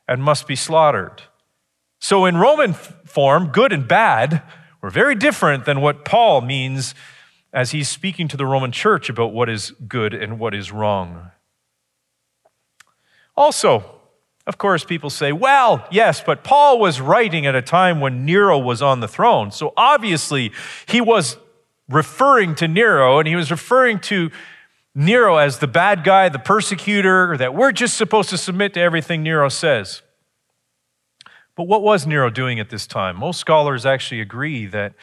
and 0.07 0.21
must 0.21 0.47
be 0.47 0.55
slaughtered. 0.55 1.23
So, 2.07 2.25
in 2.25 2.37
Roman 2.37 2.73
form, 2.73 3.47
good 3.47 3.73
and 3.73 3.87
bad 3.87 4.43
were 4.79 4.91
very 4.91 5.15
different 5.15 5.65
than 5.65 5.81
what 5.81 6.05
Paul 6.05 6.41
means 6.41 6.93
as 7.51 7.71
he's 7.71 7.89
speaking 7.89 8.27
to 8.27 8.37
the 8.37 8.45
Roman 8.45 8.71
church 8.71 9.09
about 9.09 9.33
what 9.33 9.49
is 9.49 9.71
good 9.87 10.13
and 10.13 10.37
what 10.37 10.53
is 10.53 10.71
wrong. 10.71 11.31
Also, 13.35 13.83
of 14.45 14.59
course, 14.59 14.85
people 14.85 15.09
say, 15.09 15.31
well, 15.31 15.83
yes, 15.89 16.21
but 16.23 16.43
Paul 16.43 16.77
was 16.77 17.01
writing 17.01 17.47
at 17.47 17.55
a 17.55 17.61
time 17.63 17.99
when 17.99 18.23
Nero 18.23 18.59
was 18.59 18.83
on 18.83 18.99
the 18.99 19.07
throne. 19.07 19.49
So 19.49 19.73
obviously, 19.75 20.51
he 20.87 21.01
was 21.01 21.37
referring 21.89 22.53
to 22.53 22.67
Nero 22.67 23.17
and 23.17 23.27
he 23.27 23.35
was 23.35 23.49
referring 23.49 23.97
to 24.01 24.29
Nero 24.93 25.37
as 25.37 25.57
the 25.57 25.67
bad 25.67 26.03
guy, 26.03 26.29
the 26.29 26.37
persecutor, 26.37 27.35
that 27.37 27.55
we're 27.55 27.71
just 27.71 27.97
supposed 27.97 28.29
to 28.29 28.37
submit 28.37 28.75
to 28.75 28.79
everything 28.79 29.23
Nero 29.23 29.49
says. 29.49 30.03
But 31.55 31.63
what 31.63 31.81
was 31.81 32.05
Nero 32.05 32.29
doing 32.29 32.59
at 32.59 32.69
this 32.69 32.85
time? 32.85 33.17
Most 33.17 33.39
scholars 33.39 33.85
actually 33.85 34.19
agree 34.19 34.65
that 34.67 34.93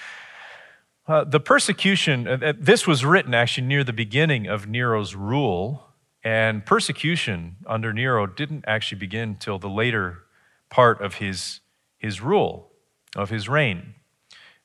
uh, 1.08 1.24
the 1.24 1.40
persecution, 1.40 2.28
uh, 2.28 2.52
this 2.58 2.86
was 2.86 3.04
written 3.04 3.34
actually 3.34 3.66
near 3.66 3.82
the 3.82 3.92
beginning 3.92 4.46
of 4.46 4.68
Nero's 4.68 5.14
rule, 5.14 5.88
and 6.22 6.64
persecution 6.64 7.56
under 7.66 7.92
Nero 7.92 8.26
didn't 8.26 8.64
actually 8.68 8.98
begin 8.98 9.34
till 9.36 9.58
the 9.58 9.68
later 9.68 10.24
part 10.68 11.00
of 11.00 11.14
his, 11.14 11.60
his 11.98 12.20
rule, 12.20 12.70
of 13.16 13.30
his 13.30 13.48
reign. 13.48 13.94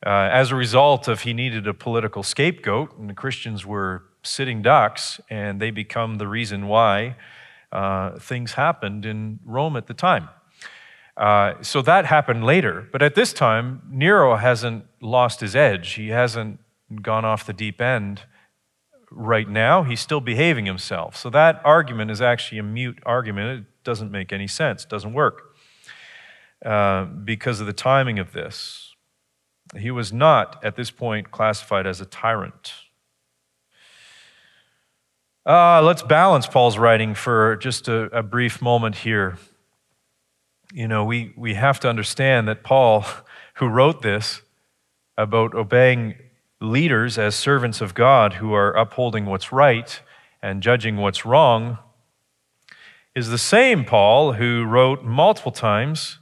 Uh, 0.05 0.29
as 0.31 0.51
a 0.51 0.55
result 0.55 1.07
of 1.07 1.21
he 1.21 1.33
needed 1.33 1.67
a 1.67 1.73
political 1.73 2.21
scapegoat, 2.21 2.97
and 2.97 3.09
the 3.09 3.13
Christians 3.13 3.65
were 3.65 4.03
sitting 4.23 4.61
ducks, 4.61 5.19
and 5.29 5.59
they 5.59 5.71
become 5.71 6.15
the 6.15 6.27
reason 6.27 6.67
why 6.67 7.15
uh, 7.71 8.19
things 8.19 8.53
happened 8.53 9.05
in 9.05 9.39
Rome 9.43 9.75
at 9.75 9.87
the 9.87 9.93
time. 9.93 10.29
Uh, 11.17 11.55
so 11.61 11.81
that 11.81 12.05
happened 12.05 12.43
later. 12.43 12.87
But 12.91 13.01
at 13.01 13.15
this 13.15 13.33
time, 13.33 13.81
Nero 13.89 14.35
hasn't 14.35 14.85
lost 15.01 15.39
his 15.39 15.55
edge. 15.55 15.93
He 15.93 16.09
hasn't 16.09 16.59
gone 17.01 17.25
off 17.25 17.45
the 17.45 17.53
deep 17.53 17.81
end 17.81 18.21
right 19.09 19.49
now. 19.49 19.83
He's 19.83 19.99
still 19.99 20.21
behaving 20.21 20.65
himself. 20.65 21.15
So 21.15 21.29
that 21.31 21.59
argument 21.65 22.11
is 22.11 22.21
actually 22.21 22.59
a 22.59 22.63
mute 22.63 22.99
argument. 23.05 23.61
It 23.61 23.65
doesn't 23.83 24.11
make 24.11 24.31
any 24.31 24.47
sense, 24.47 24.83
it 24.83 24.89
doesn't 24.89 25.13
work 25.13 25.55
uh, 26.63 27.05
because 27.05 27.59
of 27.59 27.67
the 27.67 27.73
timing 27.73 28.19
of 28.19 28.33
this. 28.33 28.95
He 29.75 29.91
was 29.91 30.13
not, 30.13 30.63
at 30.63 30.75
this 30.75 30.91
point, 30.91 31.31
classified 31.31 31.85
as 31.85 31.99
a 31.99 32.05
tyrant. 32.05 32.73
Uh, 35.45 35.81
let's 35.81 36.03
balance 36.03 36.45
Paul's 36.45 36.77
writing 36.77 37.13
for 37.15 37.55
just 37.57 37.87
a, 37.87 38.03
a 38.17 38.23
brief 38.23 38.61
moment 38.61 38.95
here. 38.95 39.37
You 40.73 40.87
know, 40.87 41.05
we, 41.05 41.33
we 41.37 41.53
have 41.53 41.79
to 41.81 41.89
understand 41.89 42.47
that 42.47 42.63
Paul, 42.63 43.05
who 43.55 43.67
wrote 43.67 44.01
this 44.01 44.41
about 45.17 45.55
obeying 45.55 46.15
leaders 46.59 47.17
as 47.17 47.35
servants 47.35 47.81
of 47.81 47.93
God 47.93 48.33
who 48.33 48.53
are 48.53 48.73
upholding 48.73 49.25
what's 49.25 49.51
right 49.51 50.01
and 50.41 50.61
judging 50.61 50.97
what's 50.97 51.25
wrong, 51.25 51.77
is 53.15 53.29
the 53.29 53.37
same 53.37 53.85
Paul 53.85 54.33
who 54.33 54.65
wrote 54.65 55.03
multiple 55.03 55.51
times. 55.51 56.19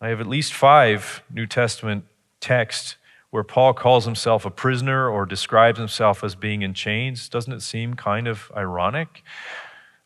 I 0.00 0.08
have 0.08 0.20
at 0.20 0.26
least 0.26 0.52
five 0.52 1.22
New 1.30 1.46
Testament 1.46 2.04
texts 2.40 2.96
where 3.30 3.44
Paul 3.44 3.74
calls 3.74 4.06
himself 4.06 4.46
a 4.46 4.50
prisoner 4.50 5.08
or 5.08 5.26
describes 5.26 5.78
himself 5.78 6.24
as 6.24 6.34
being 6.34 6.62
in 6.62 6.74
chains. 6.74 7.28
Doesn't 7.28 7.52
it 7.52 7.62
seem 7.62 7.94
kind 7.94 8.26
of 8.26 8.50
ironic 8.56 9.22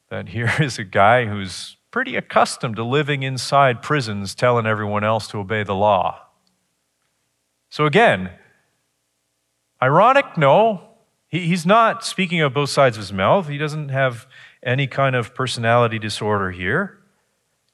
that 0.09 0.31
here 0.31 0.53
is 0.61 0.79
a 0.79 0.85
guy 0.85 1.27
who's 1.27 1.77
pretty 1.91 2.17
accustomed 2.17 2.77
to 2.77 2.85
living 2.85 3.23
inside 3.23 3.83
prisons 3.83 4.35
telling 4.35 4.67
everyone 4.67 5.05
else 5.05 5.29
to 5.29 5.39
obey 5.39 5.63
the 5.63 5.75
law? 5.75 6.27
So, 7.69 7.87
again, 7.87 8.31
ironic? 9.83 10.37
No. 10.37 10.83
he's 11.29 11.65
not 11.65 12.05
speaking 12.05 12.41
of 12.41 12.53
both 12.53 12.71
sides 12.71 12.97
of 12.97 13.03
his 13.03 13.13
mouth. 13.13 13.49
He 13.49 13.59
doesn't 13.59 13.91
have 13.91 14.27
any 14.63 14.87
kind 14.87 15.15
of 15.15 15.35
personality 15.35 15.99
disorder 15.99 16.51
here. 16.51 16.99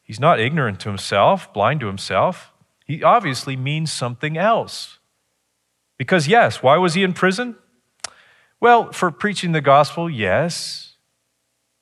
He's 0.02 0.20
not 0.20 0.38
ignorant 0.38 0.78
to 0.80 0.88
himself, 0.88 1.52
blind 1.52 1.80
to 1.80 1.86
himself. 1.86 2.52
He 2.86 3.02
obviously 3.02 3.56
means 3.56 3.90
something 3.90 4.36
else. 4.36 4.98
Because, 5.98 6.28
yes, 6.28 6.62
why 6.62 6.76
was 6.76 6.94
he 6.94 7.02
in 7.02 7.12
prison? 7.12 7.56
Well, 8.60 8.92
for 8.92 9.10
preaching 9.10 9.52
the 9.52 9.60
gospel, 9.60 10.08
yes. 10.08 10.86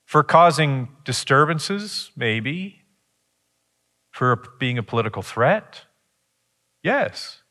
For 0.05 0.23
causing 0.23 0.89
disturbances, 1.03 2.11
maybe. 2.15 2.83
For 4.11 4.35
being 4.59 4.77
a 4.77 4.83
political 4.83 5.21
threat, 5.21 5.81
yes. 6.81 7.41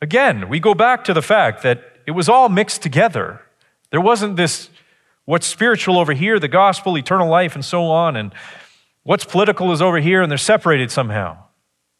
Again, 0.00 0.48
we 0.48 0.58
go 0.58 0.74
back 0.74 1.04
to 1.04 1.14
the 1.14 1.22
fact 1.22 1.62
that 1.62 1.84
it 2.06 2.12
was 2.12 2.28
all 2.28 2.48
mixed 2.48 2.82
together. 2.82 3.42
There 3.90 4.00
wasn't 4.00 4.36
this 4.36 4.68
what's 5.26 5.46
spiritual 5.46 5.98
over 5.98 6.12
here, 6.12 6.40
the 6.40 6.48
gospel, 6.48 6.96
eternal 6.96 7.28
life, 7.28 7.54
and 7.54 7.64
so 7.64 7.84
on, 7.84 8.16
and 8.16 8.32
what's 9.02 9.24
political 9.24 9.70
is 9.72 9.82
over 9.82 10.00
here, 10.00 10.22
and 10.22 10.30
they're 10.30 10.38
separated 10.38 10.90
somehow. 10.90 11.36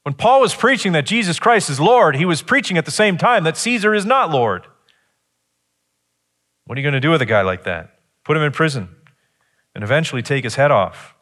When 0.02 0.14
Paul 0.14 0.40
was 0.40 0.54
preaching 0.54 0.92
that 0.92 1.04
Jesus 1.04 1.38
Christ 1.38 1.68
is 1.68 1.78
Lord, 1.78 2.16
he 2.16 2.24
was 2.24 2.40
preaching 2.40 2.78
at 2.78 2.86
the 2.86 2.90
same 2.90 3.18
time 3.18 3.44
that 3.44 3.58
Caesar 3.58 3.94
is 3.94 4.06
not 4.06 4.30
Lord. 4.30 4.66
What 6.64 6.78
are 6.78 6.80
you 6.80 6.84
going 6.84 6.94
to 6.94 7.00
do 7.00 7.10
with 7.10 7.20
a 7.20 7.26
guy 7.26 7.42
like 7.42 7.64
that? 7.64 7.98
Put 8.24 8.36
him 8.36 8.42
in 8.42 8.52
prison 8.52 8.88
and 9.74 9.84
eventually 9.84 10.22
take 10.22 10.44
his 10.44 10.56
head 10.56 10.70
off. 10.70 11.14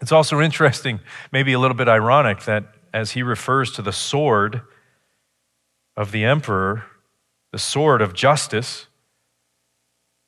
It's 0.00 0.12
also 0.12 0.40
interesting, 0.48 1.00
maybe 1.32 1.52
a 1.52 1.58
little 1.58 1.76
bit 1.76 1.88
ironic, 1.88 2.44
that 2.44 2.64
as 2.92 3.12
he 3.12 3.22
refers 3.22 3.72
to 3.72 3.82
the 3.82 3.92
sword 3.92 4.62
of 5.96 6.12
the 6.12 6.24
emperor, 6.24 6.84
the 7.52 7.58
sword 7.58 8.02
of 8.02 8.14
justice, 8.14 8.86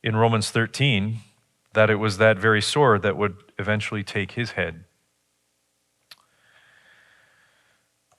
in 0.03 0.17
Romans 0.17 0.51
13, 0.51 1.19
that 1.75 1.91
it 1.91 1.97
was 1.97 2.19
that 2.19 2.39
very 2.39 2.63
sword 2.63 3.03
that 3.03 3.17
would 3.17 3.37
eventually 3.59 4.03
take 4.03 4.33
his 4.33 4.53
head. 4.53 4.85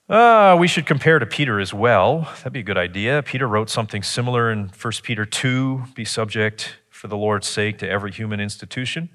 Uh, 0.08 0.58
we 0.60 0.68
should 0.68 0.86
compare 0.88 1.20
to 1.20 1.26
Peter 1.26 1.60
as 1.60 1.74
well. 1.74 2.22
That'd 2.38 2.54
be 2.54 2.62
a 2.62 2.64
good 2.64 2.78
idea. 2.78 3.22
Peter 3.22 3.48
wrote 3.48 3.70
something 3.70 4.02
similar 4.02 4.52
in 4.52 4.70
1 4.70 4.94
Peter 5.04 5.24
2 5.24 5.84
be 5.94 6.04
subject 6.04 6.78
for 7.00 7.08
the 7.08 7.16
Lord's 7.16 7.48
sake 7.48 7.78
to 7.78 7.90
every 7.90 8.12
human 8.12 8.42
institution, 8.42 9.08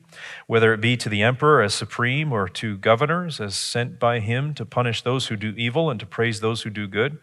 whether 0.46 0.72
it 0.72 0.80
be 0.80 0.96
to 0.96 1.10
the 1.10 1.20
emperor 1.20 1.60
as 1.60 1.74
supreme 1.74 2.32
or 2.32 2.48
to 2.48 2.78
governors 2.78 3.42
as 3.42 3.54
sent 3.54 3.98
by 3.98 4.20
him 4.20 4.54
to 4.54 4.64
punish 4.64 5.02
those 5.02 5.26
who 5.26 5.36
do 5.36 5.52
evil 5.58 5.90
and 5.90 6.00
to 6.00 6.06
praise 6.06 6.40
those 6.40 6.62
who 6.62 6.70
do 6.70 6.88
good. 6.88 7.18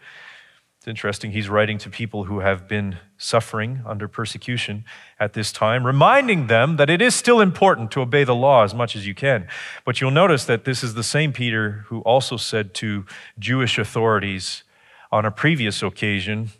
It's 0.78 0.86
interesting, 0.86 1.32
he's 1.32 1.48
writing 1.48 1.78
to 1.78 1.90
people 1.90 2.24
who 2.24 2.38
have 2.38 2.68
been 2.68 2.98
suffering 3.18 3.82
under 3.84 4.06
persecution 4.06 4.84
at 5.18 5.32
this 5.32 5.50
time, 5.50 5.84
reminding 5.84 6.46
them 6.46 6.76
that 6.76 6.88
it 6.88 7.02
is 7.02 7.16
still 7.16 7.40
important 7.40 7.90
to 7.90 8.00
obey 8.00 8.22
the 8.22 8.32
law 8.32 8.62
as 8.62 8.72
much 8.72 8.94
as 8.94 9.04
you 9.04 9.16
can. 9.16 9.48
But 9.84 10.00
you'll 10.00 10.12
notice 10.12 10.44
that 10.44 10.64
this 10.64 10.84
is 10.84 10.94
the 10.94 11.02
same 11.02 11.32
Peter 11.32 11.86
who 11.88 12.02
also 12.02 12.36
said 12.36 12.72
to 12.74 13.04
Jewish 13.36 13.78
authorities 13.78 14.62
on 15.10 15.24
a 15.24 15.32
previous 15.32 15.82
occasion 15.82 16.50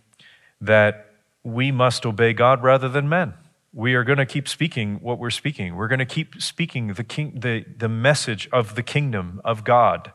that 0.60 1.06
we 1.44 1.70
must 1.70 2.04
obey 2.04 2.32
God 2.32 2.64
rather 2.64 2.88
than 2.88 3.08
men. 3.08 3.34
We 3.72 3.94
are 3.94 4.04
going 4.04 4.18
to 4.18 4.26
keep 4.26 4.48
speaking 4.48 4.96
what 5.00 5.18
we're 5.18 5.30
speaking. 5.30 5.76
We're 5.76 5.88
going 5.88 5.98
to 5.98 6.04
keep 6.04 6.42
speaking 6.42 6.88
the, 6.88 7.04
king, 7.04 7.40
the, 7.40 7.64
the 7.76 7.88
message 7.88 8.48
of 8.52 8.74
the 8.74 8.82
kingdom 8.82 9.40
of 9.44 9.64
God 9.64 10.12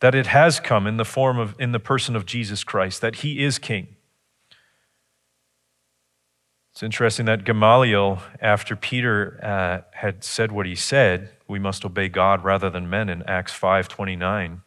that 0.00 0.14
it 0.14 0.26
has 0.26 0.60
come 0.60 0.86
in 0.86 0.96
the 0.96 1.04
form 1.04 1.38
of 1.38 1.54
in 1.58 1.72
the 1.72 1.80
person 1.80 2.14
of 2.14 2.26
Jesus 2.26 2.64
Christ 2.64 3.00
that 3.00 3.16
he 3.16 3.42
is 3.42 3.58
king. 3.58 3.96
It's 6.72 6.82
interesting 6.82 7.24
that 7.26 7.44
Gamaliel 7.44 8.22
after 8.40 8.76
Peter 8.76 9.40
uh, 9.42 9.96
had 9.96 10.22
said 10.22 10.52
what 10.52 10.66
he 10.66 10.74
said, 10.74 11.30
we 11.48 11.58
must 11.58 11.86
obey 11.86 12.10
God 12.10 12.44
rather 12.44 12.68
than 12.68 12.90
men 12.90 13.08
in 13.08 13.22
Acts 13.22 13.58
5:29. 13.58 14.60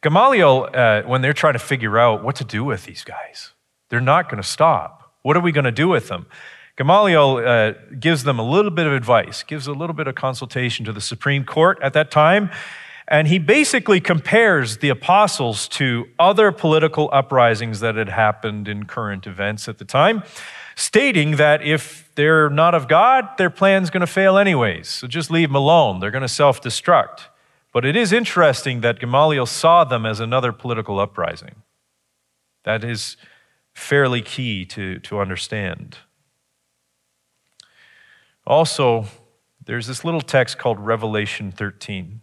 Gamaliel 0.00 0.70
uh, 0.72 1.02
when 1.02 1.20
they're 1.20 1.32
trying 1.34 1.52
to 1.52 1.58
figure 1.58 1.98
out 1.98 2.24
what 2.24 2.36
to 2.36 2.44
do 2.44 2.64
with 2.64 2.84
these 2.84 3.04
guys. 3.04 3.52
They're 3.90 4.00
not 4.00 4.30
going 4.30 4.40
to 4.42 4.48
stop. 4.48 4.97
What 5.22 5.36
are 5.36 5.40
we 5.40 5.52
going 5.52 5.64
to 5.64 5.72
do 5.72 5.88
with 5.88 6.08
them? 6.08 6.26
Gamaliel 6.76 7.38
uh, 7.38 7.72
gives 7.98 8.22
them 8.22 8.38
a 8.38 8.48
little 8.48 8.70
bit 8.70 8.86
of 8.86 8.92
advice, 8.92 9.42
gives 9.42 9.66
a 9.66 9.72
little 9.72 9.94
bit 9.94 10.06
of 10.06 10.14
consultation 10.14 10.84
to 10.84 10.92
the 10.92 11.00
Supreme 11.00 11.44
Court 11.44 11.76
at 11.82 11.92
that 11.94 12.12
time, 12.12 12.50
and 13.08 13.26
he 13.26 13.38
basically 13.38 14.00
compares 14.00 14.76
the 14.76 14.90
apostles 14.90 15.66
to 15.68 16.06
other 16.18 16.52
political 16.52 17.08
uprisings 17.12 17.80
that 17.80 17.96
had 17.96 18.10
happened 18.10 18.68
in 18.68 18.84
current 18.84 19.26
events 19.26 19.66
at 19.66 19.78
the 19.78 19.84
time, 19.84 20.22
stating 20.76 21.36
that 21.36 21.62
if 21.62 22.08
they're 22.14 22.50
not 22.50 22.74
of 22.74 22.86
God, 22.86 23.26
their 23.38 23.50
plan's 23.50 23.90
going 23.90 24.02
to 24.02 24.06
fail 24.06 24.38
anyways. 24.38 24.88
So 24.88 25.08
just 25.08 25.30
leave 25.30 25.48
them 25.48 25.56
alone. 25.56 26.00
They're 26.00 26.12
going 26.12 26.22
to 26.22 26.28
self 26.28 26.62
destruct. 26.62 27.22
But 27.72 27.84
it 27.84 27.96
is 27.96 28.12
interesting 28.12 28.82
that 28.82 29.00
Gamaliel 29.00 29.46
saw 29.46 29.84
them 29.84 30.06
as 30.06 30.20
another 30.20 30.52
political 30.52 31.00
uprising. 31.00 31.62
That 32.64 32.84
is 32.84 33.16
fairly 33.78 34.20
key 34.20 34.64
to, 34.66 34.98
to 34.98 35.20
understand. 35.20 35.98
Also, 38.46 39.06
there's 39.64 39.86
this 39.86 40.04
little 40.04 40.20
text 40.20 40.58
called 40.58 40.80
Revelation 40.80 41.52
13. 41.52 42.20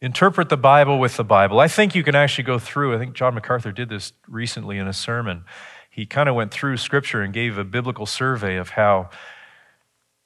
Interpret 0.00 0.48
the 0.48 0.56
Bible 0.56 0.98
with 0.98 1.16
the 1.16 1.24
Bible. 1.24 1.60
I 1.60 1.68
think 1.68 1.94
you 1.94 2.02
can 2.02 2.14
actually 2.14 2.44
go 2.44 2.58
through, 2.58 2.94
I 2.94 2.98
think 2.98 3.14
John 3.14 3.34
MacArthur 3.34 3.72
did 3.72 3.88
this 3.88 4.12
recently 4.26 4.78
in 4.78 4.88
a 4.88 4.92
sermon. 4.92 5.44
He 5.90 6.06
kind 6.06 6.28
of 6.28 6.34
went 6.34 6.50
through 6.50 6.78
Scripture 6.78 7.22
and 7.22 7.32
gave 7.32 7.58
a 7.58 7.64
biblical 7.64 8.06
survey 8.06 8.56
of 8.56 8.70
how 8.70 9.10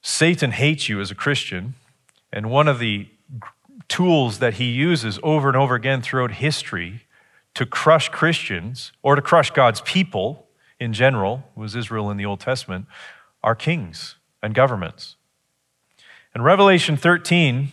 Satan 0.03 0.53
hates 0.53 0.89
you 0.89 1.01
as 1.01 1.11
a 1.11 1.15
Christian. 1.17 1.75
And 2.33 2.49
one 2.49 2.69
of 2.69 2.79
the 2.79 3.09
tools 3.89 4.39
that 4.39 4.55
he 4.55 4.67
uses 4.67 5.19
over 5.23 5.49
and 5.49 5.57
over 5.57 5.75
again 5.75 6.01
throughout 6.01 6.33
history 6.33 7.07
to 7.55 7.67
crush 7.67 8.09
Christians 8.09 8.93
or 9.03 9.17
to 9.17 9.23
crush 9.23 9.51
God's 9.51 9.81
people 9.83 10.47
in 10.79 10.93
general, 10.93 11.45
was 11.55 11.77
Israel 11.77 12.11
in 12.11 12.17
the 12.17 12.25
Old 12.25 12.41
Testament, 12.41 12.87
are 13.43 13.55
kings 13.55 14.17
and 14.43 14.55
governments. 14.55 15.17
In 16.35 16.43
Revelation 16.43 16.97
13, 16.97 17.73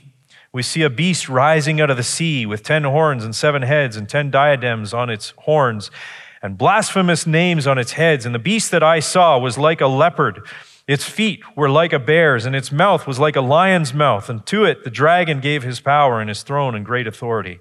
we 0.51 0.63
see 0.63 0.81
a 0.81 0.89
beast 0.89 1.29
rising 1.29 1.79
out 1.79 1.89
of 1.89 1.97
the 1.97 2.03
sea 2.03 2.45
with 2.45 2.63
ten 2.63 2.83
horns 2.83 3.23
and 3.23 3.35
seven 3.35 3.61
heads 3.61 3.95
and 3.95 4.09
ten 4.09 4.31
diadems 4.31 4.93
on 4.93 5.09
its 5.09 5.33
horns 5.37 5.91
and 6.41 6.57
blasphemous 6.57 7.27
names 7.27 7.67
on 7.67 7.77
its 7.77 7.93
heads. 7.93 8.25
And 8.25 8.33
the 8.33 8.39
beast 8.39 8.71
that 8.71 8.83
I 8.83 8.99
saw 8.99 9.37
was 9.37 9.57
like 9.57 9.81
a 9.81 9.87
leopard. 9.87 10.41
Its 10.87 11.03
feet 11.03 11.41
were 11.55 11.69
like 11.69 11.91
a 11.91 11.99
bear's, 11.99 12.45
and 12.45 12.55
its 12.55 12.71
mouth 12.71 13.05
was 13.05 13.19
like 13.19 13.35
a 13.35 13.41
lion's 13.41 13.93
mouth. 13.93 14.29
And 14.29 14.45
to 14.47 14.63
it 14.63 14.83
the 14.83 14.89
dragon 14.89 15.39
gave 15.41 15.63
his 15.63 15.79
power 15.79 16.19
and 16.19 16.29
his 16.29 16.43
throne 16.43 16.75
and 16.75 16.85
great 16.85 17.07
authority, 17.07 17.59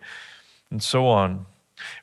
and 0.70 0.82
so 0.82 1.06
on. 1.08 1.46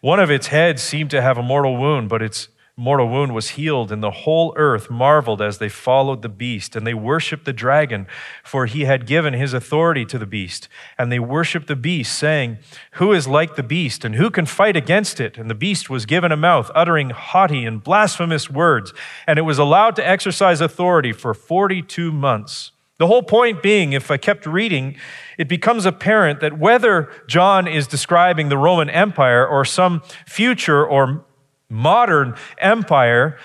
One 0.02 0.20
of 0.20 0.32
its 0.32 0.48
heads 0.48 0.82
seemed 0.82 1.10
to 1.12 1.22
have 1.22 1.38
a 1.38 1.44
mortal 1.44 1.78
wound, 1.78 2.10
but 2.10 2.22
its 2.22 2.50
mortal 2.76 3.08
wound 3.08 3.34
was 3.34 3.50
healed, 3.50 3.92
and 3.92 4.02
the 4.02 4.12
whole 4.12 4.54
earth 4.58 4.90
marveled 4.90 5.42
as 5.42 5.60
they 5.60 5.70
followed 5.70 6.22
the 6.22 6.30
beast. 6.30 6.76
And 6.76 6.86
they 6.88 6.94
worshiped 6.94 7.46
the 7.46 7.54
dragon, 7.54 8.08
for 8.44 8.66
he 8.66 8.86
had 8.86 9.06
given 9.06 9.34
his 9.34 9.54
authority 9.54 10.06
to 10.06 10.18
the 10.18 10.26
beast. 10.26 10.68
And 10.98 11.12
they 11.12 11.20
worshiped 11.20 11.68
the 11.68 11.76
beast, 11.76 12.18
saying, 12.18 12.58
Who 12.94 13.14
is 13.14 13.28
like 13.28 13.56
the 13.56 13.64
beast, 13.64 14.04
and 14.04 14.16
who 14.16 14.30
can 14.30 14.46
fight 14.46 14.76
against 14.76 15.20
it? 15.20 15.38
And 15.38 15.50
the 15.50 15.56
beast 15.56 15.90
was 15.90 16.06
given 16.06 16.32
a 16.32 16.38
mouth, 16.38 16.72
uttering 16.74 17.12
haughty 17.12 17.64
and 17.64 17.84
blasphemous 17.84 18.50
words, 18.50 18.94
and 19.28 19.38
it 19.38 19.44
was 19.44 19.60
allowed 19.60 19.96
to 19.98 20.08
exercise 20.08 20.60
authority 20.60 21.14
for 21.14 21.34
42 21.34 22.12
months. 22.12 22.73
The 23.00 23.08
whole 23.08 23.24
point 23.24 23.64
being, 23.64 23.94
if 23.94 24.12
I 24.12 24.18
kept 24.18 24.46
reading, 24.46 24.96
it 25.38 25.48
becomes 25.48 25.86
apparent 25.86 26.40
that 26.42 26.60
whether 26.60 27.12
John 27.28 27.68
is 27.68 27.88
describing 27.88 28.50
the 28.50 28.58
Roman 28.58 28.90
Empire 28.90 29.46
or 29.46 29.66
some 29.66 30.02
future 30.28 30.86
or 30.86 31.26
modern 31.70 32.36
empire, 32.60 33.38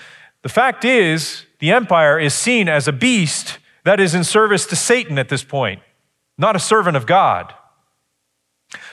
the 0.43 0.49
fact 0.49 0.85
is, 0.85 1.45
the 1.59 1.71
empire 1.71 2.19
is 2.19 2.33
seen 2.33 2.69
as 2.69 2.87
a 2.87 2.93
beast 2.93 3.57
that 3.83 3.99
is 3.99 4.13
in 4.13 4.23
service 4.23 4.65
to 4.67 4.75
Satan 4.75 5.17
at 5.17 5.29
this 5.29 5.43
point, 5.43 5.81
not 6.37 6.55
a 6.55 6.59
servant 6.59 6.95
of 6.95 7.05
God. 7.05 7.53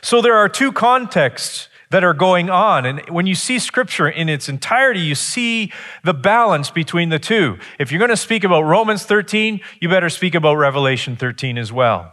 So 0.03 0.23
there 0.23 0.37
are 0.37 0.49
two 0.49 0.73
contexts 0.73 1.69
that 1.91 2.05
are 2.05 2.15
going 2.15 2.51
on. 2.51 2.85
And 2.85 3.01
when 3.09 3.27
you 3.27 3.35
see 3.35 3.59
scripture 3.59 4.09
in 4.09 4.29
its 4.29 4.49
entirety, 4.49 5.01
you 5.01 5.15
see 5.15 5.73
the 6.05 6.15
balance 6.15 6.71
between 6.71 7.09
the 7.09 7.19
two. 7.19 7.59
If 7.79 7.91
you're 7.91 7.99
going 7.99 8.11
to 8.11 8.17
speak 8.17 8.45
about 8.45 8.63
Romans 8.63 9.05
13, 9.05 9.61
you 9.81 9.89
better 9.89 10.11
speak 10.11 10.35
about 10.35 10.55
Revelation 10.55 11.17
13 11.17 11.59
as 11.59 11.73
well. 11.73 12.13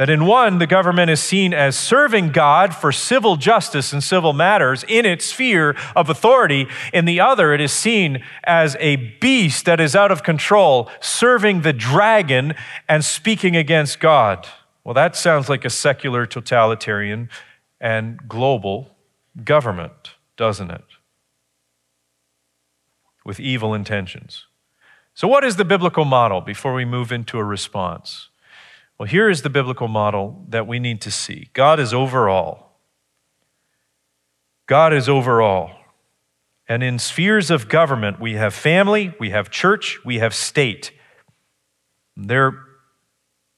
That 0.00 0.08
in 0.08 0.24
one, 0.24 0.58
the 0.58 0.66
government 0.66 1.10
is 1.10 1.20
seen 1.20 1.52
as 1.52 1.78
serving 1.78 2.32
God 2.32 2.74
for 2.74 2.90
civil 2.90 3.36
justice 3.36 3.92
and 3.92 4.02
civil 4.02 4.32
matters 4.32 4.82
in 4.88 5.04
its 5.04 5.26
sphere 5.26 5.76
of 5.94 6.08
authority. 6.08 6.68
In 6.94 7.04
the 7.04 7.20
other, 7.20 7.52
it 7.52 7.60
is 7.60 7.70
seen 7.70 8.24
as 8.44 8.78
a 8.80 8.96
beast 8.96 9.66
that 9.66 9.78
is 9.78 9.94
out 9.94 10.10
of 10.10 10.22
control, 10.22 10.88
serving 11.00 11.60
the 11.60 11.74
dragon 11.74 12.54
and 12.88 13.04
speaking 13.04 13.56
against 13.56 14.00
God. 14.00 14.48
Well, 14.84 14.94
that 14.94 15.16
sounds 15.16 15.50
like 15.50 15.66
a 15.66 15.70
secular, 15.70 16.24
totalitarian, 16.24 17.28
and 17.80 18.28
global 18.28 18.96
government, 19.44 20.14
doesn't 20.36 20.70
it? 20.70 20.84
With 23.24 23.40
evil 23.40 23.74
intentions. 23.74 24.46
So, 25.14 25.28
what 25.28 25.44
is 25.44 25.56
the 25.56 25.64
biblical 25.64 26.04
model 26.04 26.40
before 26.40 26.74
we 26.74 26.84
move 26.84 27.12
into 27.12 27.38
a 27.38 27.44
response? 27.44 28.28
Well, 28.98 29.08
here 29.08 29.30
is 29.30 29.42
the 29.42 29.50
biblical 29.50 29.88
model 29.88 30.44
that 30.48 30.66
we 30.66 30.78
need 30.78 31.00
to 31.02 31.10
see 31.10 31.48
God 31.52 31.80
is 31.80 31.94
over 31.94 32.28
all. 32.28 32.78
God 34.66 34.92
is 34.92 35.08
over 35.08 35.42
all. 35.42 35.72
And 36.68 36.84
in 36.84 37.00
spheres 37.00 37.50
of 37.50 37.68
government, 37.68 38.20
we 38.20 38.34
have 38.34 38.54
family, 38.54 39.12
we 39.18 39.30
have 39.30 39.50
church, 39.50 39.98
we 40.04 40.20
have 40.20 40.32
state. 40.32 40.92
They're 42.16 42.52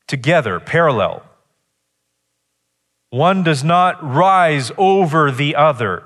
together, 0.06 0.58
parallel. 0.60 1.22
One 3.12 3.42
does 3.42 3.62
not 3.62 4.02
rise 4.02 4.72
over 4.78 5.30
the 5.30 5.54
other, 5.54 6.02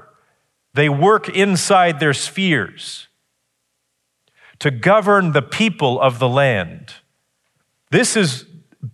they 0.75 0.89
work 0.89 1.29
inside 1.29 2.01
their 2.01 2.13
spheres 2.13 3.07
to 4.59 4.73
govern 4.73 5.31
the 5.31 5.41
people 5.41 6.01
of 6.01 6.19
the 6.19 6.29
land. 6.29 6.95
This 7.93 8.17
is 8.17 8.45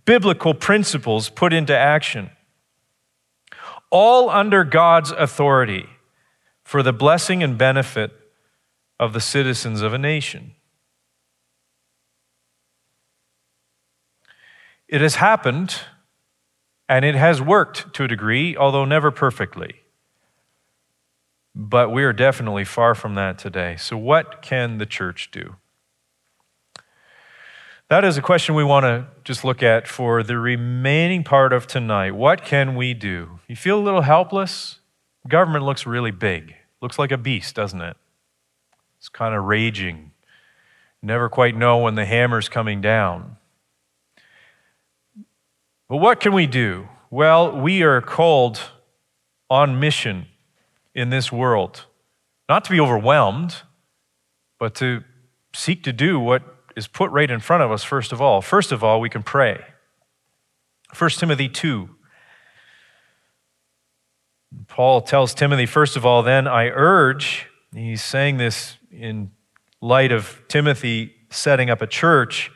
biblical 0.05 0.53
principles 0.53 1.29
put 1.29 1.53
into 1.53 1.75
action, 1.75 2.29
all 3.89 4.29
under 4.29 4.63
God's 4.63 5.09
authority 5.09 5.87
for 6.63 6.83
the 6.83 6.93
blessing 6.93 7.41
and 7.41 7.57
benefit 7.57 8.11
of 8.99 9.13
the 9.13 9.21
citizens 9.21 9.81
of 9.81 9.91
a 9.91 9.97
nation. 9.97 10.53
It 14.87 15.01
has 15.01 15.15
happened 15.15 15.79
and 16.87 17.05
it 17.05 17.15
has 17.15 17.41
worked 17.41 17.93
to 17.93 18.03
a 18.03 18.07
degree, 18.07 18.55
although 18.55 18.85
never 18.85 19.11
perfectly. 19.11 19.81
But 21.55 21.91
we 21.91 22.03
are 22.03 22.13
definitely 22.13 22.65
far 22.65 22.95
from 22.95 23.15
that 23.15 23.37
today. 23.37 23.75
So, 23.77 23.97
what 23.97 24.41
can 24.41 24.79
the 24.79 24.85
church 24.85 25.29
do? 25.31 25.55
That 27.89 28.03
is 28.03 28.17
a 28.17 28.21
question 28.21 28.55
we 28.55 28.63
want 28.63 28.85
to 28.85 29.05
just 29.23 29.43
look 29.43 29.61
at 29.61 29.87
for 29.87 30.23
the 30.23 30.39
remaining 30.39 31.23
part 31.23 31.53
of 31.53 31.67
tonight. 31.67 32.15
What 32.15 32.43
can 32.43 32.75
we 32.75 32.93
do? 32.93 33.39
You 33.47 33.55
feel 33.55 33.77
a 33.77 33.83
little 33.83 34.01
helpless? 34.01 34.79
Government 35.27 35.63
looks 35.63 35.85
really 35.85 36.11
big. 36.11 36.55
Looks 36.81 36.97
like 36.97 37.11
a 37.11 37.17
beast, 37.17 37.55
doesn't 37.55 37.81
it? 37.81 37.95
It's 38.97 39.09
kind 39.09 39.35
of 39.35 39.43
raging. 39.43 40.11
Never 41.03 41.29
quite 41.29 41.55
know 41.55 41.77
when 41.77 41.95
the 41.95 42.05
hammer's 42.05 42.49
coming 42.49 42.81
down. 42.81 43.37
But 45.93 45.99
what 45.99 46.19
can 46.19 46.33
we 46.33 46.47
do? 46.47 46.87
Well, 47.11 47.55
we 47.55 47.83
are 47.83 48.01
called 48.01 48.59
on 49.47 49.79
mission 49.79 50.25
in 50.95 51.11
this 51.11 51.31
world, 51.31 51.85
not 52.49 52.65
to 52.65 52.71
be 52.71 52.79
overwhelmed, 52.79 53.57
but 54.57 54.73
to 54.77 55.03
seek 55.53 55.83
to 55.83 55.93
do 55.93 56.19
what 56.19 56.41
is 56.75 56.87
put 56.87 57.11
right 57.11 57.29
in 57.29 57.39
front 57.39 57.61
of 57.61 57.71
us, 57.71 57.83
first 57.83 58.11
of 58.11 58.19
all. 58.19 58.41
First 58.41 58.71
of 58.71 58.83
all, 58.83 58.99
we 58.99 59.07
can 59.07 59.21
pray. 59.21 59.63
1 60.97 61.09
Timothy 61.11 61.47
2. 61.47 61.87
Paul 64.67 65.01
tells 65.01 65.35
Timothy, 65.35 65.67
first 65.67 65.95
of 65.95 66.07
all, 66.07 66.23
then 66.23 66.47
I 66.47 66.69
urge, 66.69 67.45
he's 67.71 68.03
saying 68.03 68.37
this 68.37 68.77
in 68.89 69.29
light 69.79 70.11
of 70.11 70.41
Timothy 70.47 71.13
setting 71.29 71.69
up 71.69 71.83
a 71.83 71.87
church 71.87 72.49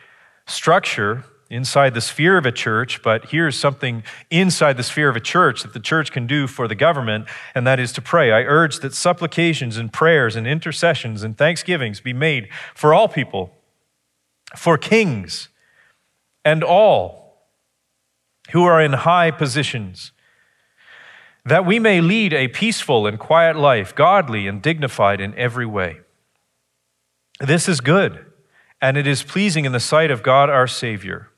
structure 0.48 1.24
inside 1.50 1.94
the 1.94 2.02
sphere 2.02 2.38
of 2.38 2.46
a 2.46 2.52
church, 2.52 3.02
but 3.02 3.30
here's 3.30 3.58
something 3.58 4.04
inside 4.30 4.78
the 4.78 4.84
sphere 4.84 5.10
of 5.10 5.16
a 5.16 5.22
church 5.22 5.64
that 5.64 5.74
the 5.74 5.80
church 5.80 6.12
can 6.12 6.28
do 6.28 6.48
for 6.48 6.68
the 6.68 6.76
government, 6.76 7.26
and 7.56 7.66
that 7.66 7.80
is 7.80 7.94
to 7.94 8.02
pray. 8.02 8.32
I 8.32 8.42
urge 8.42 8.80
that 8.80 8.94
supplications 8.94 9.78
and 9.78 9.92
prayers 9.92 10.36
and 10.36 10.46
intercessions 10.46 11.24
and 11.24 11.38
thanksgivings 11.38 12.02
be 12.02 12.14
made 12.14 12.50
for 12.76 12.94
all 12.94 13.08
people 13.08 13.54
for 14.56 14.78
kings 14.78 15.50
and 16.46 16.64
all 16.64 17.48
who 18.52 18.64
are 18.64 18.82
in 18.82 18.94
high 18.94 19.32
positions, 19.32 20.14
that 21.46 21.66
we 21.66 21.80
may 21.80 22.00
lead 22.00 22.34
a 22.34 22.48
peaceful 22.48 23.06
and 23.06 23.20
quiet 23.20 23.58
life, 23.58 23.94
godly 23.94 24.48
and 24.48 24.62
dignified 24.62 25.20
in 25.20 25.34
every 25.36 25.66
way. 25.66 26.00
This 27.40 27.68
is 27.68 27.82
good, 27.82 28.26
and 28.82 28.96
it 28.96 29.06
is 29.06 29.24
pleasing 29.24 29.66
in 29.66 29.74
the 29.74 29.80
sight 29.80 30.12
of 30.12 30.24
God 30.24 30.50
our 30.50 30.68
Savior, 30.68 31.30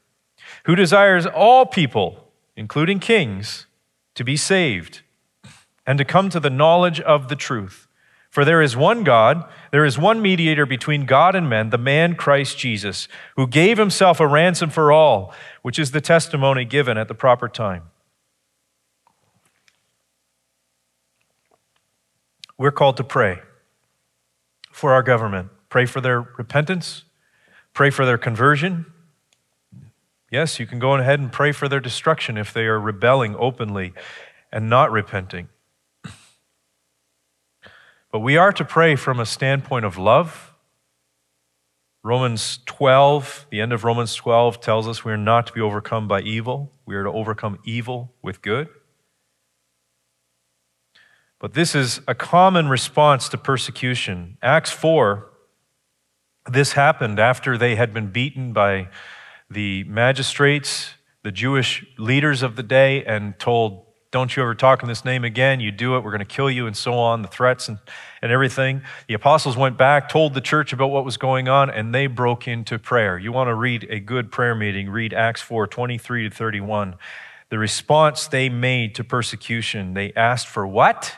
who 0.69 0.75
desires 0.75 1.25
all 1.25 1.65
people, 1.65 2.27
including 2.55 2.99
kings, 2.99 3.65
to 4.13 4.23
be 4.23 4.37
saved 4.37 5.01
and 5.87 5.97
to 5.97 6.05
come 6.05 6.29
to 6.29 6.39
the 6.39 6.47
knowledge 6.51 7.01
of 7.01 7.27
the 7.27 7.35
truth. 7.35 7.87
For 8.29 8.45
there 8.45 8.61
is 8.61 8.77
one 8.77 9.03
God, 9.03 9.51
there 9.71 9.83
is 9.83 9.97
one 9.97 10.21
mediator 10.21 10.67
between 10.67 11.07
God 11.07 11.33
and 11.33 11.49
men, 11.49 11.71
the 11.71 11.79
man 11.79 12.13
Christ 12.13 12.59
Jesus, 12.59 13.07
who 13.35 13.47
gave 13.47 13.79
himself 13.79 14.19
a 14.19 14.27
ransom 14.27 14.69
for 14.69 14.91
all, 14.91 15.33
which 15.63 15.79
is 15.79 15.89
the 15.89 16.01
testimony 16.01 16.65
given 16.65 16.99
at 16.99 17.07
the 17.07 17.15
proper 17.15 17.49
time. 17.49 17.89
We're 22.59 22.69
called 22.69 22.97
to 22.97 23.03
pray 23.03 23.39
for 24.71 24.93
our 24.93 25.01
government, 25.01 25.49
pray 25.69 25.87
for 25.87 25.99
their 25.99 26.21
repentance, 26.21 27.05
pray 27.73 27.89
for 27.89 28.05
their 28.05 28.19
conversion. 28.19 28.85
Yes, 30.31 30.59
you 30.59 30.67
can 30.67 30.77
go 30.77 30.93
ahead 30.93 31.19
and 31.19 31.31
pray 31.31 31.51
for 31.51 31.67
their 31.67 31.79
destruction 31.79 32.37
if 32.37 32.53
they 32.53 32.65
are 32.65 32.79
rebelling 32.79 33.35
openly 33.37 33.93
and 34.51 34.69
not 34.69 34.91
repenting. 34.91 35.49
But 38.11 38.19
we 38.19 38.37
are 38.37 38.51
to 38.53 38.65
pray 38.65 38.95
from 38.95 39.19
a 39.19 39.25
standpoint 39.25 39.85
of 39.85 39.97
love. 39.97 40.53
Romans 42.03 42.59
12, 42.65 43.47
the 43.51 43.61
end 43.61 43.71
of 43.73 43.83
Romans 43.83 44.15
12 44.15 44.61
tells 44.61 44.87
us 44.87 45.05
we 45.05 45.11
are 45.11 45.17
not 45.17 45.45
to 45.47 45.53
be 45.53 45.61
overcome 45.61 46.07
by 46.07 46.21
evil. 46.21 46.71
We 46.85 46.95
are 46.95 47.03
to 47.03 47.11
overcome 47.11 47.59
evil 47.65 48.13
with 48.23 48.41
good. 48.41 48.69
But 51.39 51.53
this 51.53 51.75
is 51.75 52.01
a 52.07 52.15
common 52.15 52.67
response 52.67 53.29
to 53.29 53.37
persecution. 53.37 54.37
Acts 54.41 54.71
4, 54.71 55.29
this 56.51 56.73
happened 56.73 57.19
after 57.19 57.57
they 57.57 57.75
had 57.75 57.93
been 57.93 58.07
beaten 58.07 58.53
by 58.53 58.89
the 59.49 59.83
magistrates, 59.85 60.93
the 61.23 61.31
Jewish 61.31 61.85
leaders 61.97 62.43
of 62.43 62.55
the 62.55 62.63
day, 62.63 63.03
and 63.03 63.37
told 63.39 63.85
don't 64.11 64.35
you 64.35 64.41
ever 64.41 64.55
talk 64.55 64.81
in 64.81 64.89
this 64.89 65.05
name 65.05 65.23
again. 65.23 65.59
You 65.59 65.71
do 65.71 65.95
it, 65.95 66.03
we're 66.03 66.09
going 66.09 66.19
to 66.19 66.25
kill 66.25 66.49
you, 66.49 66.65
and 66.65 66.75
so 66.75 66.93
on, 66.93 67.21
the 67.21 67.27
threats 67.27 67.67
and, 67.67 67.77
and 68.23 68.31
everything. 68.31 68.81
The 69.07 69.13
apostles 69.13 69.55
went 69.55 69.77
back, 69.77 70.09
told 70.09 70.33
the 70.33 70.41
church 70.41 70.73
about 70.73 70.87
what 70.87 71.05
was 71.05 71.17
going 71.17 71.47
on, 71.47 71.69
and 71.69 71.93
they 71.93 72.07
broke 72.07 72.47
into 72.47 72.79
prayer. 72.79 73.19
You 73.19 73.31
want 73.31 73.49
to 73.49 73.53
read 73.53 73.85
a 73.89 73.99
good 73.99 74.31
prayer 74.31 74.55
meeting, 74.55 74.89
read 74.89 75.13
Acts 75.13 75.41
4 75.41 75.67
23 75.67 76.29
to 76.29 76.35
31. 76.35 76.95
The 77.49 77.59
response 77.59 78.27
they 78.27 78.49
made 78.49 78.95
to 78.95 79.03
persecution, 79.03 79.93
they 79.93 80.11
asked 80.13 80.47
for 80.47 80.65
what? 80.65 81.15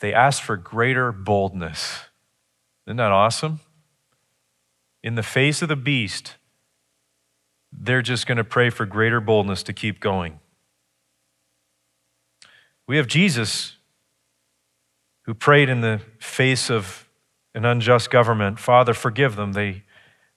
They 0.00 0.12
asked 0.12 0.42
for 0.42 0.56
greater 0.56 1.12
boldness. 1.12 2.06
Isn't 2.86 2.96
that 2.96 3.12
awesome? 3.12 3.60
In 5.02 5.14
the 5.14 5.22
face 5.22 5.62
of 5.62 5.68
the 5.68 5.76
beast, 5.76 6.34
they're 7.78 8.02
just 8.02 8.26
going 8.26 8.38
to 8.38 8.44
pray 8.44 8.70
for 8.70 8.86
greater 8.86 9.20
boldness 9.20 9.62
to 9.64 9.72
keep 9.72 10.00
going. 10.00 10.40
We 12.86 12.96
have 12.96 13.06
Jesus 13.06 13.76
who 15.22 15.34
prayed 15.34 15.68
in 15.68 15.80
the 15.80 16.00
face 16.18 16.70
of 16.70 17.08
an 17.54 17.64
unjust 17.64 18.10
government 18.10 18.58
Father, 18.58 18.94
forgive 18.94 19.36
them. 19.36 19.52
They 19.52 19.82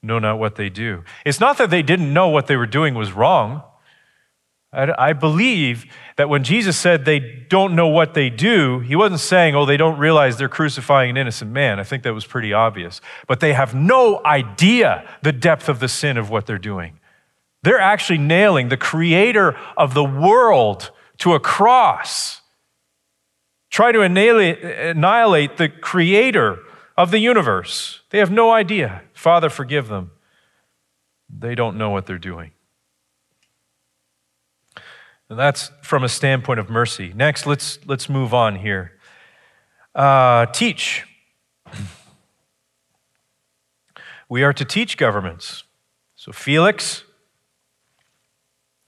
know 0.01 0.19
not 0.19 0.39
what 0.39 0.55
they 0.55 0.69
do. 0.69 1.03
It's 1.25 1.39
not 1.39 1.57
that 1.57 1.69
they 1.69 1.81
didn't 1.81 2.13
know 2.13 2.29
what 2.29 2.47
they 2.47 2.55
were 2.55 2.65
doing 2.65 2.95
was 2.95 3.11
wrong. 3.11 3.63
I, 4.71 5.13
believe 5.13 5.85
that 6.15 6.29
when 6.29 6.43
Jesus 6.43 6.77
said 6.77 7.03
they 7.03 7.19
don't 7.19 7.75
know 7.75 7.87
what 7.87 8.13
they 8.13 8.29
do, 8.29 8.81
he 8.81 8.95
wasn't 8.95 9.21
saying, 9.21 9.55
oh, 9.55 9.65
they 9.65 9.77
don't 9.77 9.97
realize 9.97 10.37
they're 10.37 10.47
crucifying 10.47 11.09
an 11.09 11.17
innocent 11.17 11.49
man. 11.49 11.79
I 11.79 11.83
think 11.83 12.03
that 12.03 12.13
was 12.13 12.27
pretty 12.27 12.53
obvious. 12.53 13.01
But 13.25 13.39
they 13.39 13.53
have 13.53 13.73
no 13.73 14.21
idea 14.23 15.09
the 15.23 15.31
depth 15.31 15.69
of 15.69 15.79
the 15.79 15.87
sin 15.87 16.17
of 16.17 16.29
what 16.29 16.45
they're 16.45 16.59
doing. 16.59 16.98
They're 17.61 17.79
actually 17.79 18.19
nailing 18.19 18.69
the 18.69 18.77
creator 18.77 19.57
of 19.75 19.93
the 19.93 20.03
world 20.03 20.91
to 21.19 21.33
a 21.33 21.39
cross. 21.39 22.41
Try 23.69 23.91
to 23.91 24.01
annihilate, 24.01 25.57
the 25.57 25.69
creator 25.69 26.59
of 26.97 27.11
the 27.11 27.19
universe. 27.19 28.01
They 28.09 28.19
have 28.19 28.31
no 28.31 28.51
idea. 28.51 29.03
Father, 29.13 29.49
forgive 29.49 29.87
them. 29.89 30.11
They 31.29 31.53
don't 31.53 31.77
know 31.77 31.89
what 31.89 32.05
they're 32.05 32.17
doing. 32.17 32.51
And 35.29 35.37
that's 35.37 35.71
from 35.83 36.03
a 36.03 36.09
standpoint 36.09 36.59
of 36.59 36.69
mercy. 36.69 37.13
Next, 37.15 37.45
let's, 37.45 37.77
let's 37.85 38.09
move 38.09 38.33
on 38.33 38.55
here. 38.55 38.93
Uh, 39.93 40.45
teach. 40.47 41.05
We 44.31 44.43
are 44.43 44.53
to 44.53 44.63
teach 44.63 44.95
governments. 44.95 45.63
So, 46.15 46.31
Felix, 46.31 47.03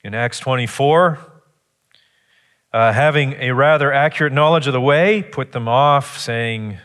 in 0.04 0.16
Acts 0.16 0.40
24, 0.40 1.20
uh, 2.74 2.94
having 2.94 3.34
a 3.34 3.52
rather 3.52 3.94
accurate 3.94 4.34
knowledge 4.34 4.66
of 4.66 4.74
the 4.74 4.82
way, 4.82 5.22
put 5.22 5.52
them 5.52 5.68
off, 5.68 6.18
saying, 6.18 6.80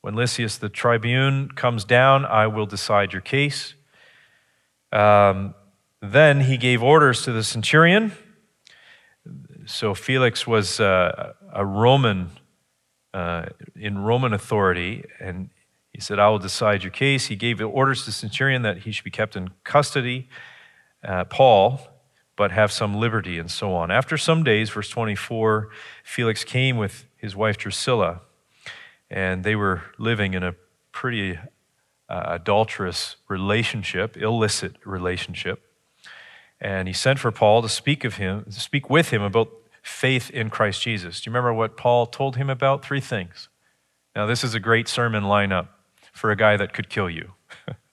When 0.00 0.14
Lysias 0.14 0.56
the 0.56 0.68
tribune 0.68 1.50
comes 1.50 1.84
down, 1.84 2.24
I 2.24 2.46
will 2.46 2.66
decide 2.66 3.12
your 3.12 3.20
case. 3.20 3.74
Um, 4.90 5.54
then 6.00 6.42
he 6.42 6.56
gave 6.56 6.82
orders 6.82 7.22
to 7.22 7.32
the 7.32 7.44
centurion. 7.44 8.12
So 9.66 9.94
Felix 9.94 10.46
was 10.46 10.80
uh, 10.80 11.32
a 11.52 11.66
Roman, 11.66 12.30
uh, 13.12 13.46
in 13.74 13.98
Roman 13.98 14.32
authority, 14.32 15.04
and 15.20 15.50
he 15.92 16.00
said, 16.00 16.18
I 16.18 16.28
will 16.28 16.38
decide 16.38 16.84
your 16.84 16.92
case. 16.92 17.26
He 17.26 17.36
gave 17.36 17.60
orders 17.60 18.00
to 18.00 18.06
the 18.06 18.12
centurion 18.12 18.62
that 18.62 18.78
he 18.78 18.92
should 18.92 19.04
be 19.04 19.10
kept 19.10 19.34
in 19.36 19.50
custody, 19.64 20.28
uh, 21.04 21.24
Paul 21.24 21.95
but 22.36 22.52
have 22.52 22.70
some 22.70 22.94
liberty, 22.94 23.38
and 23.38 23.50
so 23.50 23.74
on. 23.74 23.90
After 23.90 24.16
some 24.18 24.44
days, 24.44 24.70
verse 24.70 24.90
24, 24.90 25.70
Felix 26.04 26.44
came 26.44 26.76
with 26.76 27.06
his 27.16 27.34
wife 27.34 27.56
Drusilla, 27.56 28.20
and 29.10 29.42
they 29.42 29.56
were 29.56 29.82
living 29.98 30.34
in 30.34 30.42
a 30.42 30.54
pretty 30.92 31.38
uh, 32.08 32.22
adulterous 32.26 33.16
relationship, 33.28 34.16
illicit 34.16 34.76
relationship. 34.84 35.62
And 36.60 36.88
he 36.88 36.94
sent 36.94 37.18
for 37.18 37.30
Paul 37.30 37.62
to 37.62 37.68
speak 37.68 38.04
of 38.04 38.16
him, 38.16 38.44
to 38.44 38.60
speak 38.60 38.88
with 38.88 39.10
him 39.10 39.22
about 39.22 39.50
faith 39.82 40.30
in 40.30 40.50
Christ 40.50 40.82
Jesus. 40.82 41.20
Do 41.20 41.28
you 41.28 41.32
remember 41.32 41.52
what 41.52 41.76
Paul 41.76 42.06
told 42.06 42.36
him 42.36 42.50
about? 42.50 42.84
Three 42.84 43.00
things. 43.00 43.48
Now, 44.14 44.26
this 44.26 44.42
is 44.42 44.54
a 44.54 44.60
great 44.60 44.88
sermon 44.88 45.24
lineup 45.24 45.68
for 46.12 46.30
a 46.30 46.36
guy 46.36 46.56
that 46.56 46.72
could 46.72 46.88
kill 46.88 47.10
you. 47.10 47.32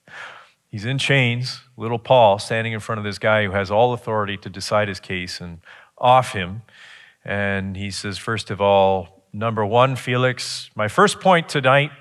He's 0.74 0.86
in 0.86 0.97
chains, 0.97 1.61
little 1.78 1.99
Paul 1.99 2.39
standing 2.39 2.74
in 2.74 2.80
front 2.80 2.97
of 2.97 3.05
this 3.05 3.19
guy 3.19 3.43
who 3.43 3.51
has 3.51 3.69
all 3.69 3.93
authority 3.93 4.38
to 4.38 4.49
decide 4.49 4.88
his 4.88 4.99
case 4.99 5.39
and 5.39 5.59
off 5.99 6.34
him. 6.34 6.63
And 7.24 7.78
he 7.78 7.91
says, 7.91 8.17
first 8.17 8.49
of 8.49 8.59
all, 8.59 9.21
number 9.32 9.63
one, 9.63 9.95
Felix, 9.95 10.71
my 10.74 10.88
first 10.88 11.19
point 11.19 11.47
tonight 11.47 11.91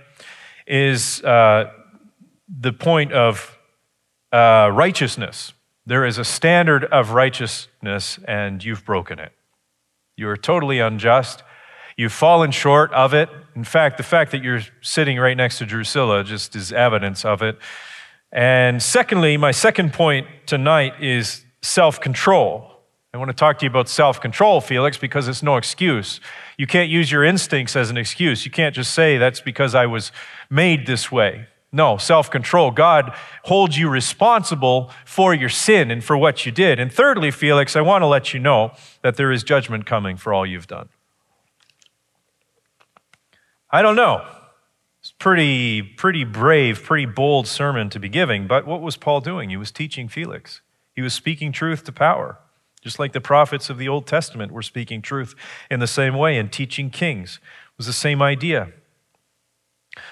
is 0.67 1.23
uh, 1.23 1.71
the 2.49 2.73
point 2.73 3.13
of 3.13 3.59
uh, 4.33 4.71
righteousness. 4.73 5.53
There 5.85 6.07
is 6.07 6.17
a 6.17 6.25
standard 6.25 6.85
of 6.85 7.11
righteousness, 7.11 8.19
and 8.27 8.65
you've 8.65 8.87
broken 8.87 9.19
it. 9.19 9.33
You 10.17 10.31
are 10.31 10.37
totally 10.39 10.79
unjust. 10.79 11.43
You've 11.99 12.15
fallen 12.15 12.53
short 12.53 12.91
of 12.95 13.13
it. 13.13 13.29
In 13.55 13.65
fact, 13.65 13.99
the 13.99 14.03
fact 14.03 14.31
that 14.31 14.43
you're 14.43 14.63
sitting 14.81 15.19
right 15.19 15.37
next 15.37 15.59
to 15.59 15.67
Drusilla 15.67 16.25
just 16.25 16.57
is 16.57 16.73
evidence 16.73 17.27
of 17.27 17.43
it. 17.43 17.59
And 18.33 18.83
secondly, 18.83 19.37
my 19.37 19.51
second 19.51 19.93
point 19.93 20.27
tonight 20.47 21.03
is 21.03 21.45
self 21.61 22.01
control. 22.01 22.71
I 23.13 23.19
want 23.19 23.29
to 23.29 23.35
talk 23.35 23.59
to 23.59 23.67
you 23.67 23.71
about 23.71 23.91
self 23.91 24.23
control, 24.23 24.63
Felix, 24.63 24.97
because 24.97 25.29
it's 25.29 25.43
no 25.43 25.59
excuse. 25.59 26.19
You 26.57 26.67
can't 26.67 26.89
use 26.89 27.13
your 27.13 27.25
instincts 27.25 27.77
as 27.77 27.91
an 27.91 27.99
excuse. 27.99 28.47
You 28.47 28.51
can't 28.51 28.75
just 28.75 28.95
say 28.95 29.19
that's 29.19 29.43
because 29.43 29.75
I 29.75 29.85
was 29.85 30.13
made 30.49 30.87
this 30.87 31.13
way. 31.13 31.47
No, 31.71 31.99
self 31.99 32.31
control. 32.31 32.71
God 32.71 33.15
holds 33.45 33.77
you 33.77 33.91
responsible 33.91 34.91
for 35.05 35.35
your 35.35 35.51
sin 35.51 35.91
and 35.91 36.03
for 36.03 36.17
what 36.17 36.47
you 36.47 36.53
did. 36.53 36.81
And 36.81 36.91
thirdly, 36.91 37.31
Felix, 37.31 37.77
I 37.77 37.83
want 37.83 38.01
to 38.01 38.07
let 38.07 38.33
you 38.33 38.41
know 38.41 38.73
that 39.03 39.17
there 39.17 39.31
is 39.31 39.43
judgment 39.43 39.85
coming 39.85 40.17
for 40.17 40.33
all 40.33 40.47
you've 40.47 40.67
done. 40.67 40.89
I 43.71 43.83
don't 43.83 43.97
know 43.97 44.25
pretty, 45.23 45.81
pretty 45.83 46.25
brave, 46.25 46.83
pretty 46.83 47.07
bold 47.07 47.47
sermon 47.47 47.89
to 47.89 48.01
be 48.01 48.09
giving. 48.09 48.49
But 48.49 48.67
what 48.67 48.83
was 48.83 48.97
Paul 48.97 49.21
doing? 49.21 49.51
He 49.51 49.57
was 49.57 49.71
teaching 49.71 50.09
Felix. 50.09 50.63
He 50.97 51.01
was 51.01 51.15
speaking 51.15 51.53
truth 51.53 51.85
to 51.85 51.93
power, 51.93 52.41
just 52.81 52.99
like 52.99 53.13
the 53.13 53.21
prophets 53.21 53.71
of 53.71 53.79
the 53.79 53.89
Old 53.89 54.09
Testament 54.09 54.51
were 54.51 54.63
speaking 54.63 55.01
truth 55.01 55.37
in 55.71 55.79
the 55.79 55.87
same 55.87 56.17
way 56.17 56.37
and 56.39 56.51
teaching 56.51 56.91
kings. 56.91 57.37
It 57.37 57.79
was 57.79 57.87
the 57.87 57.93
same 57.93 58.21
idea. 58.21 58.73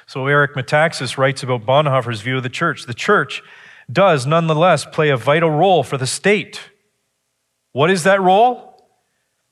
So 0.07 0.29
Eric 0.29 0.55
Metaxas 0.55 1.19
writes 1.19 1.43
about 1.43 1.67
Bonhoeffer's 1.67 2.21
view 2.21 2.37
of 2.37 2.45
the 2.45 2.49
church. 2.49 2.87
The 2.87 2.95
church 2.95 3.43
does 3.93 4.27
nonetheless 4.27 4.85
play 4.85 5.09
a 5.09 5.17
vital 5.17 5.51
role 5.51 5.83
for 5.83 5.99
the 5.99 6.07
state. 6.07 6.71
What 7.73 7.91
is 7.91 8.05
that 8.05 8.21
role? 8.21 8.70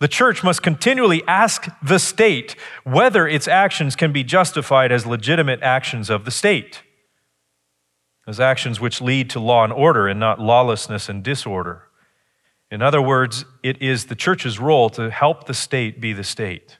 The 0.01 0.09
church 0.09 0.45
must 0.45 0.63
continually 0.63 1.23
ask 1.27 1.69
the 1.83 1.99
state 1.99 2.55
whether 2.85 3.27
its 3.27 3.49
actions 3.49 3.97
can 3.97 4.13
be 4.13 4.23
justified 4.23 4.93
as 4.93 5.07
legitimate 5.07 5.61
actions 5.63 6.09
of 6.09 6.25
the 6.25 6.31
state, 6.31 6.83
as 8.27 8.39
actions 8.39 8.79
which 8.79 9.01
lead 9.01 9.29
to 9.31 9.41
law 9.41 9.65
and 9.65 9.73
order 9.73 10.07
and 10.07 10.21
not 10.21 10.39
lawlessness 10.39 11.09
and 11.09 11.25
disorder. 11.25 11.89
In 12.71 12.81
other 12.81 13.03
words, 13.03 13.45
it 13.63 13.81
is 13.83 14.07
the 14.07 14.15
church's 14.15 14.61
role 14.61 14.89
to 14.91 15.11
help 15.11 15.47
the 15.47 15.55
state 15.55 16.01
be 16.01 16.13
the 16.13 16.25
state. 16.25 16.79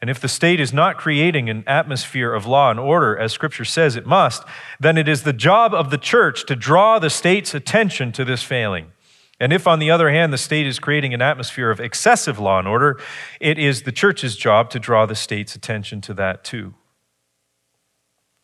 And 0.00 0.08
if 0.08 0.20
the 0.20 0.28
state 0.28 0.60
is 0.60 0.72
not 0.72 0.96
creating 0.96 1.50
an 1.50 1.64
atmosphere 1.66 2.32
of 2.32 2.46
law 2.46 2.70
and 2.70 2.78
order, 2.80 3.16
as 3.16 3.32
Scripture 3.32 3.64
says 3.64 3.96
it 3.96 4.06
must, 4.06 4.44
then 4.80 4.96
it 4.96 5.08
is 5.08 5.22
the 5.22 5.32
job 5.32 5.74
of 5.74 5.90
the 5.90 5.98
church 5.98 6.46
to 6.46 6.56
draw 6.56 6.98
the 6.98 7.10
state's 7.10 7.52
attention 7.52 8.12
to 8.12 8.24
this 8.24 8.42
failing. 8.42 8.92
And 9.40 9.52
if, 9.52 9.66
on 9.66 9.78
the 9.78 9.90
other 9.90 10.10
hand, 10.10 10.32
the 10.32 10.38
state 10.38 10.66
is 10.66 10.80
creating 10.80 11.14
an 11.14 11.22
atmosphere 11.22 11.70
of 11.70 11.78
excessive 11.78 12.38
law 12.38 12.58
and 12.58 12.66
order, 12.66 13.00
it 13.40 13.58
is 13.58 13.82
the 13.82 13.92
church's 13.92 14.36
job 14.36 14.68
to 14.70 14.80
draw 14.80 15.06
the 15.06 15.14
state's 15.14 15.54
attention 15.54 16.00
to 16.02 16.14
that 16.14 16.42
too. 16.42 16.74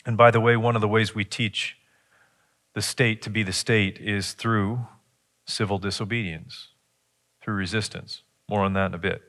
And 0.06 0.16
by 0.16 0.30
the 0.30 0.40
way, 0.40 0.56
one 0.56 0.76
of 0.76 0.80
the 0.80 0.88
ways 0.88 1.14
we 1.14 1.24
teach 1.24 1.76
the 2.74 2.82
state 2.82 3.22
to 3.22 3.30
be 3.30 3.42
the 3.42 3.52
state 3.52 3.98
is 3.98 4.32
through 4.32 4.86
civil 5.46 5.78
disobedience, 5.78 6.68
through 7.40 7.54
resistance. 7.54 8.22
More 8.48 8.62
on 8.62 8.74
that 8.74 8.86
in 8.86 8.94
a 8.94 8.98
bit. 8.98 9.22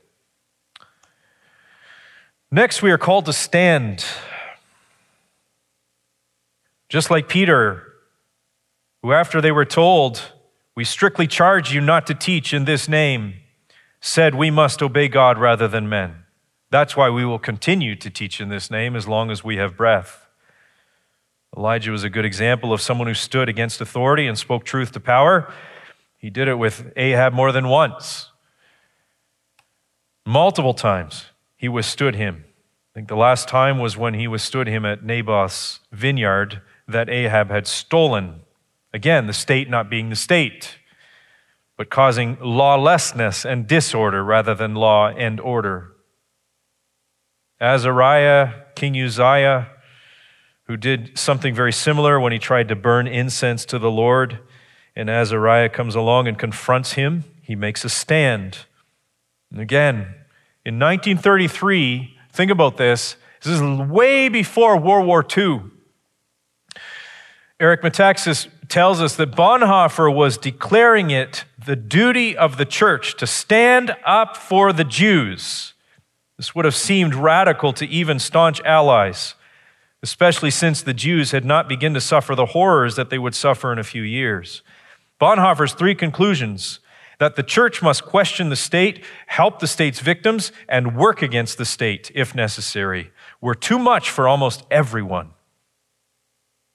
Next, 2.52 2.82
we 2.82 2.92
are 2.92 2.98
called 2.98 3.26
to 3.26 3.34
stand. 3.34 4.06
Just 6.90 7.10
like 7.10 7.28
Peter, 7.28 7.84
who, 9.02 9.14
after 9.14 9.42
they 9.42 9.52
were 9.52 9.66
told, 9.66 10.22
we 10.76 10.84
strictly 10.84 11.26
charge 11.26 11.74
you 11.74 11.82
not 11.82 12.06
to 12.08 12.14
teach 12.14 12.54
in 12.54 12.66
this 12.66 12.88
name, 12.90 13.36
said 14.02 14.36
we 14.36 14.52
must 14.52 14.82
obey 14.82 15.08
God 15.08 15.38
rather 15.38 15.68
than 15.68 15.88
men. 15.88 16.24
That's 16.70 16.98
why 16.98 17.10
we 17.10 17.24
will 17.24 17.40
continue 17.40 17.96
to 17.96 18.10
teach 18.10 18.42
in 18.42 18.50
this 18.50 18.70
name 18.70 18.96
as 18.96 19.08
long 19.08 19.32
as 19.32 19.44
we 19.44 19.56
have 19.58 19.78
breath. 19.78 20.28
Elijah 21.56 21.92
was 21.92 22.04
a 22.04 22.10
good 22.10 22.26
example 22.26 22.74
of 22.74 22.82
someone 22.82 23.08
who 23.08 23.14
stood 23.14 23.48
against 23.48 23.80
authority 23.80 24.28
and 24.28 24.38
spoke 24.38 24.66
truth 24.66 24.92
to 24.92 25.00
power. 25.00 25.52
He 26.18 26.30
did 26.30 26.48
it 26.48 26.56
with 26.56 26.92
Ahab 26.98 27.34
more 27.34 27.54
than 27.54 27.70
once. 27.70 28.32
Multiple 30.26 30.74
times 30.74 31.28
he 31.56 31.70
withstood 31.70 32.16
him. 32.16 32.44
I 32.46 32.94
think 32.94 33.08
the 33.08 33.16
last 33.16 33.48
time 33.48 33.80
was 33.80 33.96
when 33.96 34.16
he 34.16 34.28
withstood 34.28 34.68
him 34.68 34.86
at 34.86 35.04
Naboth's 35.04 35.80
vineyard 35.92 36.62
that 36.88 37.10
Ahab 37.10 37.50
had 37.50 37.68
stolen. 37.68 38.42
Again, 38.96 39.28
the 39.28 39.34
state 39.34 39.70
not 39.70 39.90
being 39.90 40.10
the 40.10 40.16
state, 40.16 40.78
but 41.76 41.90
causing 41.90 42.38
lawlessness 42.40 43.46
and 43.46 43.68
disorder 43.68 44.24
rather 44.24 44.56
than 44.56 44.74
law 44.74 45.10
and 45.10 45.38
order. 45.42 45.92
Azariah, 47.60 48.54
King 48.74 48.96
Uzziah, 48.96 49.68
who 50.68 50.78
did 50.78 51.18
something 51.18 51.54
very 51.54 51.74
similar 51.74 52.22
when 52.22 52.32
he 52.32 52.40
tried 52.40 52.70
to 52.70 52.76
burn 52.78 53.06
incense 53.06 53.66
to 53.66 53.78
the 53.78 53.92
Lord, 53.92 54.40
and 54.96 55.10
Azariah 55.10 55.68
comes 55.68 55.96
along 55.96 56.30
and 56.30 56.40
confronts 56.40 56.94
him, 56.94 57.26
he 57.42 57.54
makes 57.54 57.84
a 57.84 57.90
stand. 57.90 58.60
And 59.52 59.60
again, 59.60 60.16
in 60.64 60.80
1933, 60.80 62.18
think 62.32 62.50
about 62.50 62.78
this. 62.78 63.18
This 63.44 63.60
is 63.60 63.62
way 63.62 64.30
before 64.30 64.78
World 64.78 65.06
War 65.06 65.26
II. 65.38 65.64
Eric 67.60 67.84
Metaxas 67.84 68.48
tells 68.70 69.02
us 69.02 69.16
that 69.16 69.32
Bonhoeffer 69.32 70.14
was 70.14 70.38
declaring 70.38 71.12
it 71.12 71.46
the 71.64 71.76
duty 71.76 72.36
of 72.36 72.58
the 72.58 72.66
church 72.66 73.16
to 73.18 73.28
stand 73.28 73.96
up 74.06 74.38
for 74.38 74.72
the 74.72 74.84
Jews 74.84 75.74
this 76.38 76.54
would 76.54 76.66
have 76.66 76.76
seemed 76.76 77.16
radical 77.16 77.72
to 77.74 77.88
even 77.88 78.20
staunch 78.20 78.60
allies, 78.62 79.36
especially 80.04 80.52
since 80.52 80.82
the 80.82 80.94
Jews 80.94 81.32
had 81.32 81.46
not 81.46 81.70
begun 81.70 81.94
to 81.94 82.02
suffer 82.02 82.36
the 82.36 82.48
horrors 82.48 82.96
that 82.96 83.10
they 83.10 83.18
would 83.18 83.36
suffer 83.36 83.72
in 83.72 83.80
a 83.80 83.84
few 83.84 84.02
years. 84.02 84.62
Bonhoeffer's 85.20 85.74
three 85.74 85.96
conclusions 85.96 86.80
that 87.20 87.38
the 87.38 87.44
church 87.44 87.82
must 87.82 88.04
question 88.04 88.50
the 88.50 88.58
state, 88.58 89.02
help 89.28 89.60
the 89.60 89.68
state's 89.68 90.02
victims, 90.02 90.52
and 90.68 90.98
work 90.98 91.22
against 91.22 91.58
the 91.58 91.64
state 91.64 92.12
if 92.14 92.36
necessary 92.36 93.12
were 93.40 93.56
too 93.56 93.80
much 93.80 94.10
for 94.10 94.28
almost 94.28 94.64
everyone. 94.70 95.30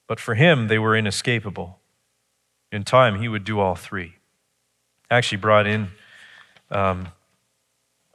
But 0.08 0.18
for 0.18 0.34
him, 0.34 0.68
they 0.68 0.78
were 0.78 0.96
inescapable. 0.96 1.79
In 2.72 2.84
time, 2.84 3.20
he 3.20 3.28
would 3.28 3.44
do 3.44 3.58
all 3.58 3.74
three. 3.74 4.14
Actually, 5.10 5.38
brought 5.38 5.66
in 5.66 5.88
um, 6.70 7.08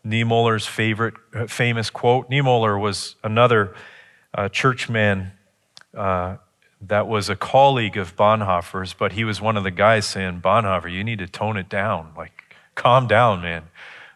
Niemöller's 0.06 0.66
favorite, 0.66 1.16
uh, 1.34 1.48
famous 1.48 1.90
quote. 1.90 2.30
Niemöller 2.30 2.80
was 2.80 3.16
another 3.24 3.76
uh, 4.34 4.48
churchman 4.50 5.32
uh, 5.96 6.38
that 6.82 7.08
was 7.08 7.30
a 7.30 7.36
colleague 7.36 7.98
of 7.98 8.16
Bonhoeffer's, 8.16 8.94
but 8.94 9.14
he 9.14 9.24
was 9.24 9.42
one 9.42 9.58
of 9.58 9.64
the 9.64 9.72
guys 9.72 10.06
saying, 10.06 10.42
Bonhoeffer, 10.42 10.92
you 10.92 11.04
need 11.04 11.20
to 11.20 11.28
tone 11.28 11.58
it 11.58 11.68
down. 11.68 12.12
Like, 12.16 12.44
calm 12.76 13.08
down, 13.08 13.42
man. 13.42 13.64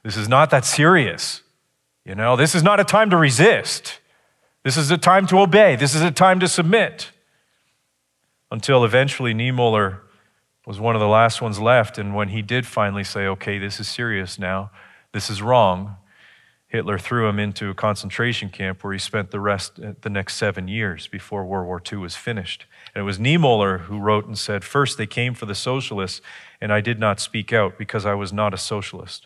This 0.03 0.15
is 0.15 0.29
not 0.29 0.51
that 0.51 0.65
serious. 0.65 1.41
You 2.05 2.15
know, 2.15 2.35
this 2.35 2.55
is 2.55 2.63
not 2.63 2.79
a 2.79 2.83
time 2.83 3.09
to 3.09 3.17
resist. 3.17 3.99
This 4.63 4.77
is 4.77 4.91
a 4.91 4.97
time 4.97 5.27
to 5.27 5.39
obey. 5.39 5.75
This 5.75 5.95
is 5.95 6.01
a 6.01 6.11
time 6.11 6.39
to 6.39 6.47
submit. 6.47 7.11
Until 8.51 8.83
eventually 8.83 9.33
Niemöller 9.33 9.99
was 10.69 10.79
one 10.79 10.95
of 10.95 10.99
the 10.99 11.07
last 11.07 11.41
ones 11.41 11.59
left. 11.59 11.97
And 11.97 12.13
when 12.13 12.29
he 12.29 12.43
did 12.43 12.67
finally 12.67 13.03
say, 13.03 13.25
okay, 13.25 13.57
this 13.57 13.79
is 13.79 13.87
serious 13.87 14.37
now, 14.37 14.69
this 15.13 15.27
is 15.27 15.41
wrong. 15.41 15.95
Hitler 16.67 16.99
threw 16.99 17.27
him 17.27 17.39
into 17.39 17.71
a 17.71 17.73
concentration 17.73 18.51
camp 18.51 18.83
where 18.83 18.93
he 18.93 18.99
spent 18.99 19.31
the 19.31 19.39
rest, 19.39 19.79
uh, 19.79 19.93
the 20.01 20.11
next 20.11 20.35
seven 20.35 20.67
years 20.67 21.07
before 21.07 21.43
World 21.43 21.65
War 21.65 21.81
II 21.91 21.97
was 21.97 22.15
finished. 22.15 22.67
And 22.93 23.01
it 23.01 23.03
was 23.03 23.17
Niemöller 23.17 23.79
who 23.85 23.97
wrote 23.97 24.27
and 24.27 24.37
said, 24.37 24.63
First, 24.63 24.99
they 24.99 25.07
came 25.07 25.33
for 25.33 25.47
the 25.47 25.55
socialists, 25.55 26.21
and 26.61 26.71
I 26.71 26.81
did 26.81 26.99
not 26.99 27.19
speak 27.19 27.51
out 27.51 27.79
because 27.79 28.05
I 28.05 28.13
was 28.13 28.31
not 28.31 28.53
a 28.53 28.57
socialist. 28.57 29.25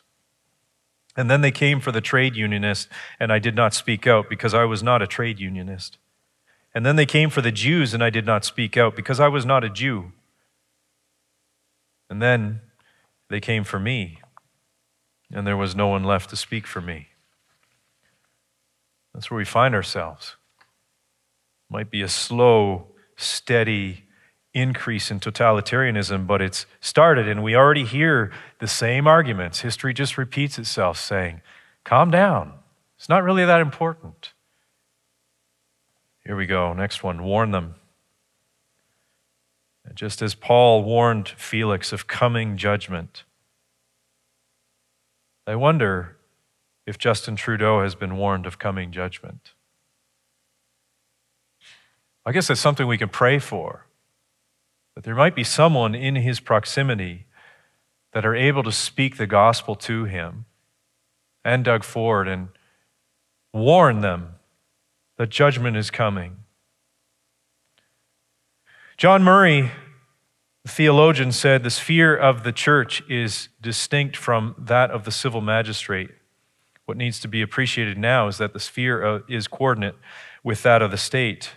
And 1.18 1.30
then 1.30 1.42
they 1.42 1.52
came 1.52 1.82
for 1.82 1.92
the 1.92 2.00
trade 2.00 2.38
unionists, 2.38 2.88
and 3.20 3.34
I 3.34 3.40
did 3.40 3.54
not 3.54 3.74
speak 3.74 4.08
out 4.08 4.30
because 4.30 4.54
I 4.54 4.64
was 4.64 4.82
not 4.82 5.02
a 5.02 5.08
trade 5.08 5.42
unionist. 5.42 5.98
And 6.74 6.86
then 6.86 6.96
they 6.96 7.06
came 7.06 7.30
for 7.30 7.42
the 7.42 7.52
Jews, 7.52 7.94
and 7.94 8.02
I 8.02 8.10
did 8.10 8.26
not 8.26 8.46
speak 8.46 8.78
out 8.78 8.96
because 8.96 9.20
I 9.20 9.28
was 9.28 9.46
not 9.46 9.66
a 9.66 9.70
Jew. 9.70 10.14
And 12.10 12.22
then 12.22 12.62
they 13.30 13.40
came 13.40 13.64
for 13.64 13.80
me, 13.80 14.20
and 15.32 15.48
there 15.48 15.58
was 15.58 15.76
no 15.76 15.88
one 15.88 16.04
left 16.04 16.30
to 16.30 16.36
speak 16.36 16.68
for 16.68 16.82
me. 16.82 17.08
That's 19.14 19.30
where 19.30 19.38
we 19.38 19.46
find 19.46 19.76
ourselves. 19.76 20.36
Might 21.70 21.90
be 21.90 22.02
a 22.02 22.08
slow, 22.08 22.88
steady 23.16 24.04
increase 24.54 25.10
in 25.10 25.20
totalitarianism, 25.20 26.28
but 26.28 26.42
it's 26.42 26.66
started, 26.80 27.28
and 27.28 27.44
we 27.44 27.56
already 27.56 27.86
hear 27.86 28.32
the 28.60 28.68
same 28.68 29.08
arguments. 29.08 29.62
History 29.62 29.94
just 29.94 30.18
repeats 30.18 30.60
itself, 30.60 31.00
saying, 31.00 31.42
Calm 31.84 32.12
down. 32.12 32.54
It's 32.98 33.10
not 33.10 33.24
really 33.24 33.46
that 33.46 33.62
important. 33.62 34.34
Here 36.26 36.36
we 36.36 36.46
go. 36.46 36.74
Next 36.74 37.04
one 37.04 37.24
warn 37.24 37.52
them. 37.52 37.76
Just 39.96 40.22
as 40.22 40.34
Paul 40.34 40.84
warned 40.84 41.30
Felix 41.30 41.94
of 41.94 42.08
coming 42.08 42.58
judgment, 42.58 43.24
I 45.46 45.56
wonder 45.56 46.18
if 46.86 46.98
Justin 46.98 47.36
Trudeau 47.36 47.82
has 47.82 47.96
been 47.96 48.18
warned 48.18 48.46
of 48.46 48.60
coming 48.60 48.92
judgment. 48.92 49.54
I 52.26 52.32
guess 52.32 52.48
that's 52.48 52.60
something 52.60 52.88
we 52.88 52.98
can 52.98 53.10
pray 53.10 53.40
for. 53.40 53.86
That 54.96 55.04
there 55.04 55.16
might 55.16 55.36
be 55.36 55.44
someone 55.44 55.96
in 55.96 56.16
his 56.16 56.40
proximity 56.40 57.26
that 58.14 58.26
are 58.26 58.36
able 58.36 58.64
to 58.64 58.72
speak 58.72 59.18
the 59.18 59.28
gospel 59.28 59.76
to 59.76 60.06
him 60.06 60.46
and 61.44 61.66
Doug 61.66 61.84
Ford 61.84 62.28
and 62.28 62.50
warn 63.54 64.02
them 64.02 64.36
that 65.18 65.30
judgment 65.30 65.78
is 65.78 65.92
coming. 65.92 66.38
John 68.98 69.24
Murray 69.24 69.72
the 70.64 70.72
theologian 70.72 71.32
said 71.32 71.64
the 71.64 71.70
sphere 71.70 72.16
of 72.16 72.44
the 72.44 72.54
church 72.54 73.04
is 73.10 73.50
distinct 73.62 74.16
from 74.16 74.56
that 74.58 74.92
of 74.92 75.04
the 75.04 75.12
civil 75.12 75.42
magistrate. 75.42 76.10
What 76.86 76.98
needs 76.98 77.20
to 77.22 77.28
be 77.28 77.42
appreciated 77.42 77.98
now 77.98 78.28
is 78.28 78.38
that 78.38 78.54
the 78.54 78.60
sphere 78.60 79.24
is 79.28 79.48
coordinate 79.48 79.96
with 80.44 80.64
that 80.64 80.82
of 80.82 80.92
the 80.92 80.98
state. 80.98 81.52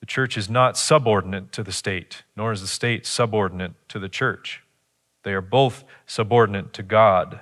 The 0.00 0.06
church 0.06 0.38
is 0.38 0.48
not 0.48 0.78
subordinate 0.78 1.52
to 1.52 1.62
the 1.62 1.72
state, 1.72 2.22
nor 2.36 2.52
is 2.52 2.60
the 2.60 2.66
state 2.66 3.04
subordinate 3.04 3.72
to 3.88 3.98
the 3.98 4.08
church. 4.08 4.62
They 5.24 5.32
are 5.32 5.42
both 5.42 5.84
subordinate 6.06 6.72
to 6.74 6.82
God 6.82 7.40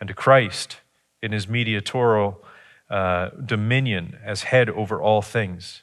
and 0.00 0.08
to 0.08 0.14
Christ 0.14 0.80
in 1.22 1.32
his 1.32 1.48
mediatorial 1.48 2.42
uh, 2.90 3.30
dominion 3.44 4.18
as 4.24 4.44
head 4.44 4.68
over 4.68 5.00
all 5.00 5.22
things. 5.22 5.82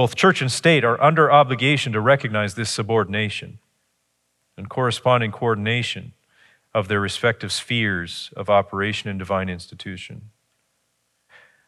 Both 0.00 0.16
church 0.16 0.40
and 0.40 0.50
state 0.50 0.82
are 0.82 0.98
under 1.02 1.30
obligation 1.30 1.92
to 1.92 2.00
recognize 2.00 2.54
this 2.54 2.70
subordination 2.70 3.58
and 4.56 4.66
corresponding 4.66 5.30
coordination 5.30 6.14
of 6.72 6.88
their 6.88 7.00
respective 7.00 7.52
spheres 7.52 8.30
of 8.34 8.48
operation 8.48 9.10
in 9.10 9.18
divine 9.18 9.50
institution. 9.50 10.30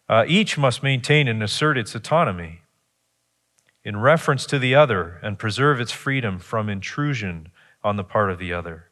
Uh, 0.09 0.25
each 0.27 0.57
must 0.57 0.83
maintain 0.83 1.29
and 1.29 1.43
assert 1.43 1.77
its 1.77 1.95
autonomy 1.95 2.63
in 3.85 3.99
reference 3.99 4.47
to 4.47 4.59
the 4.59 4.75
other 4.75 5.21
and 5.23 5.39
preserve 5.39 5.79
its 5.79 5.93
freedom 5.93 6.39
from 6.39 6.71
intrusion 6.71 7.49
on 7.85 7.97
the 7.97 8.03
part 8.03 8.31
of 8.31 8.39
the 8.39 8.51
other. 8.51 8.87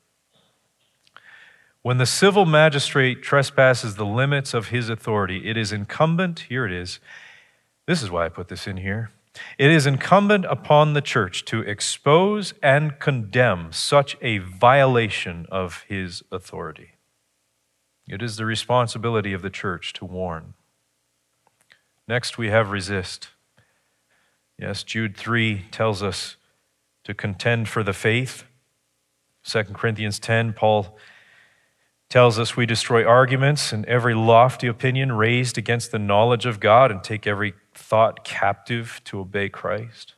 When 1.80 1.96
the 1.96 2.04
civil 2.04 2.44
magistrate 2.44 3.22
trespasses 3.22 3.94
the 3.94 4.04
limits 4.04 4.52
of 4.52 4.68
his 4.68 4.90
authority, 4.90 5.48
it 5.48 5.56
is 5.56 5.72
incumbent, 5.72 6.40
here 6.50 6.66
it 6.66 6.72
is, 6.72 7.00
this 7.86 8.02
is 8.02 8.10
why 8.10 8.26
I 8.26 8.28
put 8.28 8.48
this 8.48 8.66
in 8.66 8.76
here 8.76 9.10
it 9.58 9.70
is 9.70 9.86
incumbent 9.86 10.44
upon 10.46 10.92
the 10.92 11.00
church 11.00 11.44
to 11.46 11.60
expose 11.60 12.54
and 12.62 12.98
condemn 12.98 13.72
such 13.72 14.16
a 14.20 14.38
violation 14.38 15.46
of 15.50 15.84
his 15.88 16.22
authority. 16.32 16.92
It 18.08 18.22
is 18.22 18.36
the 18.36 18.44
responsibility 18.44 19.32
of 19.32 19.42
the 19.42 19.50
church 19.50 19.92
to 19.94 20.04
warn. 20.04 20.54
Next, 22.08 22.38
we 22.38 22.48
have 22.48 22.70
resist. 22.70 23.28
Yes, 24.58 24.82
Jude 24.82 25.16
3 25.16 25.66
tells 25.70 26.02
us 26.02 26.36
to 27.04 27.14
contend 27.14 27.68
for 27.68 27.84
the 27.84 27.92
faith. 27.92 28.44
2 29.44 29.62
Corinthians 29.64 30.18
10, 30.18 30.52
Paul 30.52 30.98
tells 32.08 32.38
us 32.38 32.56
we 32.56 32.66
destroy 32.66 33.04
arguments 33.04 33.72
and 33.72 33.86
every 33.86 34.14
lofty 34.14 34.66
opinion 34.66 35.12
raised 35.12 35.56
against 35.56 35.92
the 35.92 35.98
knowledge 35.98 36.44
of 36.44 36.58
God 36.58 36.90
and 36.90 37.02
take 37.02 37.26
every 37.26 37.54
thought 37.80 38.24
captive 38.24 39.00
to 39.04 39.20
obey 39.20 39.48
Christ. 39.48 40.14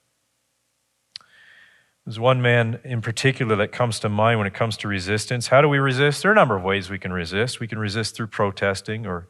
There's 2.04 2.18
one 2.18 2.42
man 2.42 2.80
in 2.84 3.00
particular 3.00 3.54
that 3.56 3.70
comes 3.70 4.00
to 4.00 4.08
mind 4.08 4.38
when 4.38 4.48
it 4.48 4.54
comes 4.54 4.76
to 4.78 4.88
resistance. 4.88 5.46
How 5.46 5.60
do 5.62 5.68
we 5.68 5.78
resist? 5.78 6.22
There 6.22 6.30
are 6.30 6.34
a 6.34 6.36
number 6.36 6.56
of 6.56 6.64
ways 6.64 6.90
we 6.90 6.98
can 6.98 7.12
resist. 7.12 7.60
We 7.60 7.68
can 7.68 7.78
resist 7.78 8.16
through 8.16 8.26
protesting 8.26 9.06
or 9.06 9.28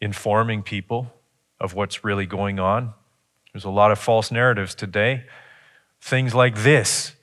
informing 0.00 0.62
people 0.62 1.12
of 1.60 1.74
what's 1.74 2.02
really 2.02 2.26
going 2.26 2.58
on. 2.58 2.92
There's 3.52 3.64
a 3.64 3.70
lot 3.70 3.92
of 3.92 3.98
false 4.00 4.32
narratives 4.32 4.74
today. 4.74 5.24
Things 6.00 6.34
like 6.34 6.56
this 6.56 7.14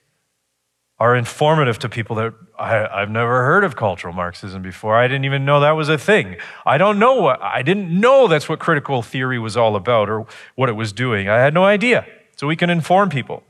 are 1.00 1.16
informative 1.16 1.80
to 1.80 1.90
people 1.90 2.16
that 2.18 2.34
I, 2.58 3.00
have 3.00 3.10
never 3.10 3.46
heard 3.46 3.64
of 3.64 3.78
cultural 3.78 4.14
Marxism 4.14 4.62
before. 4.62 4.98
I 4.98 5.08
didn't 5.08 5.24
even 5.24 5.46
know 5.46 5.62
that 5.62 5.72
was 5.72 5.88
a 5.88 5.98
thing. 5.98 6.36
I 6.66 6.78
don't 6.78 7.00
know 7.00 7.16
what, 7.22 7.42
I 7.42 7.62
didn't 7.62 7.90
know 7.90 8.28
that's 8.28 8.50
what 8.50 8.60
critical 8.60 9.02
theory 9.02 9.40
was 9.40 9.56
all 9.56 9.78
about 9.78 10.10
or 10.10 10.28
what 10.56 10.68
it 10.68 10.74
was 10.74 10.92
doing. 10.92 11.30
I 11.30 11.38
had 11.38 11.54
no 11.54 11.64
idea. 11.64 12.06
So 12.36 12.48
we 12.48 12.58
can 12.58 12.70
inform 12.70 13.10
people. 13.10 13.44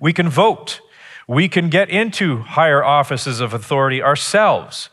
We 0.00 0.12
can 0.12 0.28
vote. 0.28 0.80
We 1.28 1.48
can 1.48 1.68
get 1.68 1.90
into 1.90 2.38
higher 2.38 2.82
offices 2.82 3.40
of 3.40 3.52
authority 3.52 4.02
ourselves. 4.02 4.88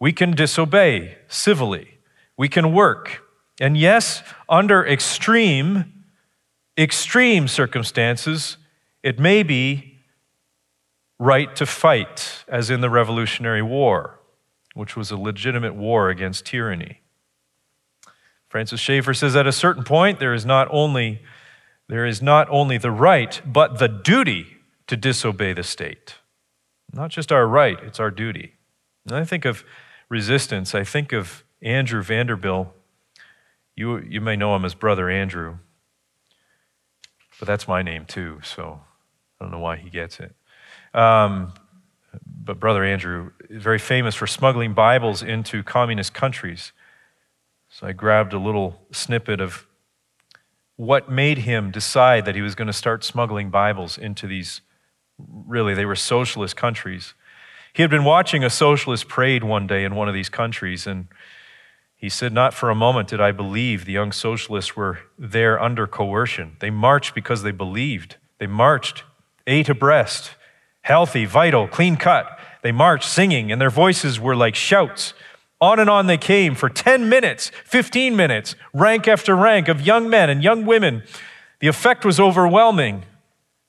We 0.00 0.12
can 0.12 0.32
disobey 0.32 1.18
civilly. 1.28 1.98
We 2.36 2.48
can 2.48 2.72
work. 2.72 3.22
And 3.60 3.76
yes, 3.76 4.22
under 4.48 4.84
extreme, 4.84 6.04
extreme 6.76 7.46
circumstances, 7.46 8.56
it 9.02 9.18
may 9.18 9.42
be 9.42 9.89
right 11.20 11.54
to 11.54 11.66
fight, 11.66 12.44
as 12.48 12.70
in 12.70 12.80
the 12.80 12.88
Revolutionary 12.88 13.60
War, 13.60 14.18
which 14.72 14.96
was 14.96 15.10
a 15.10 15.18
legitimate 15.18 15.74
war 15.74 16.08
against 16.08 16.46
tyranny. 16.46 17.02
Francis 18.48 18.80
Schaeffer 18.80 19.12
says 19.12 19.36
at 19.36 19.46
a 19.46 19.52
certain 19.52 19.84
point 19.84 20.18
there 20.18 20.32
is 20.32 20.46
not 20.46 20.66
only 20.70 21.22
there 21.88 22.06
is 22.06 22.22
not 22.22 22.48
only 22.50 22.78
the 22.78 22.90
right 22.90 23.40
but 23.44 23.78
the 23.78 23.86
duty 23.86 24.56
to 24.86 24.96
disobey 24.96 25.52
the 25.52 25.62
state. 25.62 26.16
Not 26.92 27.10
just 27.10 27.30
our 27.30 27.46
right, 27.46 27.78
it's 27.82 28.00
our 28.00 28.10
duty. 28.10 28.54
And 29.06 29.14
I 29.14 29.24
think 29.24 29.44
of 29.44 29.62
resistance, 30.08 30.74
I 30.74 30.84
think 30.84 31.12
of 31.12 31.44
Andrew 31.60 32.02
Vanderbilt. 32.02 32.68
You, 33.76 33.98
you 33.98 34.20
may 34.20 34.36
know 34.36 34.56
him 34.56 34.64
as 34.64 34.74
Brother 34.74 35.10
Andrew, 35.10 35.58
but 37.38 37.46
that's 37.46 37.68
my 37.68 37.82
name 37.82 38.06
too, 38.06 38.40
so 38.42 38.80
I 39.38 39.44
don't 39.44 39.52
know 39.52 39.58
why 39.58 39.76
he 39.76 39.90
gets 39.90 40.18
it. 40.18 40.34
Um, 40.94 41.52
but 42.44 42.58
Brother 42.58 42.84
Andrew 42.84 43.30
is 43.48 43.62
very 43.62 43.78
famous 43.78 44.14
for 44.14 44.26
smuggling 44.26 44.74
Bibles 44.74 45.22
into 45.22 45.62
communist 45.62 46.14
countries. 46.14 46.72
So 47.68 47.86
I 47.86 47.92
grabbed 47.92 48.32
a 48.32 48.38
little 48.38 48.80
snippet 48.90 49.40
of 49.40 49.66
what 50.76 51.10
made 51.10 51.38
him 51.38 51.70
decide 51.70 52.24
that 52.24 52.34
he 52.34 52.40
was 52.40 52.54
going 52.54 52.66
to 52.66 52.72
start 52.72 53.04
smuggling 53.04 53.50
Bibles 53.50 53.98
into 53.98 54.26
these 54.26 54.62
really, 55.46 55.74
they 55.74 55.84
were 55.84 55.96
socialist 55.96 56.56
countries. 56.56 57.14
He 57.72 57.82
had 57.82 57.90
been 57.90 58.04
watching 58.04 58.42
a 58.42 58.50
socialist 58.50 59.08
parade 59.08 59.44
one 59.44 59.66
day 59.66 59.84
in 59.84 59.94
one 59.94 60.08
of 60.08 60.14
these 60.14 60.28
countries, 60.28 60.86
and 60.86 61.08
he 61.94 62.08
said, 62.08 62.32
Not 62.32 62.54
for 62.54 62.70
a 62.70 62.74
moment 62.74 63.08
did 63.08 63.20
I 63.20 63.32
believe 63.32 63.84
the 63.84 63.92
young 63.92 64.12
socialists 64.12 64.74
were 64.74 65.00
there 65.18 65.60
under 65.60 65.86
coercion. 65.86 66.56
They 66.60 66.70
marched 66.70 67.14
because 67.14 67.42
they 67.42 67.52
believed. 67.52 68.16
They 68.38 68.46
marched 68.46 69.04
eight 69.46 69.68
abreast, 69.68 70.34
healthy, 70.82 71.24
vital, 71.24 71.68
clean 71.68 71.96
cut. 71.96 72.38
They 72.62 72.72
marched 72.72 73.08
singing, 73.08 73.50
and 73.50 73.60
their 73.60 73.70
voices 73.70 74.20
were 74.20 74.36
like 74.36 74.54
shouts. 74.54 75.14
On 75.60 75.78
and 75.78 75.90
on 75.90 76.06
they 76.06 76.18
came 76.18 76.54
for 76.54 76.68
10 76.68 77.08
minutes, 77.08 77.50
15 77.64 78.16
minutes, 78.16 78.54
rank 78.72 79.06
after 79.06 79.36
rank 79.36 79.68
of 79.68 79.82
young 79.82 80.08
men 80.08 80.30
and 80.30 80.42
young 80.42 80.64
women. 80.64 81.02
The 81.60 81.68
effect 81.68 82.04
was 82.04 82.18
overwhelming. 82.18 83.04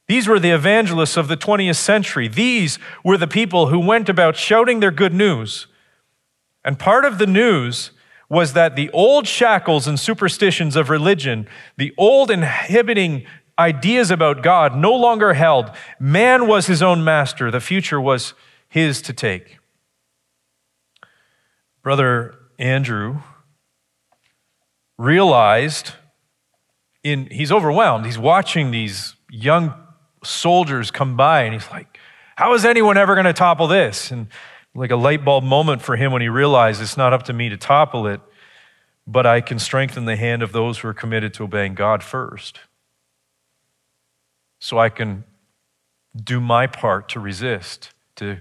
These 0.07 0.27
were 0.27 0.39
the 0.39 0.51
evangelists 0.51 1.17
of 1.17 1.27
the 1.27 1.37
20th 1.37 1.75
century. 1.75 2.27
These 2.27 2.79
were 3.03 3.17
the 3.17 3.27
people 3.27 3.67
who 3.67 3.79
went 3.79 4.09
about 4.09 4.37
shouting 4.37 4.79
their 4.79 4.91
good 4.91 5.13
news. 5.13 5.67
And 6.63 6.79
part 6.79 7.05
of 7.05 7.17
the 7.17 7.27
news 7.27 7.91
was 8.29 8.53
that 8.53 8.77
the 8.77 8.89
old 8.91 9.27
shackles 9.27 9.87
and 9.87 9.99
superstitions 9.99 10.77
of 10.77 10.89
religion, 10.89 11.47
the 11.75 11.93
old 11.97 12.31
inhibiting 12.31 13.25
ideas 13.61 14.11
about 14.11 14.43
God, 14.43 14.75
no 14.75 14.93
longer 14.93 15.33
held. 15.33 15.71
Man 15.99 16.47
was 16.47 16.67
his 16.67 16.81
own 16.81 17.03
master, 17.03 17.51
the 17.51 17.61
future 17.61 18.01
was 18.01 18.33
his 18.67 19.01
to 19.03 19.13
take. 19.13 19.59
Brother 21.83 22.35
Andrew 22.59 23.19
realized 24.97 25.93
in 27.03 27.25
he's 27.27 27.51
overwhelmed. 27.51 28.05
He's 28.05 28.19
watching 28.19 28.71
these 28.71 29.15
young 29.29 29.73
soldiers 30.23 30.91
come 30.91 31.17
by 31.17 31.43
and 31.43 31.53
he's 31.53 31.69
like, 31.71 31.97
How 32.35 32.53
is 32.53 32.65
anyone 32.65 32.97
ever 32.97 33.15
going 33.15 33.25
to 33.25 33.33
topple 33.33 33.67
this? 33.67 34.11
And 34.11 34.27
like 34.75 34.91
a 34.91 34.95
light 34.95 35.25
bulb 35.25 35.43
moment 35.43 35.81
for 35.81 35.95
him 35.95 36.11
when 36.11 36.21
he 36.21 36.29
realized 36.29 36.81
it's 36.81 36.97
not 36.97 37.13
up 37.13 37.23
to 37.23 37.33
me 37.33 37.49
to 37.49 37.57
topple 37.57 38.07
it, 38.07 38.21
but 39.07 39.25
I 39.25 39.41
can 39.41 39.59
strengthen 39.59 40.05
the 40.05 40.15
hand 40.15 40.43
of 40.43 40.51
those 40.51 40.79
who 40.79 40.87
are 40.87 40.93
committed 40.93 41.33
to 41.35 41.43
obeying 41.43 41.73
God 41.73 42.03
first. 42.03 42.59
So 44.61 44.77
I 44.77 44.89
can 44.89 45.25
do 46.15 46.39
my 46.39 46.67
part 46.67 47.09
to 47.09 47.19
resist, 47.19 47.91
to, 48.17 48.37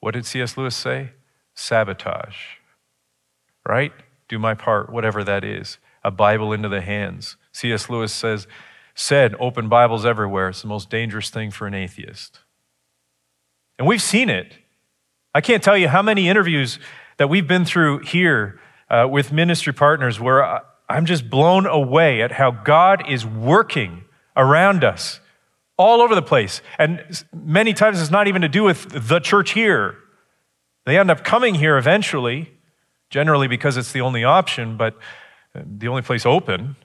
what 0.00 0.14
did 0.14 0.26
C.S. 0.26 0.56
Lewis 0.56 0.74
say? 0.74 1.12
Sabotage. 1.54 2.56
Right? 3.66 3.92
Do 4.28 4.38
my 4.38 4.54
part, 4.54 4.90
whatever 4.90 5.22
that 5.22 5.44
is. 5.44 5.78
A 6.02 6.10
Bible 6.10 6.52
into 6.52 6.68
the 6.68 6.80
hands. 6.80 7.36
C.S. 7.52 7.88
Lewis 7.88 8.12
says, 8.12 8.48
said 8.96 9.36
open 9.38 9.68
Bibles 9.68 10.04
everywhere. 10.04 10.48
It's 10.48 10.62
the 10.62 10.68
most 10.68 10.90
dangerous 10.90 11.30
thing 11.30 11.52
for 11.52 11.68
an 11.68 11.74
atheist. 11.74 12.40
And 13.78 13.86
we've 13.86 14.02
seen 14.02 14.28
it. 14.28 14.54
I 15.36 15.40
can't 15.40 15.62
tell 15.62 15.78
you 15.78 15.86
how 15.86 16.02
many 16.02 16.28
interviews 16.28 16.80
that 17.18 17.28
we've 17.28 17.46
been 17.46 17.64
through 17.64 18.00
here 18.00 18.58
uh, 18.88 19.06
with 19.08 19.30
ministry 19.30 19.72
partners 19.72 20.18
where 20.18 20.62
I'm 20.88 21.06
just 21.06 21.30
blown 21.30 21.64
away 21.64 22.22
at 22.22 22.32
how 22.32 22.50
God 22.50 23.08
is 23.08 23.24
working 23.24 24.02
around 24.36 24.82
us 24.82 25.20
all 25.80 26.02
over 26.02 26.14
the 26.14 26.22
place. 26.22 26.60
And 26.78 27.02
many 27.32 27.72
times 27.72 28.02
it's 28.02 28.10
not 28.10 28.28
even 28.28 28.42
to 28.42 28.48
do 28.48 28.62
with 28.62 29.08
the 29.08 29.18
church 29.18 29.52
here. 29.52 29.96
They 30.84 30.98
end 30.98 31.10
up 31.10 31.24
coming 31.24 31.54
here 31.54 31.78
eventually, 31.78 32.52
generally 33.08 33.48
because 33.48 33.78
it's 33.78 33.90
the 33.90 34.02
only 34.02 34.22
option, 34.22 34.76
but 34.76 34.94
uh, 35.54 35.62
the 35.64 35.88
only 35.88 36.02
place 36.02 36.26
open. 36.26 36.76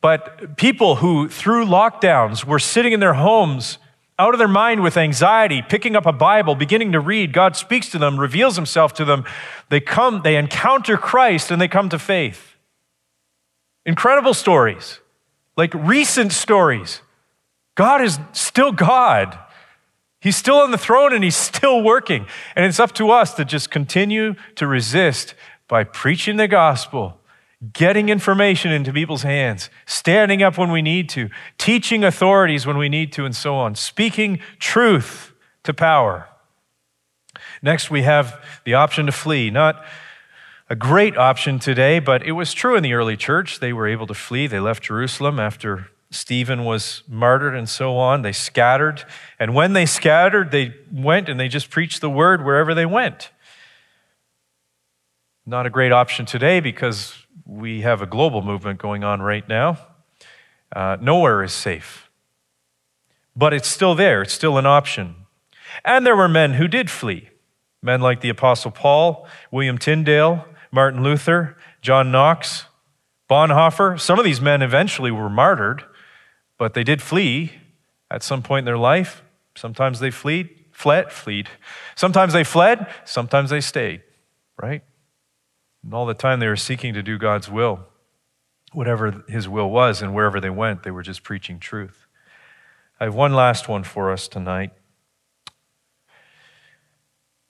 But 0.00 0.56
people 0.56 0.96
who, 0.96 1.28
through 1.28 1.66
lockdowns, 1.66 2.44
were 2.44 2.60
sitting 2.60 2.92
in 2.92 3.00
their 3.00 3.14
homes 3.14 3.78
out 4.16 4.32
of 4.32 4.38
their 4.38 4.46
mind 4.46 4.80
with 4.80 4.96
anxiety, 4.96 5.60
picking 5.60 5.96
up 5.96 6.06
a 6.06 6.12
Bible, 6.12 6.54
beginning 6.54 6.92
to 6.92 7.00
read, 7.00 7.32
God 7.32 7.56
speaks 7.56 7.88
to 7.90 7.98
them, 7.98 8.18
reveals 8.18 8.54
himself 8.54 8.94
to 8.94 9.04
them. 9.04 9.24
They 9.70 9.80
come, 9.80 10.22
they 10.22 10.36
encounter 10.36 10.96
Christ, 10.96 11.50
and 11.50 11.60
they 11.60 11.68
come 11.68 11.88
to 11.88 11.98
faith. 11.98 12.54
Incredible 13.84 14.34
stories, 14.34 15.00
like 15.56 15.74
recent 15.74 16.32
stories. 16.32 17.00
God 17.78 18.02
is 18.02 18.18
still 18.32 18.72
God. 18.72 19.38
He's 20.20 20.36
still 20.36 20.56
on 20.56 20.72
the 20.72 20.78
throne 20.78 21.12
and 21.12 21.22
he's 21.22 21.36
still 21.36 21.80
working. 21.80 22.26
And 22.56 22.66
it's 22.66 22.80
up 22.80 22.90
to 22.94 23.10
us 23.10 23.34
to 23.34 23.44
just 23.44 23.70
continue 23.70 24.34
to 24.56 24.66
resist 24.66 25.36
by 25.68 25.84
preaching 25.84 26.38
the 26.38 26.48
gospel 26.48 27.20
getting 27.72 28.08
information 28.08 28.70
into 28.70 28.92
people's 28.92 29.22
hands, 29.22 29.68
standing 29.86 30.42
up 30.42 30.56
when 30.56 30.70
we 30.70 30.82
need 30.82 31.08
to, 31.08 31.28
teaching 31.56 32.04
authorities 32.04 32.66
when 32.66 32.78
we 32.78 32.88
need 32.88 33.12
to, 33.12 33.24
and 33.24 33.34
so 33.34 33.56
on, 33.56 33.74
speaking 33.74 34.38
truth 34.58 35.32
to 35.64 35.74
power. 35.74 36.28
Next, 37.60 37.90
we 37.90 38.02
have 38.02 38.40
the 38.64 38.74
option 38.74 39.06
to 39.06 39.12
flee. 39.12 39.50
Not 39.50 39.84
a 40.70 40.76
great 40.76 41.16
option 41.16 41.58
today, 41.58 41.98
but 41.98 42.24
it 42.24 42.32
was 42.32 42.54
true 42.54 42.76
in 42.76 42.84
the 42.84 42.94
early 42.94 43.16
church. 43.16 43.58
They 43.58 43.72
were 43.72 43.88
able 43.88 44.06
to 44.06 44.14
flee. 44.14 44.46
They 44.46 44.60
left 44.60 44.84
Jerusalem 44.84 45.40
after 45.40 45.88
Stephen 46.10 46.64
was 46.64 47.02
martyred 47.06 47.54
and 47.54 47.68
so 47.68 47.96
on. 47.96 48.22
They 48.22 48.32
scattered. 48.32 49.04
And 49.38 49.54
when 49.54 49.74
they 49.74 49.86
scattered, 49.86 50.50
they 50.50 50.74
went 50.90 51.28
and 51.28 51.38
they 51.38 51.48
just 51.48 51.70
preached 51.70 52.00
the 52.00 52.10
word 52.10 52.44
wherever 52.44 52.74
they 52.74 52.86
went. 52.86 53.30
Not 55.44 55.66
a 55.66 55.70
great 55.70 55.92
option 55.92 56.26
today 56.26 56.60
because 56.60 57.14
we 57.44 57.82
have 57.82 58.02
a 58.02 58.06
global 58.06 58.42
movement 58.42 58.78
going 58.78 59.04
on 59.04 59.20
right 59.20 59.46
now. 59.48 59.78
Uh, 60.74 60.96
nowhere 61.00 61.42
is 61.42 61.52
safe. 61.52 62.10
But 63.34 63.54
it's 63.54 63.68
still 63.68 63.94
there, 63.94 64.22
it's 64.22 64.32
still 64.32 64.58
an 64.58 64.66
option. 64.66 65.14
And 65.84 66.04
there 66.04 66.16
were 66.16 66.28
men 66.28 66.54
who 66.54 66.68
did 66.68 66.90
flee 66.90 67.30
men 67.82 68.00
like 68.00 68.20
the 68.20 68.28
Apostle 68.28 68.70
Paul, 68.70 69.26
William 69.50 69.78
Tyndale, 69.78 70.44
Martin 70.70 71.02
Luther, 71.02 71.56
John 71.80 72.10
Knox, 72.10 72.66
Bonhoeffer. 73.30 74.00
Some 74.00 74.18
of 74.18 74.24
these 74.24 74.40
men 74.40 74.62
eventually 74.62 75.10
were 75.10 75.30
martyred, 75.30 75.84
but 76.58 76.74
they 76.74 76.84
did 76.84 77.00
flee 77.00 77.52
at 78.10 78.22
some 78.22 78.42
point 78.42 78.60
in 78.60 78.64
their 78.66 78.78
life. 78.78 79.22
Sometimes 79.56 80.00
they 80.00 80.10
fled, 80.10 80.50
fled, 80.72 81.12
fled. 81.12 81.48
Sometimes 81.94 82.32
they 82.32 82.44
fled, 82.44 82.86
sometimes 83.04 83.50
they 83.50 83.60
stayed, 83.60 84.02
right? 84.60 84.82
And 85.82 85.94
all 85.94 86.06
the 86.06 86.14
time 86.14 86.40
they 86.40 86.48
were 86.48 86.56
seeking 86.56 86.94
to 86.94 87.02
do 87.02 87.16
God's 87.18 87.48
will, 87.48 87.86
whatever 88.72 89.24
his 89.28 89.48
will 89.48 89.70
was, 89.70 90.02
and 90.02 90.14
wherever 90.14 90.40
they 90.40 90.50
went, 90.50 90.82
they 90.82 90.90
were 90.90 91.02
just 91.02 91.22
preaching 91.22 91.58
truth. 91.58 92.06
I 93.00 93.04
have 93.04 93.14
one 93.14 93.32
last 93.32 93.68
one 93.68 93.84
for 93.84 94.12
us 94.12 94.26
tonight. 94.26 94.72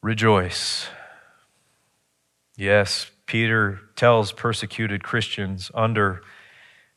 Rejoice. 0.02 0.88
Yes, 2.56 3.10
Peter 3.26 3.80
tells 3.96 4.32
persecuted 4.32 5.02
Christians 5.02 5.70
under 5.74 6.22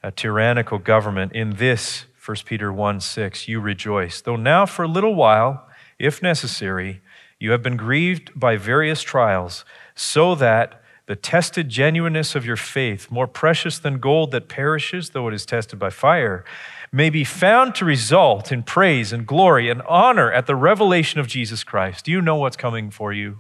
a 0.04 0.12
tyrannical 0.12 0.78
government 0.78 1.34
in 1.34 1.56
this 1.56 2.06
1 2.24 2.38
Peter 2.45 2.72
1 2.72 2.99
6, 2.99 3.47
you 3.47 3.60
rejoice, 3.60 4.22
though 4.22 4.36
now 4.36 4.66
for 4.66 4.84
a 4.84 4.88
little 4.88 5.16
while 5.16 5.68
if 6.02 6.22
necessary, 6.22 7.02
you 7.39 7.52
have 7.52 7.62
been 7.62 7.78
grieved 7.78 8.32
by 8.36 8.58
various 8.58 9.04
trials, 9.04 9.64
so 9.93 10.34
that 10.36 10.82
the 11.06 11.16
tested 11.16 11.70
genuineness 11.70 12.36
of 12.36 12.45
your 12.45 12.56
faith, 12.56 13.12
more 13.12 13.28
precious 13.28 13.78
than 13.78 13.99
gold 13.99 14.32
that 14.32 14.47
perishes, 14.47 15.12
though 15.12 15.28
it 15.28 15.34
is 15.34 15.45
tested 15.45 15.78
by 15.78 15.89
fire, 15.89 16.43
may 16.91 17.10
be 17.10 17.24
found 17.24 17.76
to 17.76 17.86
result 17.86 18.52
in 18.52 18.64
praise 18.64 19.14
and 19.14 19.28
glory 19.28 19.70
and 19.70 19.82
honor 19.84 20.32
at 20.32 20.47
the 20.47 20.56
revelation 20.56 21.20
of 21.20 21.28
Jesus 21.28 21.64
Christ. 21.64 22.06
Do 22.06 22.12
you 22.12 22.22
know 22.22 22.36
what's 22.36 22.58
coming 22.58 22.89
for 22.89 23.14
you? 23.14 23.39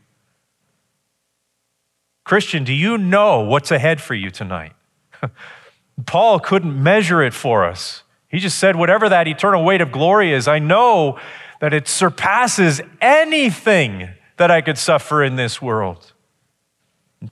Christian, 2.23 2.63
do 2.63 2.73
you 2.73 2.97
know 2.97 3.41
what's 3.41 3.71
ahead 3.71 4.01
for 4.01 4.13
you 4.13 4.29
tonight? 4.29 4.73
Paul 6.05 6.39
couldn't 6.39 6.81
measure 6.81 7.21
it 7.21 7.33
for 7.33 7.65
us. 7.65 8.03
He 8.27 8.39
just 8.39 8.57
said, 8.57 8.75
whatever 8.75 9.09
that 9.09 9.27
eternal 9.27 9.63
weight 9.63 9.81
of 9.81 9.91
glory 9.91 10.33
is, 10.33 10.47
I 10.47 10.59
know 10.59 11.19
that 11.59 11.73
it 11.73 11.87
surpasses 11.87 12.81
anything 13.01 14.09
that 14.37 14.49
I 14.49 14.61
could 14.61 14.77
suffer 14.77 15.23
in 15.23 15.35
this 15.35 15.61
world. 15.61 16.13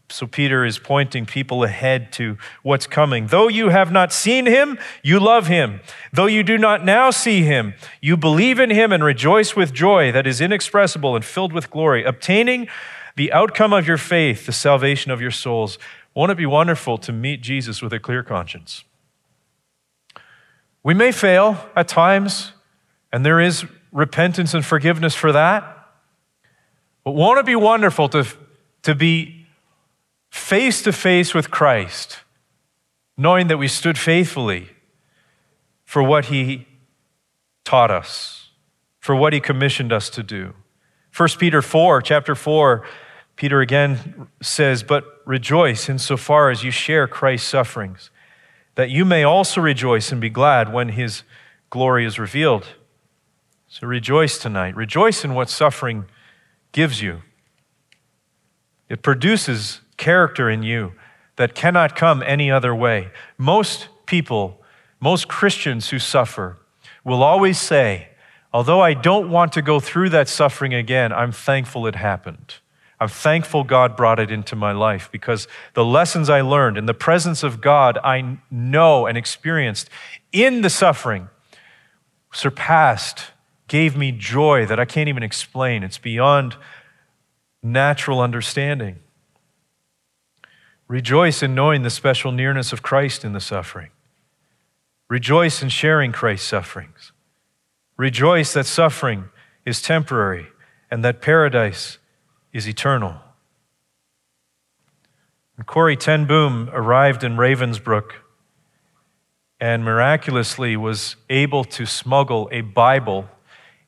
So 0.10 0.28
Peter 0.28 0.66
is 0.66 0.78
pointing 0.78 1.26
people 1.26 1.64
ahead 1.64 2.12
to 2.14 2.38
what's 2.62 2.86
coming. 2.86 3.28
Though 3.28 3.48
you 3.48 3.70
have 3.70 3.92
not 3.92 4.14
seen 4.14 4.46
him, 4.46 4.78
you 5.02 5.20
love 5.20 5.48
him. 5.48 5.80
Though 6.14 6.28
you 6.28 6.44
do 6.44 6.60
not 6.60 6.86
now 6.86 7.10
see 7.10 7.42
him, 7.42 7.74
you 8.00 8.16
believe 8.16 8.60
in 8.60 8.70
him 8.70 8.92
and 8.92 9.04
rejoice 9.04 9.56
with 9.56 9.74
joy 9.74 10.12
that 10.12 10.28
is 10.28 10.42
inexpressible 10.42 11.16
and 11.16 11.26
filled 11.26 11.54
with 11.54 11.72
glory, 11.72 12.04
obtaining 12.04 12.68
the 13.16 13.34
outcome 13.34 13.74
of 13.74 13.88
your 13.88 13.98
faith, 13.98 14.46
the 14.46 14.52
salvation 14.52 15.12
of 15.12 15.22
your 15.22 15.32
souls. 15.32 15.80
Won't 16.20 16.32
it 16.34 16.38
be 16.38 16.46
wonderful 16.46 16.98
to 16.98 17.14
meet 17.14 17.40
Jesus 17.40 17.82
with 17.82 17.94
a 17.94 18.00
clear 18.00 18.24
conscience? 18.24 18.84
We 20.84 20.94
may 20.94 21.14
fail 21.14 21.70
at 21.78 21.88
times, 21.88 22.52
and 23.14 23.26
there 23.26 23.40
is 23.40 23.64
repentance 23.94 24.54
and 24.54 24.66
forgiveness 24.66 25.16
for 25.16 25.32
that. 25.32 25.64
But 27.06 27.12
won't 27.12 27.40
it 27.40 27.46
be 27.46 27.56
wonderful 27.56 28.10
to, 28.10 28.28
to 28.82 28.96
be 28.96 29.48
face 30.30 30.82
to 30.82 30.92
face 30.92 31.34
with 31.34 31.52
Christ, 31.52 32.20
knowing 33.16 33.48
that 33.48 33.58
we 33.58 33.70
stood 33.70 33.98
faithfully 33.98 34.72
for 35.86 36.04
what 36.04 36.26
he 36.26 36.68
taught 37.64 37.92
us, 37.92 38.50
for 39.00 39.16
what 39.16 39.32
he 39.32 39.40
commissioned 39.40 39.94
us 39.94 40.10
to 40.10 40.22
do? 40.22 40.54
1 41.16 41.30
Peter 41.40 41.62
4, 41.62 42.02
chapter 42.02 42.36
4, 42.36 42.86
Peter 43.40 43.62
again 43.62 44.28
says, 44.42 44.84
But 44.84 45.22
rejoice 45.24 45.88
insofar 45.88 46.50
as 46.50 46.66
you 46.66 46.72
share 46.72 47.08
Christ's 47.08 47.48
sufferings 47.48 48.12
that 48.76 48.90
you 48.90 49.06
may 49.06 49.24
also 49.24 49.62
rejoice 49.62 50.12
and 50.12 50.20
be 50.20 50.30
glad 50.30 50.74
when 50.74 50.90
his 50.90 51.24
glory 51.70 52.06
is 52.06 52.20
revealed. 52.20 52.68
So 53.70 53.88
rejoice 53.88 54.38
tonight. 54.38 54.76
Rejoice 54.76 55.24
in 55.24 55.36
what 55.36 55.50
suffering 55.50 56.04
gives 56.74 57.02
you. 57.02 57.22
It 58.90 59.02
produces 59.02 59.80
character 59.96 60.50
in 60.50 60.62
you 60.62 60.92
that 61.38 61.56
cannot 61.56 61.96
come 61.96 62.22
any 62.22 62.52
other 62.52 62.76
way. 62.76 63.10
Most 63.38 63.88
people, 64.06 64.62
most 65.00 65.30
Christians 65.30 65.92
who 65.92 66.00
suffer, 66.00 66.58
will 67.06 67.24
always 67.24 67.58
say, 67.58 68.10
Although 68.52 68.82
I 68.82 68.96
don't 68.96 69.30
want 69.30 69.54
to 69.54 69.62
go 69.62 69.80
through 69.80 70.10
that 70.10 70.28
suffering 70.28 70.74
again, 70.74 71.14
I'm 71.14 71.32
thankful 71.32 71.88
it 71.88 71.96
happened. 71.96 72.56
I'm 73.00 73.08
thankful 73.08 73.64
God 73.64 73.96
brought 73.96 74.20
it 74.20 74.30
into 74.30 74.56
my 74.56 74.74
life 74.74 75.10
because 75.12 75.48
the 75.74 75.86
lessons 75.86 76.30
I 76.30 76.42
learned 76.42 76.78
in 76.78 76.86
the 76.86 76.94
presence 76.94 77.44
of 77.44 77.62
God, 77.62 77.98
I 78.04 78.40
know 78.52 79.06
and 79.06 79.18
experienced 79.18 79.90
in 80.32 80.62
the 80.62 80.70
suffering 80.70 81.30
surpassed, 82.34 83.32
gave 83.68 83.96
me 83.96 84.12
joy 84.12 84.66
that 84.66 84.80
I 84.80 84.86
can't 84.86 85.08
even 85.08 85.24
explain. 85.24 85.84
It's 85.84 85.98
beyond 85.98 86.58
natural 87.64 88.20
understanding. 88.20 88.98
Rejoice 90.90 91.42
in 91.44 91.56
knowing 91.56 91.84
the 91.84 91.90
special 91.90 92.32
nearness 92.32 92.74
of 92.74 92.82
Christ 92.82 93.24
in 93.24 93.34
the 93.34 93.40
suffering. 93.40 93.92
Rejoice 95.08 95.62
in 95.62 95.70
sharing 95.70 96.12
Christ's 96.12 96.48
sufferings. 96.48 97.12
Rejoice 97.96 98.54
that 98.54 98.66
suffering 98.66 99.30
is 99.66 99.82
temporary 99.82 100.48
and 100.90 101.04
that 101.06 101.22
paradise 101.22 101.99
is 102.52 102.68
eternal. 102.68 103.16
And 105.58 105.66
Corrie 105.66 105.98
ten 105.98 106.26
Boom 106.26 106.70
arrived 106.72 107.24
in 107.24 107.36
Ravensbrück 107.36 108.12
and 109.60 109.84
miraculously 109.84 110.78
was 110.78 111.18
able 111.30 111.64
to 111.66 111.86
smuggle 111.86 112.48
a 112.52 112.62
Bible 112.62 113.30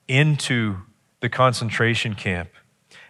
into 0.08 0.78
the 1.22 1.30
concentration 1.30 2.14
camp. 2.14 2.50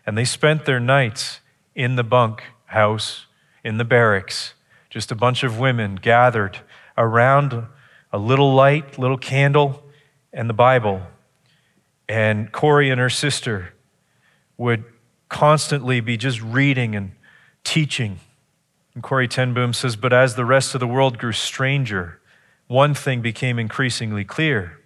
And 0.06 0.18
they 0.18 0.26
spent 0.26 0.66
their 0.66 0.80
nights 0.80 1.40
in 1.74 1.96
the 1.96 2.04
bunk 2.04 2.44
house, 2.66 3.26
in 3.64 3.78
the 3.78 3.86
barracks, 3.86 4.54
just 4.90 5.12
a 5.12 5.16
bunch 5.16 5.44
of 5.44 5.58
women 5.58 5.96
gathered 5.96 6.60
around 6.98 7.66
a 8.14 8.18
little 8.18 8.54
light, 8.54 9.00
little 9.00 9.18
candle, 9.18 9.84
and 10.32 10.50
the 10.50 10.54
Bible. 10.54 11.02
And 12.08 12.52
Corrie 12.52 12.90
and 12.90 13.00
her 13.00 13.10
sister 13.10 13.74
would 14.58 14.84
constantly 15.32 16.02
be 16.02 16.18
just 16.18 16.42
reading 16.42 16.94
and 16.94 17.14
teaching. 17.64 18.20
And 18.94 19.02
Corrie 19.02 19.30
ten 19.30 19.54
Boom 19.54 19.74
says, 19.74 19.96
But 19.96 20.14
as 20.14 20.36
the 20.36 20.46
rest 20.46 20.76
of 20.76 20.80
the 20.80 20.88
world 20.88 21.18
grew 21.18 21.32
stranger, 21.32 22.20
one 22.68 22.94
thing 22.94 23.22
became 23.22 23.58
increasingly 23.58 24.26
clear. 24.26 24.78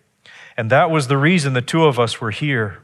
And 0.55 0.69
that 0.69 0.91
was 0.91 1.07
the 1.07 1.17
reason 1.17 1.53
the 1.53 1.61
two 1.61 1.85
of 1.85 1.99
us 1.99 2.21
were 2.21 2.31
here. 2.31 2.81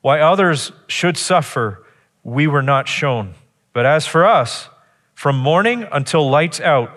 Why 0.00 0.20
others 0.20 0.72
should 0.88 1.16
suffer, 1.16 1.86
we 2.24 2.46
were 2.46 2.62
not 2.62 2.88
shown. 2.88 3.34
But 3.72 3.86
as 3.86 4.06
for 4.06 4.26
us, 4.26 4.68
from 5.14 5.38
morning 5.38 5.86
until 5.92 6.28
lights 6.28 6.60
out, 6.60 6.90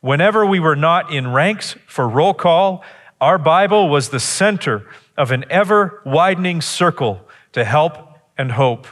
whenever 0.00 0.46
we 0.46 0.58
were 0.58 0.76
not 0.76 1.12
in 1.12 1.30
ranks 1.30 1.76
for 1.86 2.08
roll 2.08 2.34
call, 2.34 2.82
our 3.20 3.38
Bible 3.38 3.90
was 3.90 4.08
the 4.08 4.18
center 4.18 4.88
of 5.18 5.30
an 5.30 5.44
ever 5.50 6.00
widening 6.06 6.62
circle 6.62 7.20
to 7.52 7.64
help 7.64 8.18
and 8.38 8.52
hope 8.52 8.86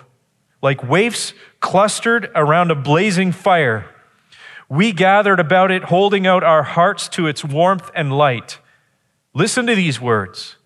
like 0.63 0.83
waifs 0.83 1.33
clustered 1.61 2.31
around 2.35 2.71
a 2.71 2.75
blazing 2.75 3.33
fire. 3.33 3.87
We 4.69 4.93
gathered 4.93 5.41
about 5.41 5.71
it, 5.71 5.85
holding 5.85 6.27
out 6.27 6.45
our 6.45 6.63
hearts 6.63 7.09
to 7.11 7.27
its 7.27 7.45
warmth 7.45 7.91
and 7.95 8.13
light. 8.13 8.59
Listen 9.35 9.67
to 9.67 9.75
these 9.75 10.01
words. 10.01 10.57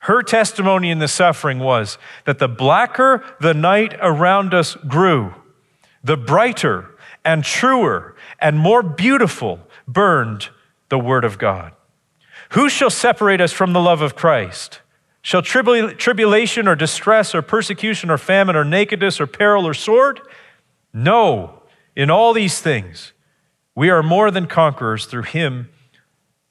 Her 0.00 0.22
testimony 0.22 0.90
in 0.90 0.98
the 0.98 1.08
suffering 1.08 1.58
was 1.58 1.98
that 2.24 2.38
the 2.38 2.48
blacker 2.48 3.24
the 3.40 3.54
night 3.54 3.94
around 4.00 4.54
us 4.54 4.76
grew, 4.86 5.34
the 6.02 6.16
brighter 6.16 6.90
and 7.24 7.42
truer 7.42 8.14
and 8.38 8.58
more 8.58 8.82
beautiful 8.82 9.60
burned 9.88 10.48
the 10.88 10.98
Word 10.98 11.24
of 11.24 11.38
God. 11.38 11.72
Who 12.50 12.68
shall 12.68 12.90
separate 12.90 13.40
us 13.40 13.52
from 13.52 13.72
the 13.72 13.80
love 13.80 14.00
of 14.00 14.14
Christ? 14.14 14.80
Shall 15.26 15.42
tribulation 15.42 16.68
or 16.68 16.76
distress 16.76 17.34
or 17.34 17.42
persecution 17.42 18.10
or 18.10 18.16
famine 18.16 18.54
or 18.54 18.64
nakedness 18.64 19.20
or 19.20 19.26
peril 19.26 19.66
or 19.66 19.74
sword? 19.74 20.20
No, 20.92 21.64
in 21.96 22.12
all 22.12 22.32
these 22.32 22.60
things, 22.60 23.12
we 23.74 23.90
are 23.90 24.04
more 24.04 24.30
than 24.30 24.46
conquerors 24.46 25.04
through 25.04 25.24
him 25.24 25.68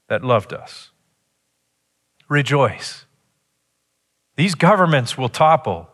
that 0.10 0.26
loved 0.26 0.52
us. 0.52 0.90
Rejoice. 2.28 3.06
These 4.36 4.56
governments 4.56 5.18
will 5.18 5.30
topple, 5.30 5.88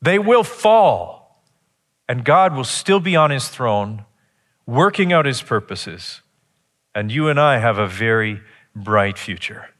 they 0.00 0.20
will 0.20 0.44
fall, 0.44 1.42
and 2.08 2.24
God 2.24 2.54
will 2.54 2.62
still 2.62 3.00
be 3.00 3.16
on 3.16 3.32
his 3.32 3.48
throne, 3.48 4.04
working 4.64 5.12
out 5.12 5.26
his 5.26 5.42
purposes. 5.42 6.22
And 6.94 7.10
you 7.10 7.28
and 7.28 7.40
I 7.40 7.58
have 7.58 7.78
a 7.78 7.88
very 7.88 8.42
bright 8.76 9.18
future. 9.18 9.70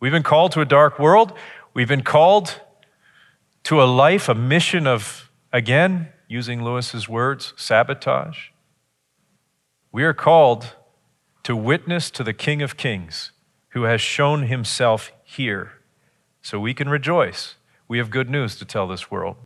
We've 0.00 0.12
been 0.12 0.22
called 0.22 0.52
to 0.52 0.62
a 0.62 0.64
dark 0.64 0.98
world. 0.98 1.34
We've 1.72 1.88
been 1.88 2.02
called 2.02 2.60
to 3.64 3.82
a 3.82 3.84
life, 3.84 4.28
a 4.28 4.34
mission 4.34 4.86
of, 4.86 5.30
again, 5.52 6.08
using 6.28 6.62
Lewis's 6.62 7.08
words, 7.08 7.52
sabotage. 7.56 8.48
We 9.92 10.04
are 10.04 10.14
called 10.14 10.74
to 11.44 11.54
witness 11.54 12.10
to 12.12 12.24
the 12.24 12.32
King 12.32 12.62
of 12.62 12.76
Kings 12.76 13.32
who 13.70 13.84
has 13.84 14.00
shown 14.00 14.44
himself 14.44 15.12
here 15.22 15.72
so 16.42 16.58
we 16.58 16.74
can 16.74 16.88
rejoice. 16.88 17.54
We 17.86 17.98
have 17.98 18.10
good 18.10 18.30
news 18.30 18.56
to 18.56 18.64
tell 18.64 18.88
this 18.88 19.10
world. 19.10 19.36